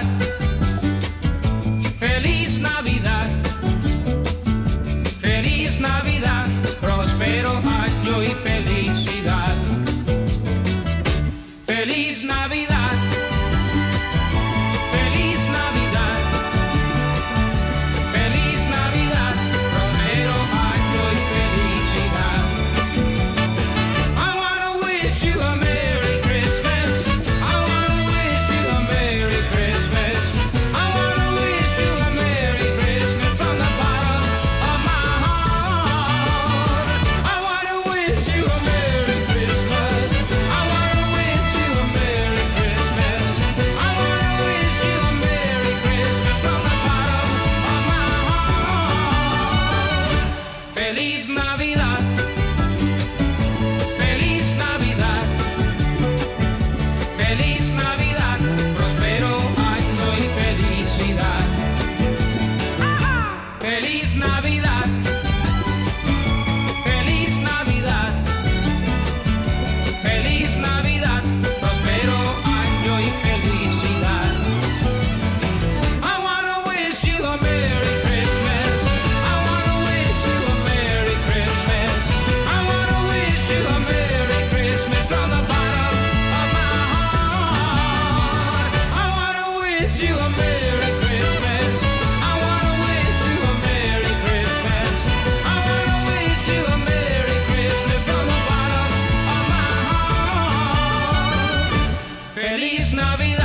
Feliz 102.65 102.93
Navidad. 102.93 103.44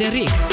2025 0.00 0.10
рік. 0.10 0.49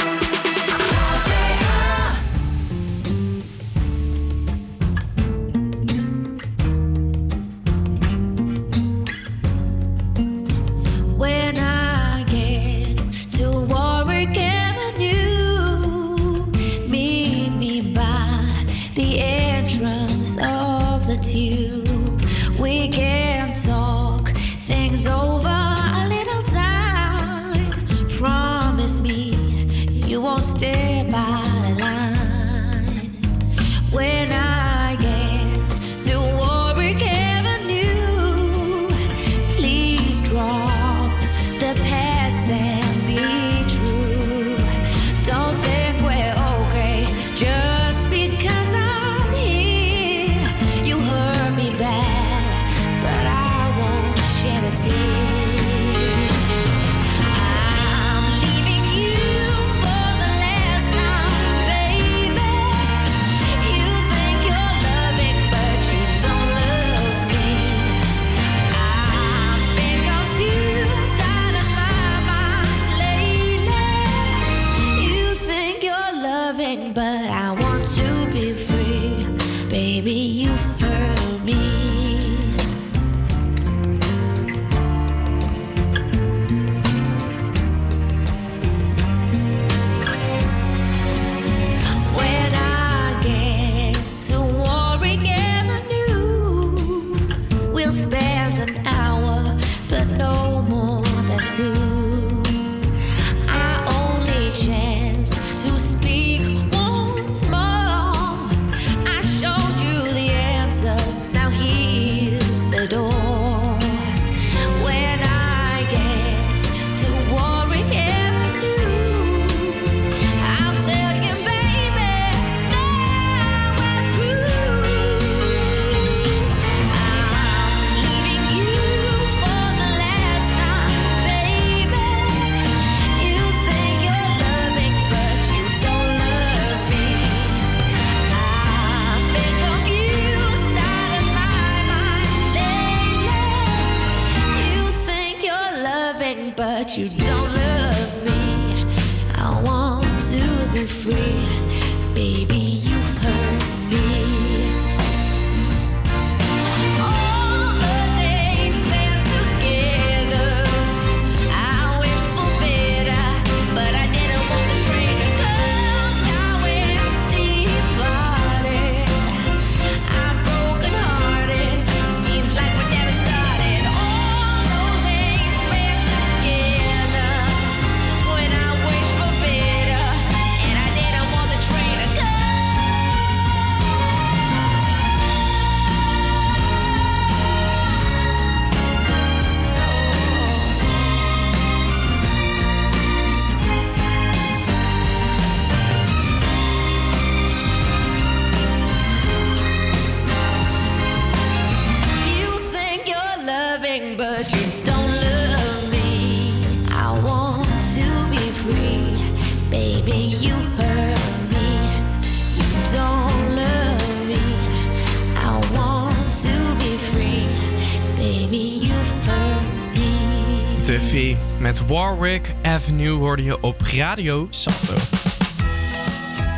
Warwick 222.18 222.54
Avenue 222.62 223.10
hoorde 223.10 223.42
je 223.42 223.62
op 223.62 223.80
Radio 223.80 224.46
Salto. 224.50 224.94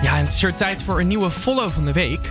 Ja, 0.03 0.17
en 0.17 0.25
het 0.25 0.35
is 0.35 0.41
weer 0.41 0.55
tijd 0.55 0.83
voor 0.83 1.01
een 1.01 1.07
nieuwe 1.07 1.31
follow 1.31 1.71
van 1.71 1.85
de 1.85 1.93
week. 1.93 2.31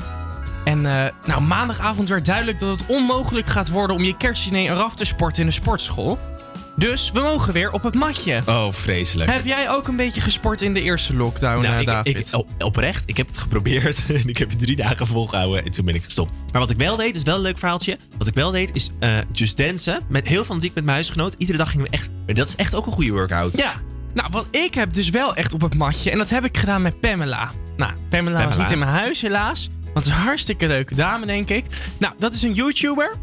En 0.65 0.85
eh, 0.85 1.11
nou, 1.25 1.41
maandagavond 1.41 2.09
werd 2.09 2.25
duidelijk 2.25 2.59
dat 2.59 2.79
het 2.79 2.87
onmogelijk 2.87 3.47
gaat 3.47 3.69
worden 3.69 3.95
om 3.95 4.03
je 4.03 4.17
kerstdiner 4.17 4.71
eraf 4.71 4.95
te 4.95 5.05
sporten 5.05 5.41
in 5.41 5.47
de 5.47 5.53
sportschool. 5.53 6.19
Dus 6.79 7.11
we 7.11 7.19
mogen 7.19 7.53
weer 7.53 7.71
op 7.71 7.83
het 7.83 7.95
matje. 7.95 8.41
Oh, 8.45 8.71
vreselijk. 8.71 9.31
Heb 9.31 9.45
jij 9.45 9.69
ook 9.69 9.87
een 9.87 9.95
beetje 9.95 10.21
gesport 10.21 10.61
in 10.61 10.73
de 10.73 10.81
eerste 10.81 11.15
lockdown, 11.15 11.61
Nou, 11.61 11.73
eh, 11.73 11.79
ik, 11.81 11.87
David? 11.87 12.17
ik, 12.17 12.27
op- 12.35 12.49
oprecht, 12.63 13.03
ik 13.05 13.17
heb 13.17 13.27
het 13.27 13.37
geprobeerd. 13.37 14.03
en 14.09 14.27
ik 14.27 14.37
heb 14.37 14.49
het 14.49 14.59
drie 14.59 14.75
dagen 14.75 15.07
volgehouden 15.07 15.65
en 15.65 15.71
toen 15.71 15.85
ben 15.85 15.95
ik 15.95 16.03
gestopt. 16.03 16.33
Maar 16.51 16.61
wat 16.61 16.69
ik 16.69 16.77
wel 16.77 16.95
deed, 16.95 17.15
is 17.15 17.23
wel 17.23 17.35
een 17.35 17.41
leuk 17.41 17.57
verhaaltje. 17.57 17.97
Wat 18.17 18.27
ik 18.27 18.33
wel 18.33 18.51
deed, 18.51 18.75
is 18.75 18.89
eh 18.99 19.09
just 19.31 19.57
dansen. 19.57 19.99
Met 20.09 20.27
heel 20.27 20.43
fanatiek 20.45 20.73
met 20.73 20.83
mijn 20.83 20.95
huisgenoot. 20.95 21.35
Iedere 21.37 21.57
dag 21.57 21.69
gingen 21.71 21.85
we 21.85 21.91
echt... 21.91 22.09
Dat 22.25 22.47
is 22.47 22.55
echt 22.55 22.75
ook 22.75 22.85
een 22.85 22.91
goede 22.91 23.11
workout. 23.11 23.57
Ja, 23.57 23.73
nou, 24.13 24.27
wat 24.31 24.45
ik 24.51 24.73
heb 24.73 24.93
dus 24.93 25.09
wel 25.09 25.35
echt 25.35 25.53
op 25.53 25.61
het 25.61 25.75
matje. 25.75 26.11
En 26.11 26.17
dat 26.17 26.29
heb 26.29 26.45
ik 26.45 26.57
gedaan 26.57 26.81
met 26.81 26.99
Pamela. 26.99 27.51
Nou, 27.77 27.91
Pamela, 28.09 28.35
was 28.37 28.43
Pamela. 28.43 28.63
niet 28.63 28.71
in 28.71 28.79
mijn 28.79 28.91
huis 28.91 29.21
helaas. 29.21 29.69
Want 29.93 30.05
het 30.05 30.05
is 30.05 30.11
een 30.11 30.25
hartstikke 30.25 30.67
leuke 30.67 30.95
dame, 30.95 31.25
denk 31.25 31.49
ik. 31.49 31.65
Nou, 31.99 32.13
dat 32.19 32.33
is 32.33 32.41
een 32.41 32.53
YouTuber. 32.53 33.15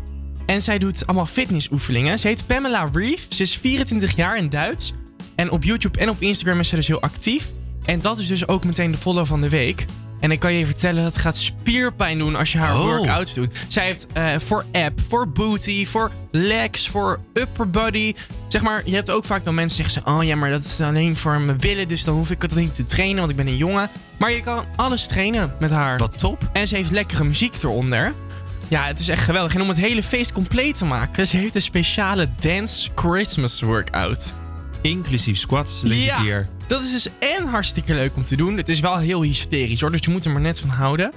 En 0.46 0.62
zij 0.62 0.78
doet 0.78 1.06
allemaal 1.06 1.26
fitnessoefeningen. 1.26 2.18
Ze 2.18 2.26
heet 2.26 2.46
Pamela 2.46 2.88
Reeve. 2.92 3.26
Ze 3.28 3.42
is 3.42 3.56
24 3.56 4.16
jaar 4.16 4.36
in 4.36 4.48
Duits. 4.48 4.92
En 5.34 5.50
op 5.50 5.64
YouTube 5.64 5.98
en 5.98 6.08
op 6.08 6.20
Instagram 6.20 6.60
is 6.60 6.68
ze 6.68 6.74
dus 6.74 6.86
heel 6.86 7.02
actief. 7.02 7.50
En 7.84 8.00
dat 8.00 8.18
is 8.18 8.26
dus 8.26 8.48
ook 8.48 8.64
meteen 8.64 8.90
de 8.90 8.96
follow 8.96 9.26
van 9.26 9.40
de 9.40 9.48
week. 9.48 9.84
En 10.20 10.30
ik 10.30 10.38
kan 10.40 10.52
je 10.54 10.66
vertellen, 10.66 11.02
dat 11.02 11.16
gaat 11.18 11.36
spierpijn 11.36 12.18
doen 12.18 12.36
als 12.36 12.52
je 12.52 12.58
haar 12.58 12.74
Oh. 12.74 12.84
workouts 12.84 13.34
doet. 13.34 13.56
Zij 13.68 13.84
heeft 13.84 14.06
eh, 14.12 14.38
voor 14.38 14.64
ab, 14.72 15.00
voor 15.08 15.28
booty, 15.28 15.86
voor 15.86 16.10
legs, 16.30 16.88
voor 16.88 17.20
upper 17.32 17.70
body. 17.70 18.14
Zeg 18.48 18.62
maar, 18.62 18.82
je 18.84 18.94
hebt 18.94 19.10
ook 19.10 19.24
vaak 19.24 19.44
dan 19.44 19.54
mensen 19.54 19.82
die 19.82 19.90
zeggen... 19.92 20.12
Oh 20.14 20.24
ja, 20.24 20.36
maar 20.36 20.50
dat 20.50 20.64
is 20.64 20.80
alleen 20.80 21.16
voor 21.16 21.40
mijn 21.40 21.56
billen, 21.58 21.88
dus 21.88 22.04
dan 22.04 22.14
hoef 22.14 22.30
ik 22.30 22.42
het 22.42 22.54
niet 22.54 22.74
te 22.74 22.84
trainen, 22.84 23.18
want 23.18 23.30
ik 23.30 23.36
ben 23.36 23.46
een 23.46 23.56
jongen. 23.56 23.88
Maar 24.18 24.30
je 24.32 24.42
kan 24.42 24.64
alles 24.76 25.06
trainen 25.06 25.54
met 25.60 25.70
haar. 25.70 25.98
Wat 25.98 26.18
top. 26.18 26.50
En 26.52 26.68
ze 26.68 26.76
heeft 26.76 26.90
lekkere 26.90 27.24
muziek 27.24 27.54
eronder. 27.62 28.12
Ja, 28.68 28.86
het 28.86 29.00
is 29.00 29.08
echt 29.08 29.24
geweldig. 29.24 29.54
En 29.54 29.60
om 29.60 29.68
het 29.68 29.76
hele 29.76 30.02
feest 30.02 30.32
compleet 30.32 30.78
te 30.78 30.84
maken, 30.84 31.26
ze 31.26 31.36
heeft 31.36 31.54
een 31.54 31.62
speciale 31.62 32.28
Dance 32.40 32.90
Christmas 32.94 33.60
workout. 33.60 34.34
Inclusief 34.80 35.38
squats 35.38 35.80
deze 35.80 35.94
ja, 35.94 36.22
keer. 36.22 36.48
Dat 36.66 36.82
is 36.84 36.92
dus 36.92 37.08
en 37.18 37.46
hartstikke 37.46 37.94
leuk 37.94 38.16
om 38.16 38.22
te 38.22 38.36
doen. 38.36 38.56
Het 38.56 38.68
is 38.68 38.80
wel 38.80 38.98
heel 38.98 39.22
hysterisch 39.22 39.80
hoor, 39.80 39.90
dus 39.90 40.00
je 40.04 40.10
moet 40.10 40.24
er 40.24 40.30
maar 40.30 40.40
net 40.40 40.60
van 40.60 40.68
houden. 40.68 41.12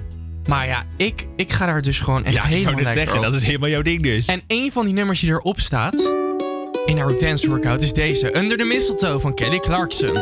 Maar 0.47 0.67
ja, 0.67 0.85
ik, 0.97 1.27
ik 1.35 1.53
ga 1.53 1.65
daar 1.65 1.81
dus 1.81 1.99
gewoon 1.99 2.25
echt 2.25 2.35
ja, 2.35 2.43
helemaal 2.43 2.73
lekker 2.73 2.93
zeggen, 2.93 3.21
dat 3.21 3.33
is 3.33 3.43
helemaal 3.43 3.69
jouw 3.69 3.81
ding 3.81 4.03
dus. 4.03 4.25
En 4.25 4.41
een 4.47 4.71
van 4.71 4.85
die 4.85 4.93
nummers 4.93 5.19
die 5.19 5.29
erop 5.29 5.59
staat 5.59 6.11
in 6.85 6.97
haar 6.97 7.17
dance 7.17 7.49
workout 7.49 7.81
is 7.81 7.93
deze. 7.93 8.37
Under 8.37 8.57
the 8.57 8.63
Mistletoe 8.63 9.19
van 9.19 9.33
Kelly 9.33 9.59
Clarkson. 9.59 10.17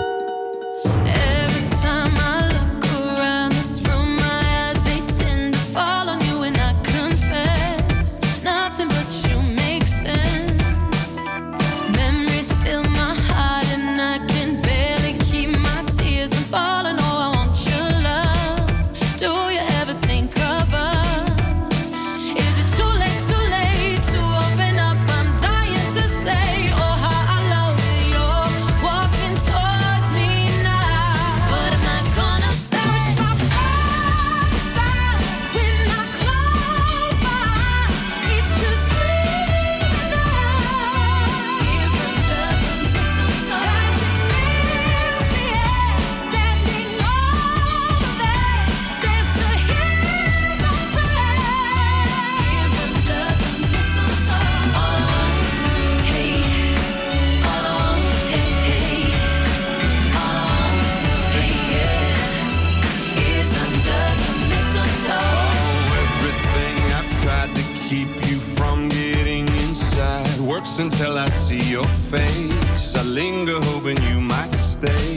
until 70.92 71.18
I 71.18 71.28
see 71.28 71.70
your 71.70 71.86
face. 72.10 72.96
I 72.96 73.04
linger 73.04 73.60
hoping 73.62 74.02
you 74.04 74.22
might 74.22 74.54
stay. 74.54 75.17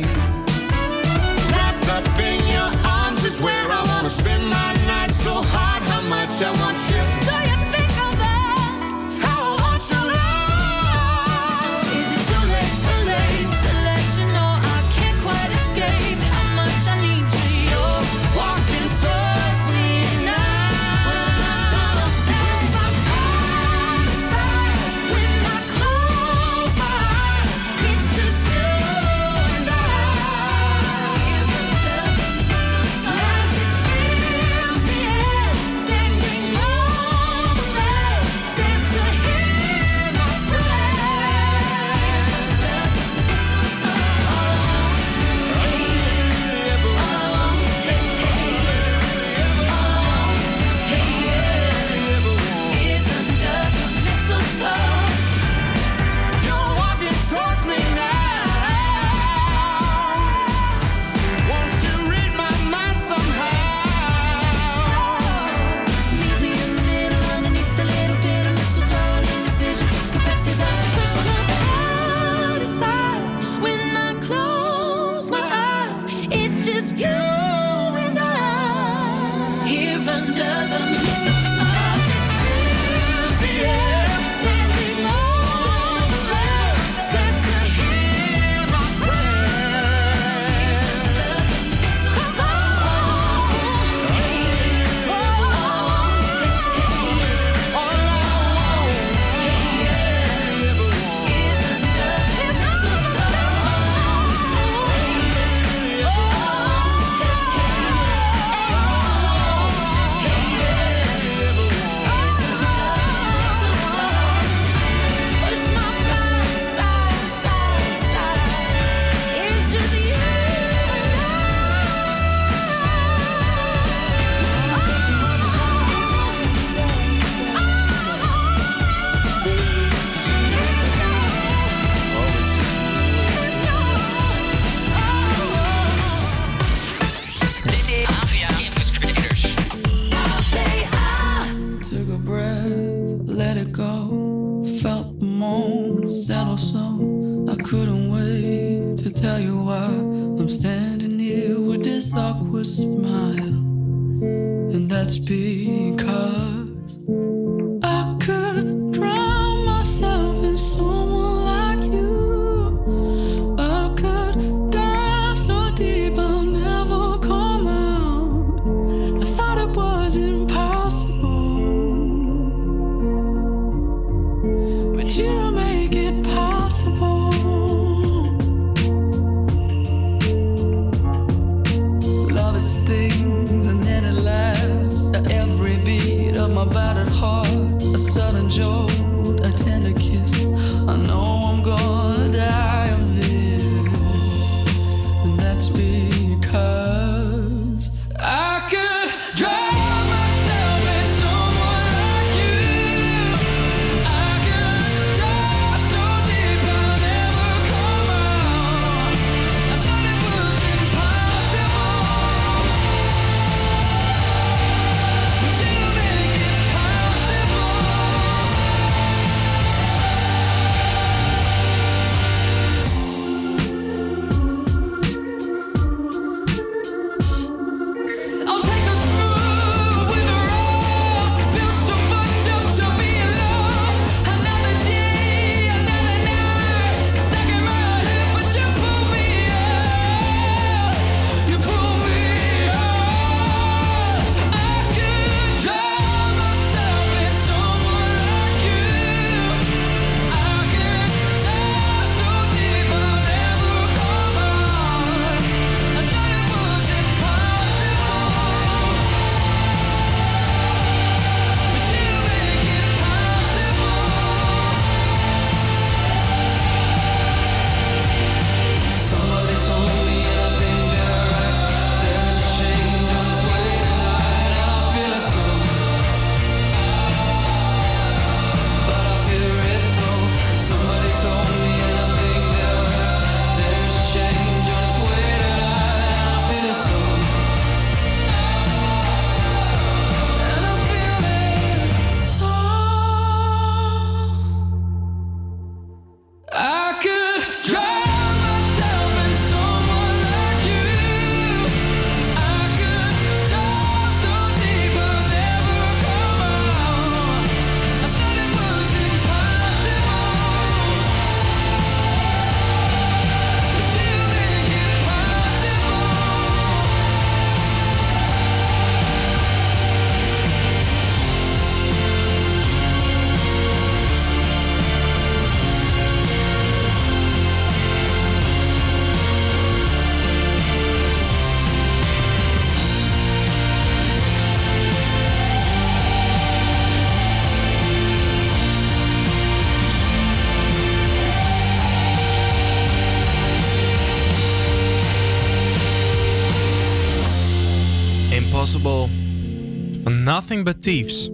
Nothing 350.50 350.74
But 350.74 350.82
Thieves. 350.82 351.30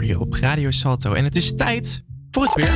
Je 0.00 0.20
op 0.20 0.32
Radio 0.32 0.70
Salto. 0.70 1.12
En 1.12 1.24
het 1.24 1.36
is 1.36 1.56
tijd 1.56 2.02
voor 2.30 2.42
het 2.42 2.54
weer. 2.54 2.72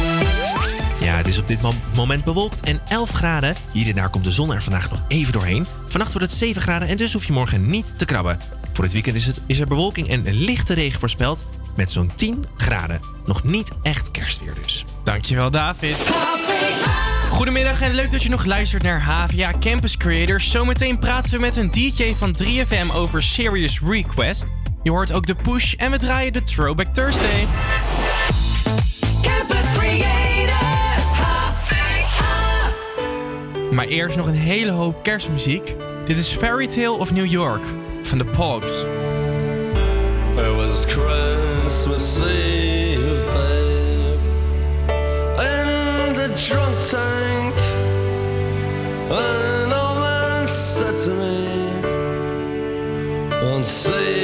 Ja, 1.01 1.17
het 1.17 1.27
is 1.27 1.39
op 1.39 1.49
dit 1.49 1.63
mom- 1.63 1.81
moment 1.95 2.25
bewolkt 2.25 2.61
en 2.61 2.81
11 2.89 3.11
graden. 3.11 3.55
Hier 3.73 3.89
en 3.89 3.95
daar 3.95 4.09
komt 4.11 4.25
de 4.25 4.33
zon 4.33 4.53
er 4.53 4.63
vandaag 4.63 4.91
nog 4.91 5.05
even 5.09 5.33
doorheen. 5.33 5.67
Vannacht 5.87 6.13
wordt 6.13 6.29
het 6.29 6.39
7 6.39 6.63
graden 6.63 6.89
en 6.89 6.97
dus 6.97 7.13
hoef 7.13 7.25
je 7.25 7.33
morgen 7.33 7.67
niet 7.71 7.99
te 7.99 8.05
krabben. 8.05 8.39
Voor 8.73 8.85
het 8.85 8.93
weekend 8.93 9.17
is, 9.17 9.27
het, 9.27 9.41
is 9.47 9.61
er 9.61 9.67
bewolking 9.67 10.09
en 10.09 10.35
lichte 10.35 10.75
regen 10.75 11.01
voorspeld 11.01 11.47
met 11.77 11.91
zo'n 11.91 12.11
10 12.15 12.45
graden. 12.57 13.01
Nog 13.27 13.45
niet 13.45 13.71
echt 13.83 14.11
kerstweer 14.11 14.55
dus. 14.63 14.85
Dankjewel, 15.05 15.51
David. 15.51 15.97
Goedemiddag 17.31 17.81
en 17.81 17.95
leuk 17.95 18.11
dat 18.11 18.23
je 18.23 18.29
nog 18.29 18.45
luistert 18.45 18.83
naar 18.83 19.03
HVA 19.03 19.53
Campus 19.61 19.97
Creators. 19.97 20.51
Zometeen 20.51 20.99
praten 20.99 21.31
we 21.33 21.39
met 21.39 21.57
een 21.57 21.71
DJ 21.71 22.13
van 22.15 22.37
3FM 22.45 22.91
over 22.93 23.23
Serious 23.23 23.81
Request. 23.81 24.47
Je 24.85 24.91
hoort 24.91 25.13
ook 25.13 25.27
de 25.27 25.35
push 25.35 25.75
en 25.75 25.91
we 25.91 25.97
draaien 25.97 26.33
de 26.33 26.43
Throwback 26.43 26.87
Thursday. 26.87 27.47
Campus 29.23 29.73
Creators, 29.73 31.07
HVA. 31.13 32.71
Maar 33.71 33.87
eerst 33.87 34.17
nog 34.17 34.27
een 34.27 34.35
hele 34.35 34.71
hoop 34.71 35.03
kerstmuziek. 35.03 35.75
Dit 36.05 36.19
is 36.19 36.29
Fairy 36.29 36.67
Tale 36.67 36.91
of 36.91 37.13
New 37.13 37.27
York 37.27 37.65
van 38.03 38.19
de 38.19 38.25
Pogs. 38.25 38.85
It 40.37 40.57
was 40.57 40.85
Christmas 40.85 42.19
Eve, 42.19 43.25
babe, 43.33 44.19
in 45.37 46.15
the 46.15 46.33
drunk 46.47 46.81
tank. 46.81 47.55
An 49.11 49.73
old 49.73 49.99
man 49.99 50.49
said 50.49 51.03
to 51.03 51.11
me, 51.11 51.47
"Won't 53.43 53.67
see 53.67 54.24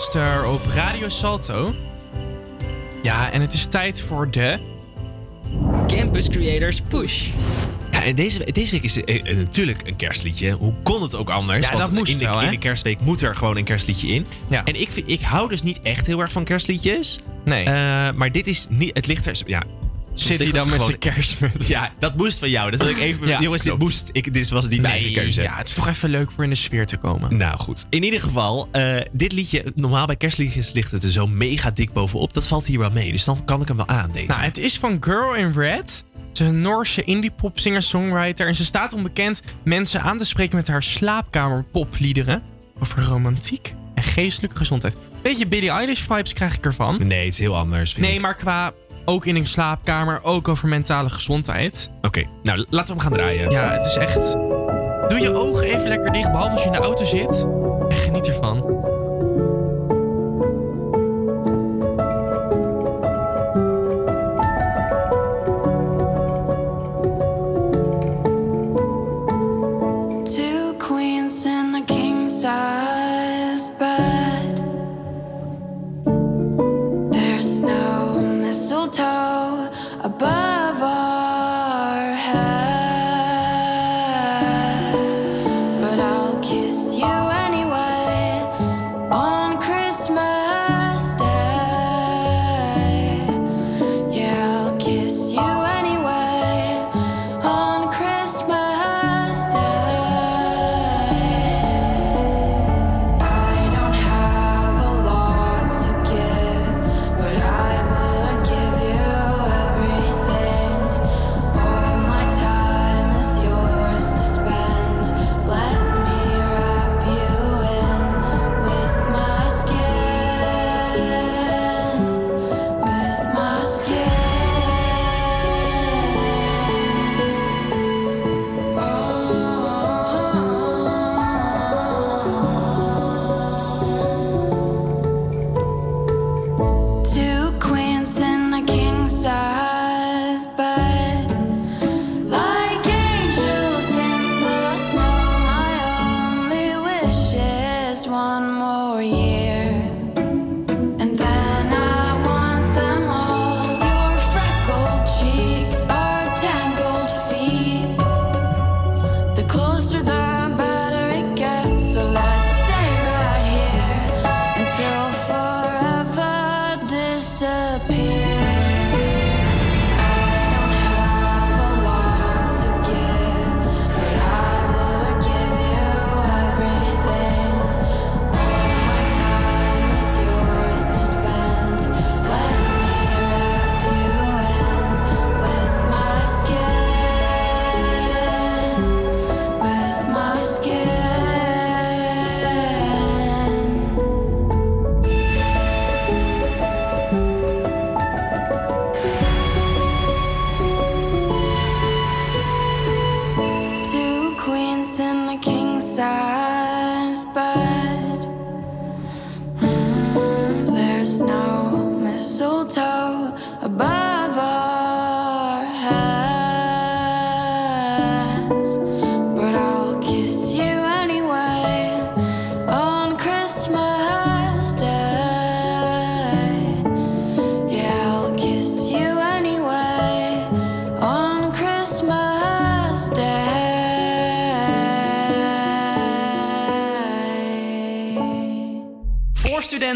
Monster 0.00 0.46
op 0.46 0.60
Radio 0.74 1.08
Salto. 1.08 1.74
Ja, 3.02 3.30
en 3.32 3.40
het 3.40 3.54
is 3.54 3.66
tijd 3.66 4.00
voor 4.00 4.30
de... 4.30 4.58
Campus 5.86 6.28
Creators 6.28 6.80
Push. 6.80 7.28
Ja, 7.92 8.04
en 8.04 8.14
deze, 8.14 8.52
deze 8.52 8.70
week 8.70 8.82
is 8.82 9.04
eh, 9.04 9.36
natuurlijk 9.36 9.86
een 9.86 9.96
kerstliedje. 9.96 10.50
Hoe 10.50 10.72
kon 10.82 11.02
het 11.02 11.14
ook 11.14 11.30
anders? 11.30 11.68
Ja, 11.68 11.76
dat 11.76 11.92
moest 11.92 12.12
in 12.12 12.18
de, 12.18 12.24
wel, 12.24 12.38
hè? 12.38 12.44
in 12.44 12.50
de 12.50 12.58
kerstweek 12.58 13.00
moet 13.00 13.20
er 13.20 13.36
gewoon 13.36 13.56
een 13.56 13.64
kerstliedje 13.64 14.08
in. 14.08 14.26
Ja. 14.48 14.64
En 14.64 14.80
ik, 14.80 14.90
vind, 14.90 15.08
ik 15.08 15.20
hou 15.20 15.48
dus 15.48 15.62
niet 15.62 15.80
echt 15.82 16.06
heel 16.06 16.20
erg 16.20 16.32
van 16.32 16.44
kerstliedjes. 16.44 17.18
Nee. 17.44 17.64
Eh, 17.64 17.72
maar 18.14 18.32
dit 18.32 18.46
is 18.46 18.66
niet... 18.68 18.94
Het 18.94 19.06
ligt 19.06 19.26
er... 19.26 19.42
Ja, 19.46 19.62
Zit 20.22 20.38
hij 20.38 20.50
dan 20.52 20.68
met 20.68 20.82
zijn 20.82 20.98
kerstmuts? 20.98 21.66
Ja, 21.66 21.90
dat 21.98 22.16
moest 22.16 22.38
van 22.38 22.50
jou. 22.50 22.70
Dat 22.70 22.80
wil 22.80 22.88
ik 22.88 22.98
even... 22.98 23.26
Ja, 23.26 23.40
jongens, 23.40 23.62
dit 23.62 23.78
moest. 23.78 24.08
Ik, 24.12 24.32
dit 24.32 24.48
was 24.48 24.68
niet 24.68 24.80
mijn 24.80 24.92
Nee, 24.94 25.02
eigen 25.02 25.22
keuze. 25.22 25.42
ja, 25.42 25.56
het 25.56 25.68
is 25.68 25.74
toch 25.74 25.88
even 25.88 26.10
leuk 26.10 26.30
voor 26.30 26.44
in 26.44 26.50
de 26.50 26.56
sfeer 26.56 26.86
te 26.86 26.96
komen. 26.96 27.36
Nou 27.36 27.58
goed. 27.58 27.86
In 27.90 28.02
ieder 28.02 28.20
geval, 28.20 28.68
eh, 28.72 28.96
dit 29.12 29.32
liedje... 29.32 29.64
Normaal 29.74 30.06
bij 30.06 30.16
kerstliedjes 30.16 30.72
ligt 30.72 30.90
het 30.90 31.02
er 31.02 31.10
zo 31.10 31.26
mega 31.26 31.70
dik 31.70 31.92
bovenop. 31.92 32.34
Dat 32.34 32.46
valt 32.46 32.66
hier 32.66 32.78
wel 32.78 32.90
mee. 32.90 33.12
Dus 33.12 33.24
dan 33.24 33.44
kan 33.44 33.60
ik 33.60 33.68
hem 33.68 33.76
wel 33.76 33.88
aan, 33.88 34.10
deze. 34.12 34.26
Nou, 34.26 34.40
het 34.40 34.58
is 34.58 34.78
van 34.78 34.96
Girl 35.00 35.34
in 35.34 35.52
Red. 35.52 36.04
Ze 36.32 36.42
is 36.42 36.48
een 36.48 36.60
Noorse 36.60 37.04
indie-pop 37.04 37.58
singer-songwriter. 37.58 38.46
En 38.46 38.54
ze 38.54 38.64
staat 38.64 38.92
onbekend 38.92 39.42
mensen 39.62 40.02
aan 40.02 40.18
te 40.18 40.24
spreken 40.24 40.56
met 40.56 40.68
haar 40.68 40.82
slaapkamer-popliederen. 40.82 42.42
Over 42.82 43.02
romantiek 43.02 43.72
en 43.94 44.02
geestelijke 44.02 44.56
gezondheid. 44.56 44.96
Beetje 45.22 45.46
Billie 45.46 45.70
Eilish 45.70 46.00
vibes 46.00 46.32
krijg 46.32 46.54
ik 46.56 46.64
ervan. 46.64 47.06
Nee, 47.06 47.24
het 47.24 47.32
is 47.32 47.38
heel 47.38 47.56
anders. 47.56 47.92
vind 47.92 48.06
Nee, 48.06 48.14
ik. 48.14 48.20
maar 48.20 48.34
qua 48.34 48.72
ook 49.10 49.26
in 49.26 49.36
een 49.36 49.46
slaapkamer, 49.46 50.20
ook 50.22 50.48
over 50.48 50.68
mentale 50.68 51.10
gezondheid. 51.10 51.90
Oké, 52.02 52.24
nou 52.42 52.66
laten 52.70 52.96
we 52.96 53.00
hem 53.00 53.10
gaan 53.10 53.18
draaien. 53.18 53.50
Ja, 53.50 53.70
het 53.70 53.86
is 53.86 53.96
echt... 53.96 54.32
Doe 55.08 55.20
je 55.20 55.34
ogen 55.34 55.62
even 55.64 55.88
lekker 55.88 56.12
dicht, 56.12 56.30
behalve 56.30 56.52
als 56.52 56.60
je 56.62 56.66
in 56.66 56.72
de 56.72 56.78
auto 56.78 57.04
zit. 57.04 57.46
En 57.88 57.96
geniet 57.96 58.26
ervan. 58.26 58.88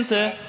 Studenten. 0.05 0.44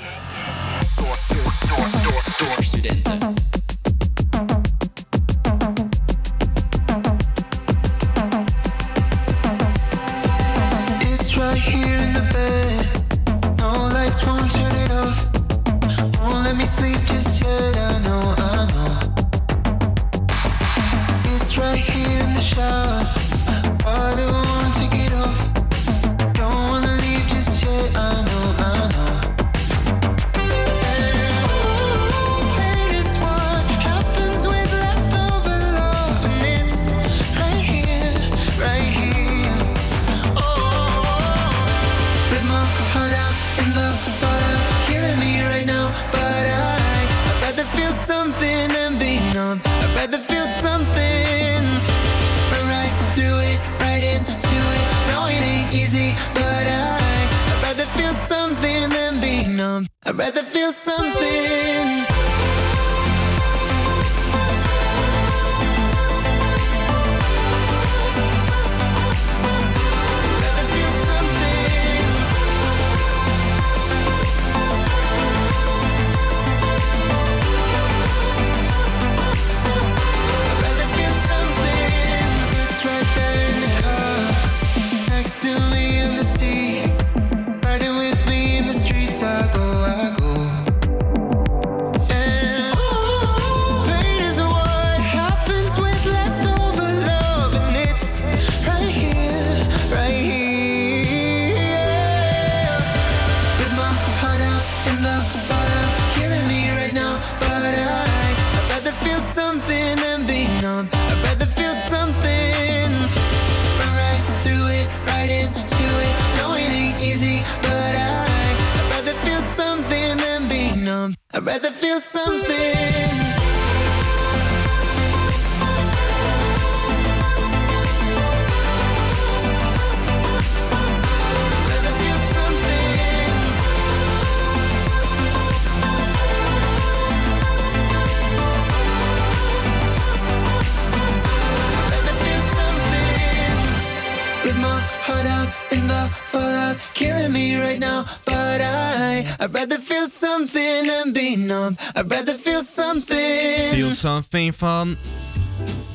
Something. 154.06 154.56
Van... 154.56 154.90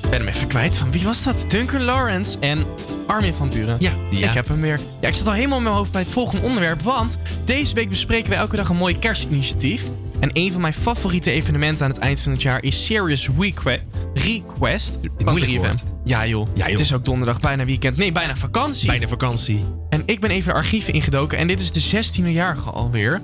Ik 0.02 0.10
ben 0.10 0.26
hem 0.26 0.28
even 0.34 0.48
kwijt. 0.48 0.76
Van 0.76 0.90
wie 0.90 1.04
was 1.04 1.22
dat? 1.22 1.44
Duncan 1.48 1.82
Lawrence 1.82 2.38
en 2.38 2.64
Armin 3.06 3.34
van 3.34 3.50
Buren. 3.50 3.76
Ja, 3.78 3.92
ja. 4.10 4.28
Ik 4.28 4.34
heb 4.34 4.48
hem 4.48 4.60
weer. 4.60 4.80
Ja, 5.00 5.08
ik 5.08 5.14
zat 5.14 5.26
al 5.26 5.32
helemaal 5.32 5.56
in 5.56 5.62
mijn 5.64 5.74
hoofd 5.74 5.90
bij 5.90 6.00
het 6.00 6.10
volgende 6.10 6.46
onderwerp. 6.46 6.82
Want 6.82 7.18
deze 7.44 7.74
week 7.74 7.88
bespreken 7.88 8.30
we 8.30 8.36
elke 8.36 8.56
dag 8.56 8.68
een 8.68 8.76
mooi 8.76 8.98
kerstinitiatief. 8.98 9.82
En 10.20 10.30
een 10.32 10.52
van 10.52 10.60
mijn 10.60 10.72
favoriete 10.74 11.30
evenementen 11.30 11.84
aan 11.84 11.90
het 11.90 12.00
eind 12.00 12.20
van 12.20 12.32
het 12.32 12.42
jaar 12.42 12.62
is 12.62 12.84
Serious 12.84 13.28
Request. 13.38 13.80
Request 14.14 14.98
van 15.02 15.32
Moeilijk 15.32 15.52
3FM. 15.52 15.56
woord. 15.56 15.84
Ja 16.04 16.26
joh. 16.26 16.46
Ja, 16.54 16.64
joh. 16.64 16.70
Het 16.70 16.80
is 16.80 16.92
ook 16.92 17.04
donderdag, 17.04 17.40
bijna 17.40 17.64
weekend. 17.64 17.96
Nee, 17.96 18.12
bijna 18.12 18.36
vakantie. 18.36 18.86
Bijna 18.88 19.08
vakantie. 19.08 19.64
En 19.88 20.02
ik 20.06 20.20
ben 20.20 20.30
even 20.30 20.52
de 20.52 20.58
archieven 20.58 20.92
ingedoken 20.92 21.38
en 21.38 21.46
dit 21.46 21.60
is 21.60 21.72
de 21.72 22.04
16e-jarige 22.04 22.70
alweer. 22.70 23.20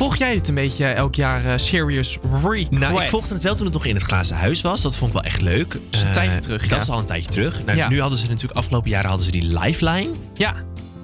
Volg 0.00 0.16
jij 0.16 0.32
dit 0.34 0.48
een 0.48 0.54
beetje 0.54 0.86
elk 0.86 1.14
jaar 1.14 1.44
eh, 1.44 1.52
Serious 1.58 2.18
Request? 2.42 2.70
Nou, 2.70 3.02
ik 3.02 3.08
volgde 3.08 3.34
het 3.34 3.42
wel 3.42 3.54
toen 3.54 3.64
het 3.64 3.74
nog 3.74 3.84
in 3.84 3.94
het 3.94 4.02
glazen 4.04 4.36
huis 4.36 4.60
was. 4.60 4.82
Dat 4.82 4.96
vond 4.96 5.10
ik 5.10 5.16
wel 5.22 5.26
echt 5.26 5.40
leuk. 5.40 5.74
is 5.90 6.00
een 6.00 6.06
Eh, 6.06 6.12
tijdje 6.12 6.38
terug, 6.38 6.60
Dat 6.60 6.70
ja. 6.70 6.76
is 6.76 6.88
al 6.88 6.98
een 6.98 7.04
tijdje 7.04 7.30
terug. 7.30 7.64
Nou, 7.64 7.78
Ja. 7.78 7.88
Nu 7.88 8.00
hadden 8.00 8.18
ze 8.18 8.28
natuurlijk 8.28 8.58
afgelopen 8.58 8.90
jaren 8.90 9.08
hadden 9.08 9.26
ze 9.26 9.32
die 9.32 9.58
lifeline. 9.58 10.10
Ja. 10.34 10.54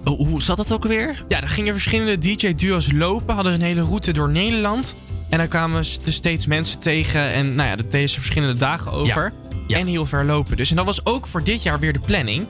Oh, 0.04 0.18
hoe 0.18 0.42
zat 0.42 0.56
dat 0.56 0.72
ook 0.72 0.82
alweer? 0.82 1.24
Ja, 1.28 1.40
er 1.42 1.48
gingen 1.48 1.72
verschillende 1.72 2.18
DJ-duo's 2.18 2.92
lopen. 2.92 3.34
Hadden 3.34 3.52
ze 3.52 3.58
een 3.58 3.64
hele 3.64 3.82
route 3.82 4.12
door 4.12 4.30
Nederland. 4.30 4.94
En 5.28 5.38
dan 5.38 5.48
kwamen 5.48 5.84
ze 5.84 5.98
er 6.06 6.12
steeds 6.12 6.46
mensen 6.46 6.78
tegen. 6.78 7.32
En 7.32 7.54
nou 7.54 7.68
ja, 7.68 7.76
dat 7.76 7.90
deden 7.90 8.08
ze 8.08 8.16
verschillende 8.16 8.58
dagen 8.58 8.92
over. 8.92 9.32
En 9.68 9.86
heel 9.86 10.06
ver 10.06 10.24
lopen 10.24 10.56
dus. 10.56 10.70
En 10.70 10.76
dat 10.76 10.84
was 10.84 11.04
ook 11.06 11.26
voor 11.26 11.44
dit 11.44 11.62
jaar 11.62 11.78
weer 11.80 11.92
de 11.92 12.00
planning. 12.00 12.46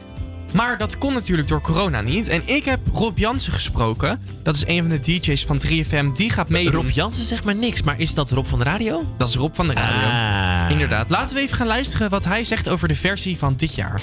Maar 0.57 0.79
dat 0.79 0.99
kon 0.99 1.13
natuurlijk 1.13 1.49
door 1.49 1.61
corona 1.61 2.01
niet. 2.01 2.29
En 2.29 2.43
ik 2.45 2.65
heb 2.65 2.81
Rob 2.93 3.19
Jansen 3.19 3.53
gesproken. 3.53 4.21
Dat 4.43 4.55
is 4.55 4.67
een 4.67 4.81
van 4.81 4.89
de 4.89 5.01
DJ's 5.01 5.45
van 5.45 5.61
3FM. 5.67 6.13
Die 6.15 6.31
gaat 6.31 6.49
meedoen. 6.49 6.73
Rob 6.73 6.89
Jansen 6.89 7.25
zegt 7.25 7.45
maar 7.45 7.55
niks. 7.55 7.83
Maar 7.83 8.01
is 8.01 8.15
dat 8.15 8.31
Rob 8.31 8.45
van 8.45 8.59
de 8.59 8.65
radio? 8.65 9.03
Dat 9.17 9.29
is 9.29 9.35
Rob 9.35 9.55
van 9.55 9.69
de 9.69 9.75
radio. 9.75 10.07
Ah. 10.07 10.71
Inderdaad. 10.71 11.11
Laten 11.11 11.37
we 11.37 11.43
even 11.43 11.57
gaan 11.57 11.67
luisteren 11.67 12.11
wat 12.11 12.25
hij 12.25 12.45
zegt 12.45 12.69
over 12.69 12.89
de 12.89 12.95
versie 12.95 13.39
van 13.39 13.55
dit 13.57 13.75
jaar. 13.75 14.01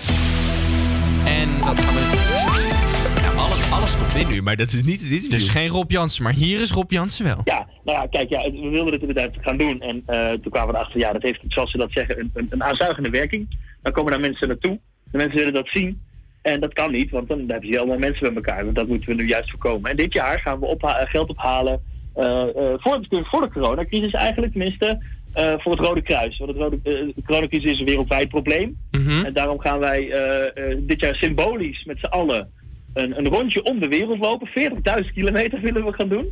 En 1.25 1.49
dat 1.57 1.79
gaan 1.79 1.93
we... 1.93 3.21
Ja, 3.21 3.31
alles, 3.31 3.71
alles 3.71 3.97
komt 3.97 4.15
in 4.15 4.27
nu, 4.27 4.41
maar 4.41 4.55
dat 4.55 4.71
is 4.71 4.83
niet 4.83 5.01
het 5.01 5.11
interview. 5.11 5.31
Dus 5.31 5.47
geen 5.47 5.67
Rob 5.67 5.91
Jansen, 5.91 6.23
maar 6.23 6.33
hier 6.33 6.61
is 6.61 6.71
Rob 6.71 6.91
Jansen 6.91 7.25
wel. 7.25 7.41
Ja, 7.43 7.67
nou 7.83 7.97
ja, 7.97 8.07
kijk, 8.07 8.29
ja, 8.29 8.51
we 8.51 8.69
wilden 8.69 8.93
het 8.93 9.01
inderdaad 9.01 9.31
gaan 9.41 9.57
doen. 9.57 9.81
En 9.81 10.03
eh, 10.05 10.29
toen 10.29 10.51
kwamen 10.51 10.73
we 10.73 10.79
erachter, 10.79 10.99
ja, 10.99 11.13
dat 11.13 11.21
heeft, 11.21 11.39
zoals 11.47 11.71
ze 11.71 11.77
dat 11.77 11.91
zeggen, 11.91 12.19
een, 12.19 12.31
een, 12.33 12.47
een 12.49 12.63
aanzuigende 12.63 13.09
werking. 13.09 13.57
Dan 13.81 13.91
komen 13.91 14.11
daar 14.11 14.21
mensen 14.21 14.47
naartoe. 14.47 14.79
De 15.11 15.17
mensen 15.17 15.37
willen 15.37 15.53
dat 15.53 15.67
zien. 15.67 16.01
En 16.43 16.59
dat 16.59 16.73
kan 16.73 16.91
niet, 16.91 17.11
want 17.11 17.27
dan 17.27 17.43
heb 17.47 17.63
je 17.63 17.77
allemaal 17.77 17.97
mensen 17.97 18.33
bij 18.33 18.43
elkaar. 18.43 18.63
Want 18.63 18.75
dat 18.75 18.87
moeten 18.87 19.07
we 19.09 19.15
nu 19.15 19.27
juist 19.27 19.49
voorkomen. 19.49 19.91
En 19.91 19.97
dit 19.97 20.13
jaar 20.13 20.39
gaan 20.39 20.59
we 20.59 20.65
opha- 20.65 20.99
eh, 20.99 21.09
geld 21.09 21.29
ophalen 21.29 21.81
eh, 22.15 22.41
eh, 22.41 22.73
voor, 22.77 23.05
de, 23.09 23.23
voor 23.23 23.41
de 23.41 23.49
coronacrisis 23.49 24.13
eigenlijk, 24.13 24.51
tenminste. 24.51 25.03
voor 25.33 25.71
het 25.71 25.79
Rode 25.79 26.01
Kruis. 26.01 26.37
Want 26.37 26.49
het 26.51 26.59
rode, 26.59 26.81
de 26.81 27.13
coronacrisis 27.25 27.71
is 27.71 27.79
een 27.79 27.85
wereldwijd 27.85 28.29
probleem. 28.29 28.77
Mhm. 28.91 29.25
En 29.25 29.33
daarom 29.33 29.59
gaan 29.59 29.79
wij 29.79 30.11
dit 30.79 30.99
jaar 30.99 31.15
symbolisch 31.15 31.83
met 31.83 31.99
z'n 31.99 32.05
allen 32.05 32.49
een, 32.93 33.17
een 33.17 33.27
rondje 33.27 33.63
om 33.63 33.79
de 33.79 33.87
wereld 33.87 34.19
lopen. 34.19 34.47
40.000 34.47 35.13
kilometer 35.13 35.59
willen 35.61 35.85
we 35.85 35.93
gaan 35.93 36.07
doen. 36.09 36.29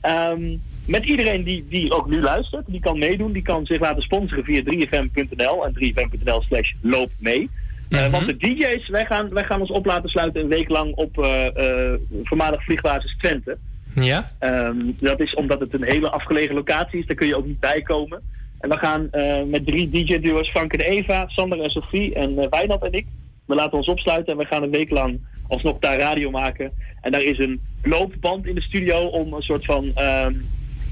Ehm, 0.00 0.56
met 0.86 1.04
iedereen 1.04 1.42
die, 1.44 1.64
die 1.68 1.92
ook 1.92 2.08
nu 2.08 2.20
luistert, 2.20 2.66
die 2.66 2.80
kan 2.80 2.98
meedoen. 2.98 3.32
Die 3.32 3.42
kan 3.42 3.66
zich 3.66 3.80
laten 3.80 4.02
sponsoren 4.02 4.44
via 4.44 4.62
3fm.nl 4.62 5.66
en 5.66 5.72
3fm.nl 5.74 6.42
slash 6.42 6.72
loop 6.80 7.10
mee. 7.18 7.48
Eh, 7.94 8.10
want 8.10 8.26
de 8.26 8.36
DJ's, 8.36 8.88
wij 8.88 9.06
gaan, 9.06 9.28
wij 9.28 9.44
gaan 9.44 9.60
ons 9.60 9.70
op 9.70 9.86
laten 9.86 10.10
sluiten 10.10 10.40
een 10.40 10.48
week 10.48 10.68
lang 10.68 10.94
op 10.94 11.18
eh, 11.18 11.92
eh, 11.92 12.00
voormalig 12.22 12.64
vliegbasis 12.64 13.16
Twente. 13.18 13.56
Ja? 13.94 14.30
Ehm, 14.38 14.76
dat 15.00 15.20
is 15.20 15.34
omdat 15.34 15.60
het 15.60 15.74
een 15.74 15.84
hele 15.84 16.10
afgelegen 16.10 16.54
locatie 16.54 16.98
is, 16.98 17.06
daar 17.06 17.16
kun 17.16 17.26
je 17.26 17.36
ook 17.36 17.46
niet 17.46 17.60
bij 17.60 17.82
komen. 17.82 18.22
En 18.60 18.68
we 18.68 18.78
gaan 18.78 19.08
met 19.50 19.66
drie 19.66 19.90
DJ-duo's, 19.90 20.50
Frank 20.50 20.72
en 20.72 20.80
Eva, 20.80 21.24
Sander 21.28 21.60
en 21.60 21.70
Sophie 21.70 22.14
en 22.14 22.30
uh, 22.30 22.46
Wijnand 22.50 22.82
en 22.82 22.92
ik. 22.92 23.06
We 23.46 23.54
laten 23.54 23.78
ons 23.78 23.88
opsluiten 23.88 24.32
en 24.32 24.38
we 24.38 24.44
gaan 24.44 24.62
een 24.62 24.70
week 24.70 24.90
lang 24.90 25.20
alsnog 25.48 25.78
daar 25.78 25.98
radio 25.98 26.30
maken. 26.30 26.72
En 27.00 27.12
daar 27.12 27.22
is 27.22 27.38
een 27.38 27.60
loopband 27.82 28.46
in 28.46 28.54
de 28.54 28.62
studio 28.62 29.06
om 29.06 29.32
een 29.32 29.42
soort 29.42 29.64
van... 29.64 29.90
ehm, 29.94 30.34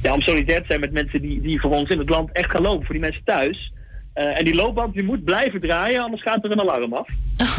ja, 0.03 0.15
om 0.15 0.21
solidair 0.21 0.61
te 0.61 0.67
zijn 0.67 0.81
met 0.81 0.93
mensen 0.93 1.23
die, 1.23 1.41
die 1.41 1.61
voor 1.61 1.71
ons 1.71 1.91
in 1.91 1.99
het 1.99 2.09
land 2.09 2.33
echt 2.33 2.51
gaan 2.51 2.63
lopen, 2.63 2.85
voor 2.85 2.95
die 2.95 3.05
mensen 3.05 3.25
thuis. 3.25 3.73
Eh, 4.15 4.39
en 4.39 4.45
die 4.45 4.55
loopband 4.55 4.95
die 4.95 5.03
moet 5.03 5.25
blijven 5.25 5.61
draaien, 5.61 6.03
anders 6.03 6.23
gaat 6.23 6.45
er 6.45 6.51
een 6.51 6.61
alarm 6.61 6.93
af. 6.93 7.09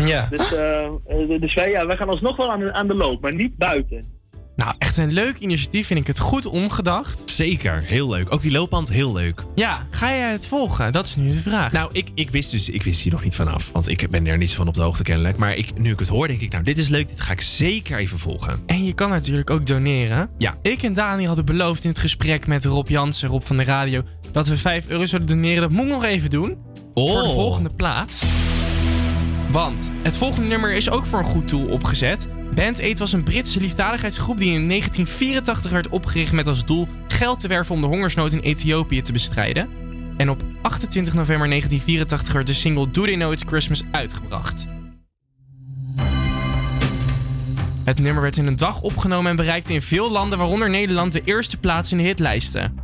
Ja. 0.06 0.28
Dus, 0.30 0.54
eh, 0.54 0.86
eh, 0.86 1.42
dus 1.42 1.54
wij, 1.54 1.70
ja, 1.70 1.86
wij 1.86 1.98
gaan 1.98 2.10
alsnog 2.10 2.36
wel 2.36 2.52
aan 2.52 2.60
de, 2.60 2.74
aan 2.74 2.88
de 2.88 2.96
loop, 2.96 3.22
maar 3.22 3.34
niet 3.34 3.58
buiten. 3.58 4.22
Nou, 4.56 4.74
echt 4.78 4.98
een 4.98 5.14
leuk 5.14 5.38
initiatief. 5.38 5.88
Vind 5.88 6.00
ik 6.00 6.08
het 6.08 6.20
goed 6.20 6.46
omgedacht. 6.46 7.30
Zeker, 7.30 7.84
heel 7.84 8.10
leuk. 8.10 8.34
Ook 8.34 8.42
die 8.42 8.52
loopband, 8.52 8.90
heel 8.90 9.14
leuk. 9.14 9.44
Ja, 9.56 9.88
ga 9.90 10.10
jij 10.10 10.32
het 10.32 10.48
volgen? 10.48 10.92
Dat 10.92 11.08
is 11.08 11.16
nu 11.16 11.32
de 11.32 11.40
vraag. 11.40 11.72
Nou, 11.72 11.90
ik, 11.92 12.08
ik 12.16 12.30
wist 12.30 12.52
dus, 12.52 12.70
ik 12.70 12.84
wist 12.84 13.02
hier 13.02 13.12
nog 13.12 13.24
niet 13.24 13.36
vanaf. 13.36 13.72
Want 13.72 13.88
ik 13.88 14.10
ben 14.10 14.28
er 14.28 14.38
niet 14.38 14.50
zo 14.50 14.56
van 14.56 14.68
op 14.68 14.74
de 14.74 14.82
hoogte 14.82 15.04
kennelijk. 15.04 15.38
Maar 15.38 15.56
ik, 15.56 15.78
nu 15.78 15.92
ik 15.92 16.00
het 16.00 16.08
hoor, 16.08 16.28
denk 16.28 16.42
ik, 16.42 16.52
nou, 16.52 16.64
dit 16.64 16.78
is 16.78 16.90
leuk. 16.90 17.08
Dit 17.08 17.22
ga 17.22 17.32
ik 17.32 17.42
zeker 17.42 17.98
even 17.98 18.20
volgen. 18.20 18.64
En 18.66 18.86
je 18.86 18.94
kan 18.94 19.10
natuurlijk 19.10 19.50
ook 19.50 19.66
doneren. 19.66 20.30
Ja. 20.38 20.56
Ik 20.62 20.84
en 20.84 20.94
Dani 20.94 21.26
hadden 21.26 21.46
beloofd 21.46 21.84
in 21.84 21.90
het 21.90 22.00
gesprek 22.00 22.48
met 22.48 22.66
Rob 22.66 22.88
Jansen, 22.88 23.30
Rob 23.30 23.44
van 23.44 23.58
de 23.58 23.64
radio, 23.64 24.02
dat 24.34 24.48
we 24.48 24.58
5 24.58 24.90
euro 24.90 25.06
zouden 25.06 25.36
doneren. 25.36 25.62
Dat 25.62 25.72
moet 25.72 25.86
ik 25.86 25.92
nog 25.92 26.04
even 26.04 26.30
doen. 26.30 26.58
Voor 26.94 27.22
de 27.22 27.28
Oh. 27.28 27.34
volgende 27.34 27.70
plaat. 27.70 28.22
Want 29.52 29.92
het 30.04 30.18
volgende 30.18 30.48
nummer 30.48 30.72
is 30.74 30.90
ook 30.90 31.06
voor 31.06 31.20
een 31.20 31.26
goed 31.26 31.50
doel 31.50 31.68
opgezet. 31.68 32.28
Band 32.56 32.82
Aid 32.82 33.00
was 33.00 33.14
een 33.14 33.24
Britse 33.24 33.60
liefdadigheidsgroep 33.60 34.38
die 34.38 34.54
in 34.54 34.68
1984 34.68 35.72
werd 35.72 35.90
opgericht 35.90 36.32
met 36.32 36.48
als 36.48 36.66
doel 36.66 36.88
geld 37.08 37.40
te 37.40 37.48
werven 37.48 37.76
om 37.76 37.82
de 37.82 37.88
hongersnood 37.88 38.34
in 38.34 38.40
Ethiopië 38.40 39.02
te 39.02 39.12
bestrijden. 39.12 39.70
En 40.18 40.30
op 40.30 40.44
28 40.62 41.14
november 41.14 41.48
1984 41.48 42.34
werd 42.34 42.48
de 42.48 42.54
single 42.54 42.92
Do 42.92 43.04
They 43.06 43.14
Know 43.16 43.32
It's 43.32 43.44
Christmas 43.48 43.84
uitgebracht. 43.92 44.66
Het 47.84 48.00
nummer 48.00 48.22
werd 48.22 48.38
in 48.38 48.48
een 48.48 48.56
dag 48.56 48.82
opgenomen 48.82 49.30
en 49.32 49.36
bereikte 49.36 49.74
in 49.74 49.82
veel 49.82 50.12
landen, 50.12 50.38
waaronder 50.38 50.70
Nederland, 50.70 51.12
de 51.14 51.22
eerste 51.24 51.58
plaats 51.58 51.92
in 51.92 51.98
de 51.98 52.04
hitlijsten. 52.04 52.83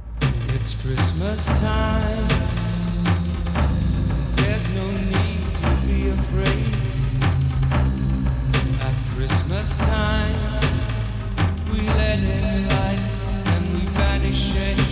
It's 0.60 0.76
Christmas 0.76 1.46
time. 1.46 2.28
There's 4.36 4.68
no 4.70 4.92
need 4.92 5.56
to 5.56 5.88
be 5.88 6.10
afraid. 6.10 6.76
At 8.82 8.96
Christmas 9.16 9.78
time, 9.78 10.62
we 11.72 11.88
let 11.88 12.20
in 12.20 12.68
light 12.68 13.00
and 13.46 13.74
we 13.74 13.90
banish 13.94 14.52
shade. 14.52 14.89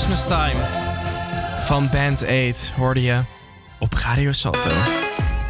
Christmas 0.00 0.26
Time? 0.26 0.60
Van 1.64 1.88
Band 1.92 2.24
8 2.26 2.72
hoorde 2.76 3.02
je 3.02 3.20
op 3.78 3.92
Radio 3.94 4.32
Salto. 4.32 4.70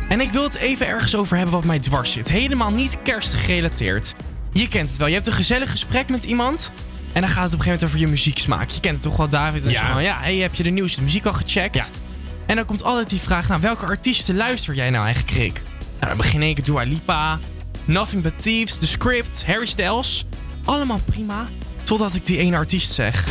En 0.09 0.21
ik 0.21 0.31
wil 0.31 0.43
het 0.43 0.55
even 0.55 0.87
ergens 0.87 1.17
over 1.17 1.37
hebben 1.37 1.55
wat 1.55 1.65
mij 1.65 1.79
dwars 1.79 2.13
zit. 2.13 2.29
Helemaal 2.29 2.71
niet 2.71 2.99
kerstgerelateerd. 3.03 4.15
Je 4.53 4.69
kent 4.69 4.89
het 4.89 4.99
wel. 4.99 5.09
Je 5.09 5.15
hebt 5.15 5.27
een 5.27 5.33
gezellig 5.33 5.71
gesprek 5.71 6.09
met 6.09 6.25
iemand. 6.25 6.71
En 7.13 7.21
dan 7.21 7.31
gaat 7.31 7.45
het 7.45 7.53
op 7.53 7.59
een 7.59 7.65
gegeven 7.65 7.65
moment 7.65 7.83
over 7.85 7.99
je 7.99 8.07
muzieksmaak. 8.07 8.71
Je 8.71 8.81
kent 8.81 8.95
het 8.95 9.03
toch 9.03 9.17
wel, 9.17 9.29
David? 9.29 9.63
Dat 9.63 9.73
Ja. 9.73 9.93
van, 9.93 10.03
ja, 10.03 10.19
hey, 10.21 10.37
heb 10.37 10.55
je 10.55 10.63
de 10.63 10.71
nieuwste 10.71 11.03
muziek 11.03 11.27
al 11.27 11.33
gecheckt? 11.33 11.75
Ja. 11.75 11.85
En 12.47 12.57
dan 12.57 12.65
komt 12.65 12.83
altijd 12.83 13.11
die 13.11 13.21
vraag, 13.21 13.49
nou, 13.49 13.61
welke 13.61 13.87
artiesten 13.87 14.37
luister 14.37 14.75
jij 14.75 14.91
nou 14.91 15.05
eigenlijk, 15.05 15.37
Rick? 15.37 15.63
Nou, 16.01 16.07
dan 16.09 16.17
begin 16.17 16.43
ik 16.43 16.65
Dua 16.65 16.83
Lipa, 16.83 17.39
Nothing 17.85 18.23
But 18.23 18.43
Thieves, 18.43 18.77
The 18.79 18.87
Script, 18.87 19.45
Harry 19.47 19.67
Styles. 19.67 20.27
Allemaal 20.65 21.01
prima, 21.05 21.47
totdat 21.83 22.15
ik 22.15 22.27
die 22.27 22.39
ene 22.39 22.57
artiest 22.57 22.93
zeg. 22.93 23.27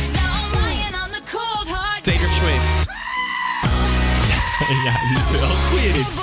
Swift. 2.38 2.86
ja, 4.84 5.08
die 5.08 5.16
is 5.18 5.30
wel 5.30 5.48
dit. 5.70 6.14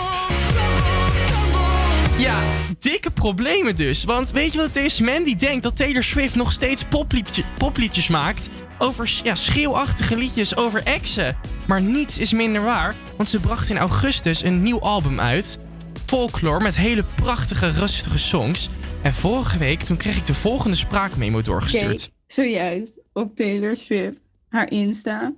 Ja, 2.19 2.39
dikke 2.79 3.11
problemen 3.11 3.75
dus. 3.75 4.03
Want 4.03 4.31
weet 4.31 4.51
je 4.51 4.57
wat 4.57 4.67
het 4.67 4.75
is? 4.75 4.99
Mandy 4.99 5.35
denkt 5.35 5.63
dat 5.63 5.75
Taylor 5.75 6.03
Swift 6.03 6.35
nog 6.35 6.51
steeds 6.51 6.83
popliedje- 6.83 7.43
popliedjes 7.57 8.07
maakt. 8.07 8.49
Over 8.77 9.19
ja, 9.23 9.35
schreeuwachtige 9.35 10.15
liedjes 10.17 10.55
over 10.55 10.83
exen. 10.83 11.37
Maar 11.67 11.81
niets 11.81 12.17
is 12.17 12.33
minder 12.33 12.63
waar. 12.63 12.95
Want 13.17 13.29
ze 13.29 13.39
bracht 13.39 13.69
in 13.69 13.77
augustus 13.77 14.43
een 14.43 14.63
nieuw 14.63 14.79
album 14.79 15.19
uit. 15.19 15.57
Folklore 16.05 16.63
met 16.63 16.75
hele 16.75 17.03
prachtige, 17.15 17.69
rustige 17.69 18.17
songs. 18.17 18.69
En 19.01 19.13
vorige 19.13 19.57
week 19.57 19.81
toen 19.81 19.97
kreeg 19.97 20.17
ik 20.17 20.25
de 20.25 20.33
volgende 20.33 20.77
spraakmemo 20.77 21.41
doorgestuurd. 21.41 22.01
Keek 22.01 22.11
zojuist 22.27 23.01
op 23.13 23.35
Taylor 23.35 23.75
Swift, 23.75 24.21
haar 24.49 24.71
Insta. 24.71 25.31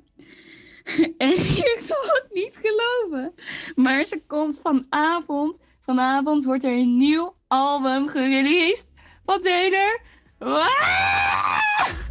En 1.17 1.31
ik 1.31 1.77
zal 1.79 2.01
het 2.01 2.27
niet 2.33 2.59
geloven. 2.63 3.33
Maar 3.75 4.03
ze 4.05 4.21
komt 4.27 4.59
vanavond. 4.63 5.59
Vanavond 5.81 6.45
wordt 6.45 6.63
er 6.63 6.71
een 6.71 6.97
nieuw 6.97 7.35
album 7.47 8.07
gereleased 8.07 8.91
van 9.25 9.41
Taylor. 9.41 10.01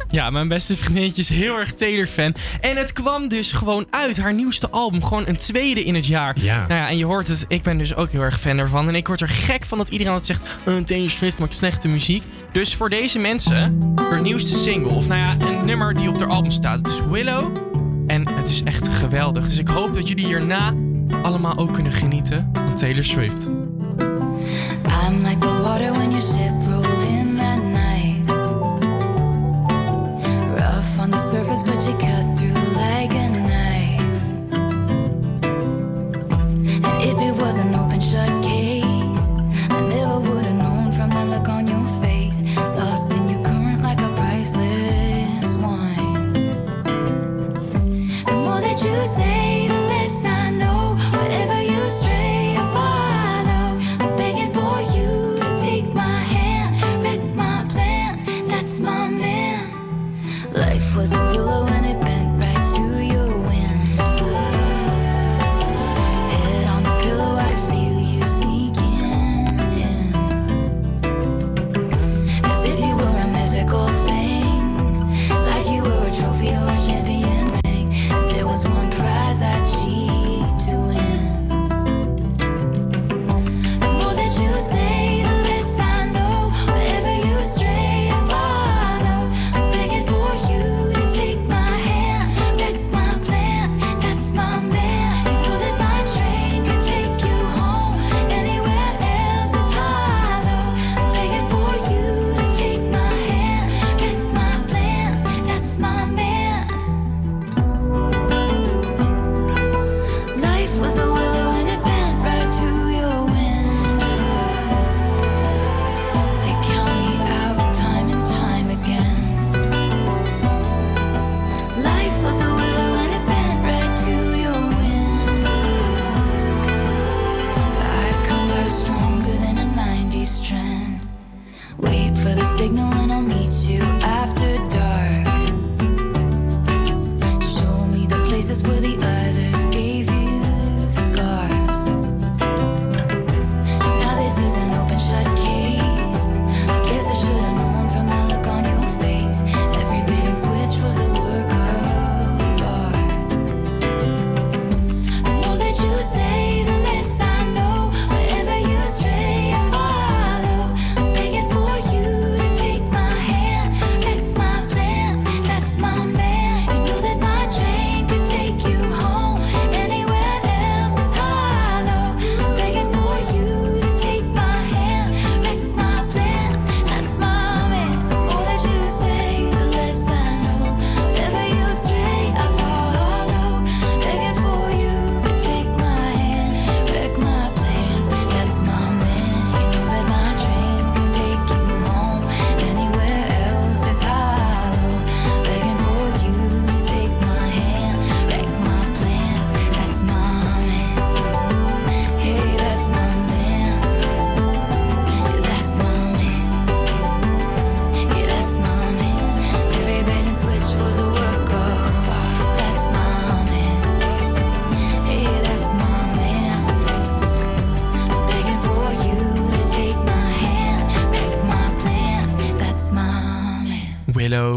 Ja, 0.09 0.29
mijn 0.29 0.47
beste 0.47 0.77
vriendinnetje 0.77 1.21
is 1.21 1.29
heel 1.29 1.57
erg 1.57 1.73
Taylor-fan. 1.73 2.35
En 2.61 2.77
het 2.77 2.93
kwam 2.93 3.27
dus 3.27 3.51
gewoon 3.51 3.87
uit. 3.89 4.17
Haar 4.17 4.33
nieuwste 4.33 4.69
album. 4.69 5.03
Gewoon 5.03 5.27
een 5.27 5.37
tweede 5.37 5.83
in 5.83 5.95
het 5.95 6.05
jaar. 6.05 6.35
Ja. 6.39 6.67
Nou 6.67 6.79
ja, 6.79 6.89
en 6.89 6.97
je 6.97 7.05
hoort 7.05 7.27
het. 7.27 7.45
Ik 7.47 7.63
ben 7.63 7.77
dus 7.77 7.95
ook 7.95 8.11
heel 8.11 8.21
erg 8.21 8.39
fan 8.39 8.57
ervan. 8.57 8.87
En 8.87 8.95
ik 8.95 9.07
word 9.07 9.21
er 9.21 9.29
gek 9.29 9.65
van 9.65 9.77
dat 9.77 9.89
iedereen 9.89 10.13
altijd 10.13 10.37
zegt... 10.37 10.57
"Eh, 10.65 10.77
Taylor 10.77 11.09
Swift 11.09 11.39
maakt 11.39 11.53
slechte 11.53 11.87
muziek. 11.87 12.23
Dus 12.51 12.75
voor 12.75 12.89
deze 12.89 13.19
mensen... 13.19 13.93
Haar 13.95 14.21
nieuwste 14.21 14.59
single. 14.59 14.91
Of 14.91 15.07
nou 15.07 15.19
ja, 15.19 15.47
een 15.47 15.65
nummer 15.65 15.93
die 15.93 16.09
op 16.09 16.19
haar 16.19 16.29
album 16.29 16.51
staat. 16.51 16.77
Het 16.77 16.87
is 16.87 17.01
Willow. 17.09 17.76
En 18.07 18.27
het 18.29 18.49
is 18.49 18.63
echt 18.63 18.87
geweldig. 18.87 19.47
Dus 19.47 19.57
ik 19.57 19.67
hoop 19.67 19.93
dat 19.93 20.07
jullie 20.07 20.25
hierna 20.25 20.73
allemaal 21.21 21.57
ook 21.57 21.73
kunnen 21.73 21.91
genieten 21.91 22.49
van 22.53 22.75
Taylor 22.75 23.03
Swift. 23.03 23.49
I'm 25.05 25.21
like 25.23 25.39
the 25.39 25.61
water 25.61 25.91
when 25.91 26.09
your 26.09 26.21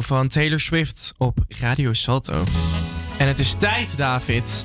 Van 0.02 0.28
Taylor 0.28 0.60
Swift 0.60 1.12
op 1.16 1.39
Radio 1.60 1.93
Salto. 1.93 2.44
En 3.18 3.27
het 3.28 3.39
is 3.39 3.55
tijd, 3.55 3.97
David, 3.97 4.64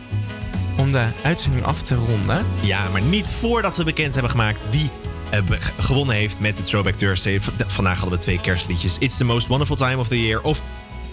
om 0.77 0.91
de 0.91 1.05
uitzending 1.23 1.63
af 1.65 1.81
te 1.81 1.95
ronden. 1.95 2.45
Ja, 2.61 2.89
maar 2.89 3.01
niet 3.01 3.31
voordat 3.31 3.77
we 3.77 3.83
bekend 3.83 4.13
hebben 4.13 4.31
gemaakt 4.31 4.65
wie 4.69 4.89
eh, 5.29 5.39
gewonnen 5.79 6.15
heeft 6.15 6.39
met 6.39 6.57
het 6.57 6.65
Throwback 6.65 6.93
Thursday. 6.93 7.39
V- 7.39 7.47
Vandaag 7.67 7.99
hadden 7.99 8.17
we 8.17 8.23
twee 8.23 8.41
kerstliedjes. 8.41 8.97
It's 8.99 9.17
the 9.17 9.23
most 9.23 9.47
wonderful 9.47 9.75
time 9.75 9.97
of 9.97 10.07
the 10.07 10.21
year 10.25 10.41
of 10.41 10.61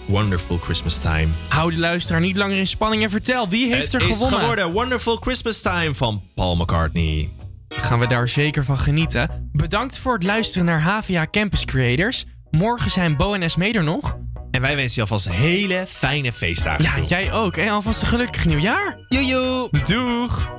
Wonderful 0.05 0.57
Christmas 0.57 0.97
Time. 0.99 1.27
Hou 1.49 1.71
de 1.71 1.77
luisteraar 1.79 2.21
niet 2.21 2.35
langer 2.37 2.57
in 2.57 2.67
spanning 2.67 3.03
en 3.03 3.09
vertel, 3.09 3.49
wie 3.49 3.73
heeft 3.73 3.91
het 3.91 4.01
er 4.01 4.09
is 4.09 4.15
gewonnen? 4.15 4.39
geworden 4.39 4.71
Wonderful 4.71 5.15
Christmas 5.15 5.61
Time 5.61 5.95
van 5.95 6.23
Paul 6.35 6.55
McCartney. 6.55 7.29
Gaan 7.69 7.99
we 7.99 8.07
daar 8.07 8.27
zeker 8.29 8.65
van 8.65 8.77
genieten. 8.77 9.49
Bedankt 9.51 9.97
voor 9.97 10.13
het 10.13 10.23
luisteren 10.23 10.65
naar 10.65 10.81
HVA 10.81 11.27
Campus 11.31 11.65
Creators. 11.65 12.25
Morgen 12.57 12.91
zijn 12.91 13.17
Bo 13.17 13.33
en 13.33 13.41
Esme 13.41 13.71
er 13.71 13.83
nog. 13.83 14.17
En 14.51 14.61
wij 14.61 14.75
wensen 14.75 14.95
je 14.95 15.01
alvast 15.01 15.29
hele 15.29 15.85
fijne 15.87 16.31
feestdagen 16.33 16.83
ja, 16.83 16.91
toe. 16.91 17.05
jij 17.05 17.31
ook. 17.31 17.57
En 17.57 17.69
alvast 17.69 18.01
een 18.01 18.07
gelukkig 18.07 18.45
nieuwjaar. 18.45 18.97
Jojo. 19.09 19.69
Doeg. 19.87 20.49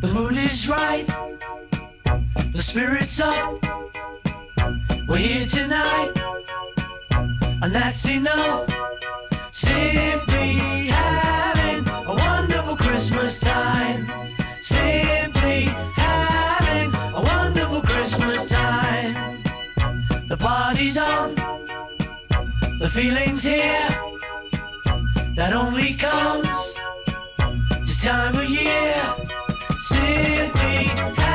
The 0.00 0.12
moon 0.12 0.36
is 0.36 0.66
right. 0.66 1.06
The 2.52 2.62
spirit's 2.62 3.18
up. 3.18 3.58
We're 5.06 5.16
here 5.16 5.46
tonight. 5.46 6.10
And 7.60 7.72
that's 7.72 8.04
enough. 8.04 8.68
Simply 9.52 10.86
having 10.90 11.86
a 11.88 12.14
wonderful 12.14 12.76
Christmas 12.76 13.38
time. 13.38 14.21
The 22.82 22.88
feeling's 22.88 23.44
here 23.44 23.88
that 25.36 25.52
only 25.54 25.94
comes 25.94 26.74
this 27.78 28.02
time 28.02 28.36
of 28.36 28.50
year. 28.50 29.00
Simply. 29.82 31.31